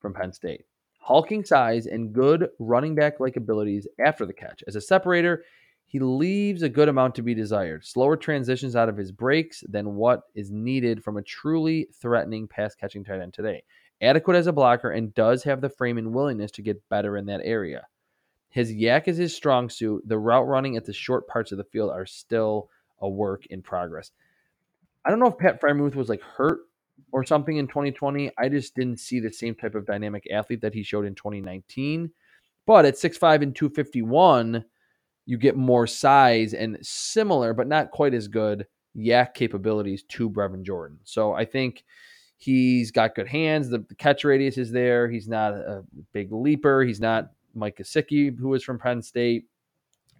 from 0.00 0.12
Penn 0.12 0.32
State 0.32 0.64
hulking 1.06 1.44
size, 1.44 1.86
and 1.86 2.12
good 2.12 2.48
running 2.58 2.96
back 2.96 3.20
like 3.20 3.36
abilities 3.36 3.86
after 4.04 4.26
the 4.26 4.32
catch. 4.32 4.64
As 4.66 4.74
a 4.74 4.80
separator, 4.80 5.44
he 5.84 6.00
leaves 6.00 6.62
a 6.62 6.68
good 6.68 6.88
amount 6.88 7.14
to 7.14 7.22
be 7.22 7.32
desired. 7.32 7.86
Slower 7.86 8.16
transitions 8.16 8.74
out 8.74 8.88
of 8.88 8.96
his 8.96 9.12
breaks 9.12 9.62
than 9.68 9.94
what 9.94 10.22
is 10.34 10.50
needed 10.50 11.04
from 11.04 11.16
a 11.16 11.22
truly 11.22 11.86
threatening 11.94 12.48
pass 12.48 12.74
catching 12.74 13.04
tight 13.04 13.20
end 13.20 13.34
today. 13.34 13.62
Adequate 14.02 14.36
as 14.36 14.48
a 14.48 14.52
blocker 14.52 14.90
and 14.90 15.14
does 15.14 15.44
have 15.44 15.60
the 15.60 15.68
frame 15.68 15.96
and 15.96 16.12
willingness 16.12 16.50
to 16.50 16.62
get 16.62 16.88
better 16.88 17.16
in 17.16 17.26
that 17.26 17.40
area. 17.44 17.86
His 18.48 18.72
YAC 18.72 19.06
is 19.06 19.16
his 19.16 19.36
strong 19.36 19.68
suit. 19.68 20.02
The 20.08 20.18
route 20.18 20.48
running 20.48 20.76
at 20.76 20.84
the 20.84 20.92
short 20.92 21.28
parts 21.28 21.52
of 21.52 21.58
the 21.58 21.64
field 21.64 21.90
are 21.92 22.04
still 22.04 22.68
a 23.00 23.08
work 23.08 23.46
in 23.46 23.62
progress. 23.62 24.10
I 25.04 25.10
don't 25.10 25.20
know 25.20 25.28
if 25.28 25.38
Pat 25.38 25.60
Freiermuth 25.60 25.94
was 25.94 26.08
like 26.08 26.22
hurt 26.22 26.62
or 27.12 27.24
something 27.24 27.56
in 27.56 27.66
2020. 27.66 28.30
I 28.38 28.48
just 28.48 28.74
didn't 28.74 29.00
see 29.00 29.20
the 29.20 29.32
same 29.32 29.54
type 29.54 29.74
of 29.74 29.86
dynamic 29.86 30.26
athlete 30.30 30.60
that 30.62 30.74
he 30.74 30.82
showed 30.82 31.06
in 31.06 31.14
2019. 31.14 32.10
But 32.66 32.84
at 32.84 32.94
6'5 32.94 33.42
and 33.42 33.54
251, 33.54 34.64
you 35.24 35.38
get 35.38 35.56
more 35.56 35.86
size 35.86 36.54
and 36.54 36.78
similar, 36.82 37.54
but 37.54 37.68
not 37.68 37.90
quite 37.90 38.14
as 38.14 38.28
good 38.28 38.66
YAC 38.96 39.34
capabilities 39.34 40.04
to 40.04 40.30
Brevin 40.30 40.62
Jordan. 40.62 40.98
So 41.04 41.32
I 41.32 41.44
think 41.44 41.84
he's 42.38 42.90
got 42.90 43.14
good 43.14 43.28
hands. 43.28 43.68
The, 43.68 43.78
the 43.88 43.94
catch 43.94 44.24
radius 44.24 44.58
is 44.58 44.70
there. 44.70 45.08
He's 45.08 45.28
not 45.28 45.52
a 45.52 45.84
big 46.12 46.32
leaper. 46.32 46.82
He's 46.82 47.00
not 47.00 47.30
Mike 47.54 47.78
Gesicki, 47.78 48.36
who 48.36 48.54
is 48.54 48.62
from 48.62 48.78
Penn 48.78 49.02
State 49.02 49.44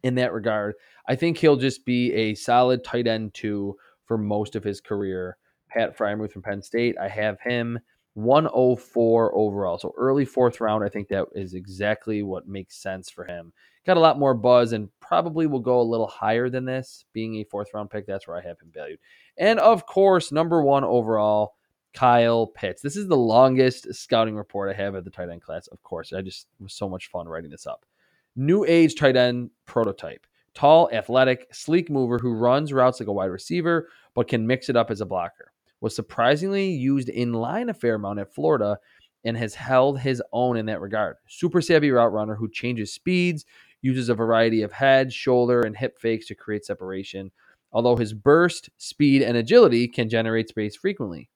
in 0.03 0.15
that 0.17 0.33
regard. 0.33 0.75
I 1.09 1.15
think 1.15 1.39
he'll 1.39 1.57
just 1.57 1.85
be 1.85 2.13
a 2.13 2.35
solid 2.35 2.85
tight 2.85 3.07
end 3.07 3.35
two 3.35 3.77
for 4.05 4.19
most 4.19 4.57
of 4.57 4.65
his 4.65 4.81
career. 4.81 5.37
Pat 5.77 5.97
Freiermuth 5.97 6.33
from 6.33 6.43
Penn 6.43 6.63
State. 6.63 6.97
I 6.99 7.09
have 7.09 7.39
him 7.41 7.79
104 8.15 9.37
overall. 9.37 9.79
So 9.79 9.93
early 9.99 10.25
fourth 10.25 10.61
round, 10.61 10.83
I 10.83 10.89
think 10.89 11.09
that 11.09 11.27
is 11.35 11.53
exactly 11.53 12.23
what 12.23 12.49
makes 12.49 12.79
sense 12.79 13.11
for 13.11 13.25
him. 13.25 13.53
Got 13.85 13.99
a 13.99 14.01
lot 14.01 14.19
more 14.19 14.33
buzz 14.35 14.73
and 14.73 14.89
probably 15.01 15.47
will 15.47 15.61
go 15.61 15.81
a 15.81 15.83
little 15.83 16.07
higher 16.07 16.49
than 16.49 16.65
this, 16.65 17.05
being 17.13 17.37
a 17.37 17.45
fourth 17.45 17.69
round 17.75 17.91
pick. 17.91 18.07
That's 18.07 18.27
where 18.27 18.39
I 18.39 18.41
have 18.41 18.59
him 18.59 18.71
valued. 18.73 18.99
And 19.37 19.61
of 19.61 19.85
course, 19.87 20.33
number 20.33 20.63
one 20.63 20.83
overall, 20.83 21.57
Kyle 21.93 22.47
Pitts. 22.47 22.81
This 22.81 22.97
is 22.97 23.07
the 23.07 23.17
longest 23.17 23.95
scouting 23.95 24.35
report 24.35 24.71
I 24.71 24.83
have 24.83 24.95
at 24.95 25.05
the 25.05 25.11
tight 25.11 25.29
end 25.29 25.43
class, 25.43 25.67
of 25.67 25.83
course. 25.83 26.13
I 26.13 26.23
just 26.23 26.47
was 26.59 26.73
so 26.73 26.89
much 26.89 27.09
fun 27.09 27.29
writing 27.29 27.51
this 27.51 27.67
up. 27.67 27.85
New 28.35 28.65
age 28.65 28.95
tight 28.95 29.17
end 29.17 29.51
prototype. 29.67 30.27
Tall, 30.55 30.89
athletic, 30.91 31.47
sleek 31.53 31.91
mover 31.91 32.19
who 32.19 32.33
runs 32.33 32.73
routes 32.73 32.99
like 32.99 33.09
a 33.09 33.13
wide 33.13 33.27
receiver, 33.27 33.91
but 34.15 34.27
can 34.27 34.47
mix 34.47 34.71
it 34.71 34.77
up 34.77 34.91
as 34.91 35.03
a 35.03 35.07
blocker 35.07 35.53
was 35.81 35.95
surprisingly 35.95 36.71
used 36.71 37.09
in 37.09 37.33
line 37.33 37.69
a 37.69 37.75
fair 37.75 37.95
amount 37.95 38.19
at 38.19 38.35
Florida 38.35 38.79
and 39.25 39.37
has 39.37 39.55
held 39.55 39.99
his 39.99 40.23
own 40.33 40.57
in 40.57 40.67
that 40.67 40.81
regard. 40.81 41.17
Super 41.29 41.61
savvy 41.61 41.91
route 41.91 42.13
runner 42.13 42.37
who 42.37 42.49
changes 42.49 42.93
speeds, 42.93 43.45
uses 43.83 44.09
a 44.09 44.15
variety 44.15 44.63
of 44.63 44.73
head, 44.73 45.13
shoulder, 45.13 45.63
and 45.63 45.77
hip 45.77 45.99
fakes 45.99 46.27
to 46.27 46.35
create 46.35 46.65
separation. 46.65 47.31
Although 47.73 47.97
his 47.97 48.15
burst, 48.15 48.71
speed, 48.79 49.23
and 49.23 49.37
agility 49.37 49.89
can 49.89 50.09
generate 50.09 50.49
space 50.49 50.77
frequently. 50.77 51.29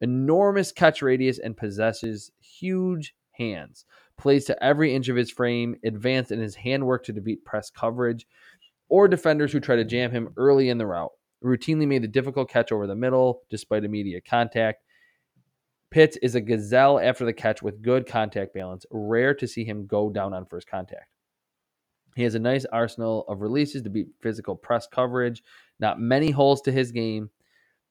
Enormous 0.00 0.72
catch 0.72 1.02
radius 1.02 1.38
and 1.38 1.56
possesses 1.56 2.32
huge 2.40 3.14
hands. 3.32 3.84
Plays 4.16 4.44
to 4.46 4.64
every 4.64 4.94
inch 4.94 5.08
of 5.08 5.16
his 5.16 5.30
frame, 5.30 5.76
advanced 5.84 6.32
in 6.32 6.40
his 6.40 6.54
handwork 6.54 7.04
to 7.04 7.12
defeat 7.12 7.44
press 7.44 7.70
coverage 7.70 8.26
or 8.88 9.08
defenders 9.08 9.52
who 9.52 9.60
try 9.60 9.76
to 9.76 9.84
jam 9.84 10.10
him 10.10 10.30
early 10.36 10.68
in 10.68 10.78
the 10.78 10.86
route 10.86 11.12
routinely 11.44 11.86
made 11.86 12.04
a 12.04 12.08
difficult 12.08 12.48
catch 12.48 12.72
over 12.72 12.86
the 12.86 12.96
middle 12.96 13.42
despite 13.50 13.84
immediate 13.84 14.24
contact. 14.24 14.82
Pitts 15.90 16.16
is 16.22 16.34
a 16.34 16.40
gazelle 16.40 16.98
after 16.98 17.24
the 17.24 17.32
catch 17.32 17.62
with 17.62 17.82
good 17.82 18.06
contact 18.06 18.54
balance. 18.54 18.84
Rare 18.90 19.34
to 19.34 19.46
see 19.46 19.64
him 19.64 19.86
go 19.86 20.10
down 20.10 20.34
on 20.34 20.46
first 20.46 20.66
contact. 20.66 21.06
He 22.16 22.22
has 22.22 22.34
a 22.34 22.40
nice 22.40 22.64
arsenal 22.64 23.24
of 23.28 23.42
releases 23.42 23.82
to 23.82 23.90
beat 23.90 24.08
physical 24.20 24.56
press 24.56 24.86
coverage. 24.86 25.42
Not 25.78 26.00
many 26.00 26.30
holes 26.30 26.62
to 26.62 26.72
his 26.72 26.92
game, 26.92 27.30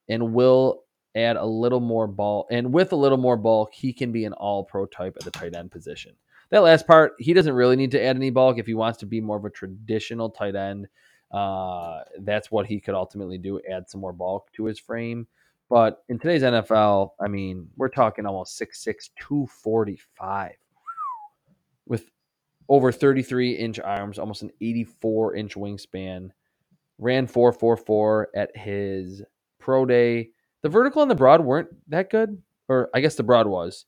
and 0.10 0.34
will 0.34 0.84
add 1.16 1.36
a 1.36 1.46
little 1.46 1.80
more 1.80 2.08
ball. 2.08 2.48
And 2.50 2.74
with 2.74 2.92
a 2.92 2.98
little 2.98 3.18
more 3.18 3.38
bulk, 3.38 3.74
he 3.74 3.94
can 3.94 4.12
be 4.12 4.26
an 4.26 4.34
all 4.34 4.64
pro 4.64 4.86
type 4.86 5.16
at 5.18 5.24
the 5.24 5.32
tight 5.32 5.56
end 5.56 5.72
position. 5.72 6.14
That 6.50 6.64
last 6.64 6.88
part, 6.88 7.14
he 7.20 7.34
doesn't 7.34 7.54
really 7.54 7.76
need 7.76 7.92
to 7.92 8.04
add 8.04 8.16
any 8.16 8.30
bulk 8.30 8.58
if 8.58 8.66
he 8.66 8.74
wants 8.74 9.00
to 9.00 9.06
be 9.06 9.22
more 9.22 9.38
of 9.38 9.46
a 9.46 9.50
traditional 9.50 10.30
tight 10.30 10.56
end 10.56 10.88
uh, 11.34 12.02
that's 12.20 12.52
what 12.52 12.68
he 12.68 12.80
could 12.80 12.94
ultimately 12.94 13.38
do, 13.38 13.60
add 13.70 13.90
some 13.90 14.02
more 14.02 14.14
bulk 14.14 14.52
to 14.54 14.66
his 14.66 14.80
frame. 14.80 15.28
But 15.70 16.04
in 16.10 16.20
today's 16.20 16.44
NFL, 16.44 17.12
I 17.20 17.28
mean, 17.28 17.68
we're 17.76 17.90
talking 17.90 18.26
almost 18.26 18.60
6'6, 18.62 19.10
245 19.20 20.52
with 21.88 22.12
over 22.70 22.92
33 22.92 23.54
inch 23.54 23.80
arms, 23.80 24.20
almost 24.20 24.44
an 24.44 24.52
84 24.62 25.36
inch 25.36 25.56
wingspan. 25.56 26.30
Ran 27.00 27.26
444 27.26 28.30
at 28.36 28.56
his 28.56 29.24
pro 29.60 29.86
day. 29.86 30.30
The 30.62 30.70
vertical 30.70 31.02
and 31.02 31.10
the 31.10 31.16
broad 31.16 31.44
weren't 31.44 31.70
that 31.90 32.12
good, 32.12 32.40
or 32.70 32.90
I 32.94 33.02
guess 33.02 33.16
the 33.16 33.24
broad 33.24 33.48
was 33.48 33.86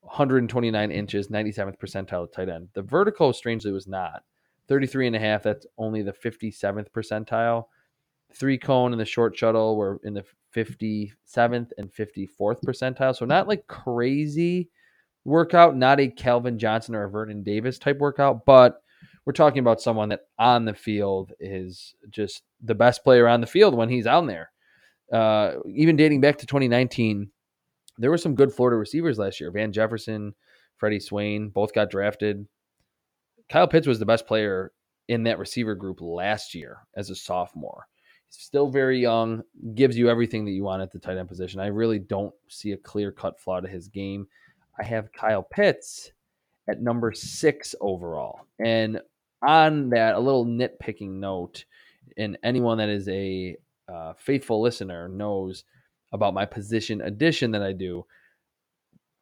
129 0.00 0.90
inches, 0.90 1.28
97th 1.28 1.78
percentile 1.78 2.32
tight 2.32 2.48
end. 2.48 2.68
The 2.72 2.82
vertical, 2.82 3.32
strangely, 3.32 3.70
was 3.70 3.86
not. 3.86 4.22
33 4.68 5.08
and 5.08 5.16
a 5.16 5.20
half, 5.20 5.42
that's 5.42 5.66
only 5.78 6.02
the 6.02 6.12
57th 6.12 6.90
percentile. 6.90 7.64
Three 8.34 8.58
cone 8.58 8.92
and 8.92 9.00
the 9.00 9.06
short 9.06 9.36
shuttle 9.36 9.76
were 9.76 10.00
in 10.04 10.14
the 10.14 10.24
57th 10.54 11.70
and 11.78 11.92
54th 11.92 12.62
percentile. 12.64 13.16
So 13.16 13.24
not 13.24 13.48
like 13.48 13.66
crazy 13.66 14.68
workout, 15.24 15.76
not 15.76 16.00
a 16.00 16.08
Calvin 16.08 16.58
Johnson 16.58 16.94
or 16.94 17.04
a 17.04 17.10
Vernon 17.10 17.42
Davis 17.42 17.78
type 17.78 17.98
workout, 17.98 18.44
but 18.44 18.82
we're 19.24 19.32
talking 19.32 19.60
about 19.60 19.80
someone 19.80 20.08
that 20.08 20.22
on 20.38 20.64
the 20.64 20.74
field 20.74 21.32
is 21.38 21.94
just 22.10 22.42
the 22.62 22.74
best 22.74 23.04
player 23.04 23.28
on 23.28 23.40
the 23.40 23.46
field 23.46 23.74
when 23.74 23.88
he's 23.88 24.06
on 24.06 24.26
there. 24.26 24.50
Uh, 25.12 25.54
even 25.74 25.96
dating 25.96 26.20
back 26.20 26.38
to 26.38 26.46
2019, 26.46 27.30
there 27.98 28.10
were 28.10 28.18
some 28.18 28.34
good 28.34 28.52
Florida 28.52 28.76
receivers 28.76 29.18
last 29.18 29.40
year. 29.40 29.50
Van 29.50 29.72
Jefferson, 29.72 30.34
Freddie 30.76 31.00
Swain, 31.00 31.48
both 31.50 31.74
got 31.74 31.90
drafted. 31.90 32.46
Kyle 33.48 33.68
Pitts 33.68 33.86
was 33.86 33.98
the 33.98 34.06
best 34.06 34.26
player 34.26 34.72
in 35.08 35.24
that 35.24 35.38
receiver 35.38 35.74
group 35.74 36.00
last 36.00 36.54
year 36.54 36.78
as 36.94 37.10
a 37.10 37.14
sophomore. 37.14 37.88
He's 38.26 38.42
still 38.42 38.68
very 38.68 39.00
young, 39.00 39.42
gives 39.74 39.96
you 39.96 40.10
everything 40.10 40.44
that 40.44 40.50
you 40.50 40.64
want 40.64 40.82
at 40.82 40.92
the 40.92 40.98
tight 40.98 41.16
end 41.16 41.28
position. 41.28 41.60
I 41.60 41.68
really 41.68 41.98
don't 41.98 42.34
see 42.48 42.72
a 42.72 42.76
clear 42.76 43.10
cut 43.10 43.40
flaw 43.40 43.60
to 43.60 43.68
his 43.68 43.88
game. 43.88 44.26
I 44.78 44.84
have 44.84 45.12
Kyle 45.12 45.42
Pitts 45.42 46.12
at 46.68 46.82
number 46.82 47.12
six 47.12 47.74
overall. 47.80 48.40
And 48.58 49.00
on 49.46 49.90
that, 49.90 50.14
a 50.14 50.20
little 50.20 50.44
nitpicking 50.44 51.12
note, 51.12 51.64
and 52.16 52.36
anyone 52.42 52.78
that 52.78 52.88
is 52.88 53.08
a 53.08 53.56
uh, 53.88 54.12
faithful 54.18 54.60
listener 54.60 55.08
knows 55.08 55.64
about 56.12 56.34
my 56.34 56.44
position 56.44 57.00
addition 57.00 57.50
that 57.52 57.62
I 57.62 57.72
do. 57.72 58.04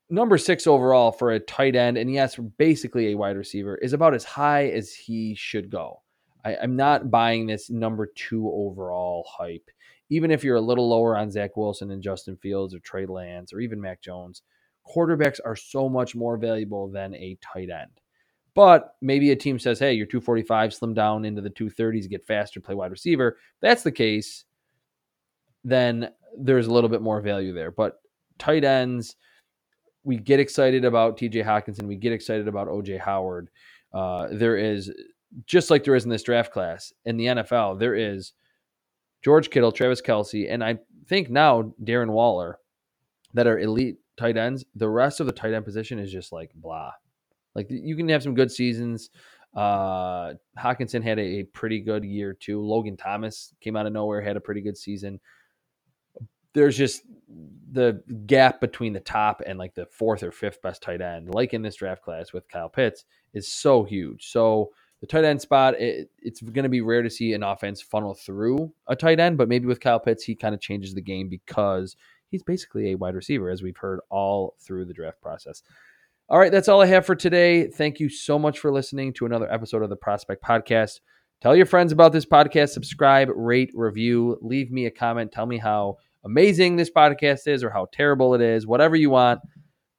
Number 0.09 0.39
six 0.39 0.67
overall 0.67 1.11
for 1.11 1.33
a 1.33 1.41
tight 1.41 1.75
end, 1.75 1.99
and 1.99 2.13
yes, 2.13 2.37
basically 2.59 3.09
a 3.09 3.17
wide 3.17 3.37
receiver, 3.37 3.77
is 3.77 3.93
about 3.93 4.15
as 4.15 4.25
high 4.25 4.69
as 4.69 4.93
he 4.93 5.35
should 5.35 5.69
go. 5.69 6.03
I, 6.45 6.53
am 6.55 6.77
not 6.77 7.11
buying 7.11 7.47
this 7.47 7.71
number 7.71 8.07
two 8.15 8.49
overall 8.49 9.27
hype. 9.29 9.69
Even 10.09 10.31
if 10.31 10.45
you're 10.45 10.57
a 10.57 10.61
little 10.61 10.89
lower 10.89 11.17
on 11.17 11.33
Zach 11.33 11.57
Wilson 11.57 11.91
and 11.91 12.01
Justin 12.01 12.37
Fields 12.37 12.73
or 12.73 12.79
Trey 12.79 13.05
Lance 13.05 13.53
or 13.53 13.59
even 13.59 13.81
Mac 13.81 14.01
Jones, 14.01 14.43
quarterbacks 14.87 15.41
are 15.45 15.57
so 15.57 15.89
much 15.89 16.15
more 16.15 16.37
valuable 16.37 16.89
than 16.89 17.13
a 17.17 17.37
tight 17.41 17.71
end. 17.71 17.91
But 18.55 18.95
maybe 19.03 19.33
a 19.33 19.37
team 19.37 19.59
says, 19.59 19.81
hey, 19.81 19.93
you're 19.95 20.07
245, 20.07 20.73
slim 20.73 20.95
down 20.95 21.25
into 21.25 21.43
the 21.43 21.51
230s, 21.51 22.09
get 22.09 22.25
faster, 22.25 22.61
play 22.61 22.77
wide 22.77 22.93
receiver. 22.93 23.31
If 23.31 23.61
that's 23.61 23.83
the 23.83 23.93
case, 23.93 24.45
then 25.65 26.11
there's 26.39 26.69
a 26.69 26.73
little 26.73 26.89
bit 26.89 27.03
more 27.03 27.21
value 27.21 27.53
there. 27.53 27.73
But 27.73 27.99
tight 28.39 28.65
ends, 28.65 29.17
we 30.07 30.17
get 30.17 30.39
excited 30.39 30.85
about 30.85 31.19
TJ 31.19 31.45
Hockenson. 31.45 31.89
We 31.89 31.97
get 31.97 32.13
excited 32.13 32.47
about 32.47 32.69
OJ 32.69 33.01
Howard. 33.01 33.51
Uh, 33.93 34.29
there 34.31 34.57
is, 34.57 34.93
just 35.47 35.69
like 35.69 35.83
there 35.83 35.97
is 35.97 36.05
in 36.05 36.11
this 36.11 36.23
draft 36.23 36.53
class, 36.53 36.93
in 37.05 37.17
the 37.17 37.27
NFL, 37.27 37.81
there 37.81 37.97
is 37.97 38.33
George 39.23 39.51
Kittle, 39.51 39.73
Travis 39.73 40.01
Kelce, 40.01 40.47
and 40.49 40.63
I 40.63 40.79
think 41.09 41.29
now 41.29 41.75
Darren 41.83 42.11
Waller 42.11 42.59
that 43.35 43.49
are 43.49 43.59
elite 43.59 43.97
tight 44.17 44.37
ends. 44.37 44.65
The 44.77 44.89
rest 44.89 45.19
of 45.19 45.27
the 45.27 45.33
tight 45.33 45.53
end 45.53 45.65
position 45.65 45.99
is 45.99 46.13
just 46.13 46.31
like 46.33 46.53
blah. 46.55 46.93
Like 47.57 47.67
you 47.69 47.97
can 47.97 48.09
have 48.11 48.23
some 48.23 48.35
good 48.35 48.53
seasons. 48.53 49.11
Uh, 49.57 50.35
Hockenson 50.57 51.03
had 51.03 51.19
a, 51.19 51.41
a 51.41 51.43
pretty 51.47 51.81
good 51.81 52.05
year 52.05 52.33
too. 52.33 52.61
Logan 52.61 52.97
Thomas 52.97 53.53
came 53.61 53.75
out 53.75 53.87
of 53.87 53.93
nowhere, 53.93 54.21
had 54.21 54.37
a 54.37 54.41
pretty 54.41 54.61
good 54.61 54.77
season 54.77 55.19
there's 56.57 56.77
just 56.77 57.03
the 57.77 58.03
gap 58.27 58.61
between 58.61 58.93
the 58.93 59.01
top 59.01 59.43
and 59.47 59.59
like 59.59 59.75
the 59.75 59.87
fourth 59.87 60.23
or 60.23 60.33
fifth 60.33 60.61
best 60.63 60.83
tight 60.83 61.01
end, 61.01 61.33
like 61.33 61.55
in 61.55 61.63
this 61.63 61.77
draft 61.77 62.03
class 62.03 62.33
with 62.33 62.49
Kyle 62.49 62.69
Pitts, 62.69 63.05
is 63.35 63.47
so 63.47 63.85
huge. 63.85 64.31
So 64.33 64.73
the 65.01 65.07
tight 65.07 65.25
end 65.25 65.41
spot, 65.41 65.81
it, 65.81 66.11
it's 66.19 66.41
going 66.41 66.65
to 66.65 66.69
be 66.69 66.81
rare 66.81 67.03
to 67.03 67.11
see 67.11 67.35
an 67.35 67.43
offense 67.43 67.81
funnel 67.81 68.15
through 68.15 68.73
a 68.89 68.97
tight 68.97 69.21
end, 69.21 69.39
but 69.39 69.49
maybe 69.49 69.67
with 69.67 69.81
Kyle 69.81 70.01
Pitts, 70.01 70.25
he 70.25 70.35
kind 70.35 70.55
of 70.55 70.61
changes 70.61 70.95
the 70.95 71.03
game 71.03 71.29
because 71.29 71.97
he's 72.29 72.43
basically 72.43 72.91
a 72.91 72.97
wide 72.97 73.15
receiver, 73.15 73.51
as 73.51 73.63
we've 73.63 73.77
heard 73.77 74.01
all 74.11 74.57
through 74.59 74.87
the 74.87 74.95
draft 74.95 75.21
process. 75.21 75.63
All 76.29 76.39
right, 76.39 76.51
that's 76.51 76.69
all 76.69 76.83
I 76.83 76.87
have 76.87 77.07
for 77.07 77.15
today. 77.15 77.69
Thank 77.69 78.01
you 78.01 78.09
so 78.09 78.39
much 78.39 78.59
for 78.59 78.73
listening 78.73 79.13
to 79.15 79.27
another 79.27 79.53
episode 79.53 79.83
of 79.83 79.91
the 79.91 79.97
Prospect 79.97 80.43
Podcast. 80.43 81.01
Tell 81.43 81.55
your 81.55 81.67
friends 81.67 81.93
about 81.93 82.13
this 82.13 82.25
podcast, 82.25 82.71
subscribe, 82.71 83.29
rate, 83.35 83.71
review, 83.75 84.39
leave 84.41 84.73
me 84.73 84.87
a 84.87 84.91
comment, 84.91 85.31
tell 85.31 85.45
me 85.45 85.59
how 85.59 85.99
amazing 86.25 86.77
this 86.77 86.91
podcast 86.91 87.47
is 87.47 87.63
or 87.63 87.71
how 87.71 87.87
terrible 87.93 88.35
it 88.35 88.41
is, 88.41 88.67
whatever 88.67 88.97
you 88.97 89.11
want. 89.11 89.41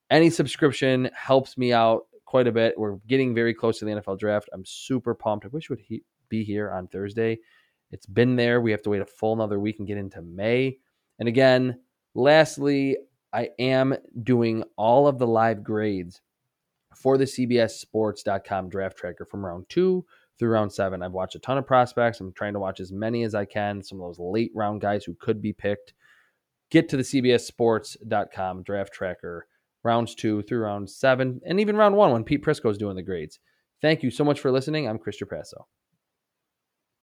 Any 0.09 0.30
subscription 0.30 1.09
helps 1.13 1.57
me 1.57 1.74
out 1.74 2.03
quite 2.26 2.47
a 2.47 2.51
bit. 2.51 2.78
We're 2.78 2.97
getting 3.07 3.34
very 3.34 3.53
close 3.53 3.80
to 3.80 3.86
the 3.86 3.91
NFL 3.91 4.20
draft. 4.20 4.49
I'm 4.53 4.65
super 4.65 5.13
pumped. 5.13 5.45
I 5.45 5.49
wish 5.49 5.70
would 5.70 5.80
he- 5.80 6.03
be 6.30 6.43
here 6.43 6.72
on 6.72 6.88
Thursday. 6.88 7.39
It's 7.91 8.05
been 8.05 8.36
there. 8.36 8.59
We 8.61 8.72
have 8.72 8.82
to 8.84 8.89
wait 8.89 9.01
a 9.01 9.05
full 9.05 9.34
another 9.34 9.59
week 9.59 9.80
and 9.80 9.88
get 9.88 9.97
into 9.97 10.22
May. 10.22 10.78
And 11.20 11.28
again, 11.30 11.80
lastly, 12.15 12.97
I 13.34 13.49
am 13.59 13.95
doing 14.24 14.63
all 14.76 15.07
of 15.07 15.20
the 15.20 15.28
live 15.28 15.63
grades 15.63 16.22
for 16.95 17.18
the 17.18 17.26
CBSSports.com 17.26 18.70
draft 18.70 18.97
tracker 18.97 19.26
from 19.26 19.45
round 19.45 19.65
two 19.70 20.05
through 20.38 20.49
round 20.49 20.72
seven. 20.72 21.01
I've 21.01 21.13
watched 21.13 21.36
a 21.36 21.39
ton 21.39 21.57
of 21.57 21.65
prospects. 21.65 22.20
I'm 22.20 22.34
trying 22.34 22.53
to 22.53 22.59
watch 22.59 22.80
as 22.80 22.91
many 22.91 23.24
as 23.24 23.36
I 23.36 23.45
can. 23.45 23.82
Some 23.84 23.99
of 24.01 24.07
those 24.07 24.20
late 24.20 24.51
round 24.53 24.82
guys 24.82 25.03
who 25.03 25.15
could 25.15 25.41
be 25.41 25.53
picked 25.53 25.93
get 26.72 26.89
to 26.89 26.97
the 26.97 27.03
CBSSports.com 27.03 28.63
draft 28.63 28.93
tracker, 28.93 29.47
rounds 29.84 30.15
two 30.15 30.41
through 30.43 30.59
round 30.59 30.89
seven, 30.89 31.41
and 31.45 31.59
even 31.59 31.76
round 31.76 31.95
one 31.95 32.11
when 32.11 32.24
Pete 32.24 32.43
Prisco 32.43 32.70
is 32.70 32.78
doing 32.78 32.95
the 32.95 33.03
grades. 33.03 33.39
Thank 33.82 34.03
you 34.03 34.11
so 34.11 34.24
much 34.24 34.39
for 34.39 34.51
listening. 34.51 34.88
I'm 34.88 34.97
Chris 34.97 35.18
Trapasso. 35.22 35.65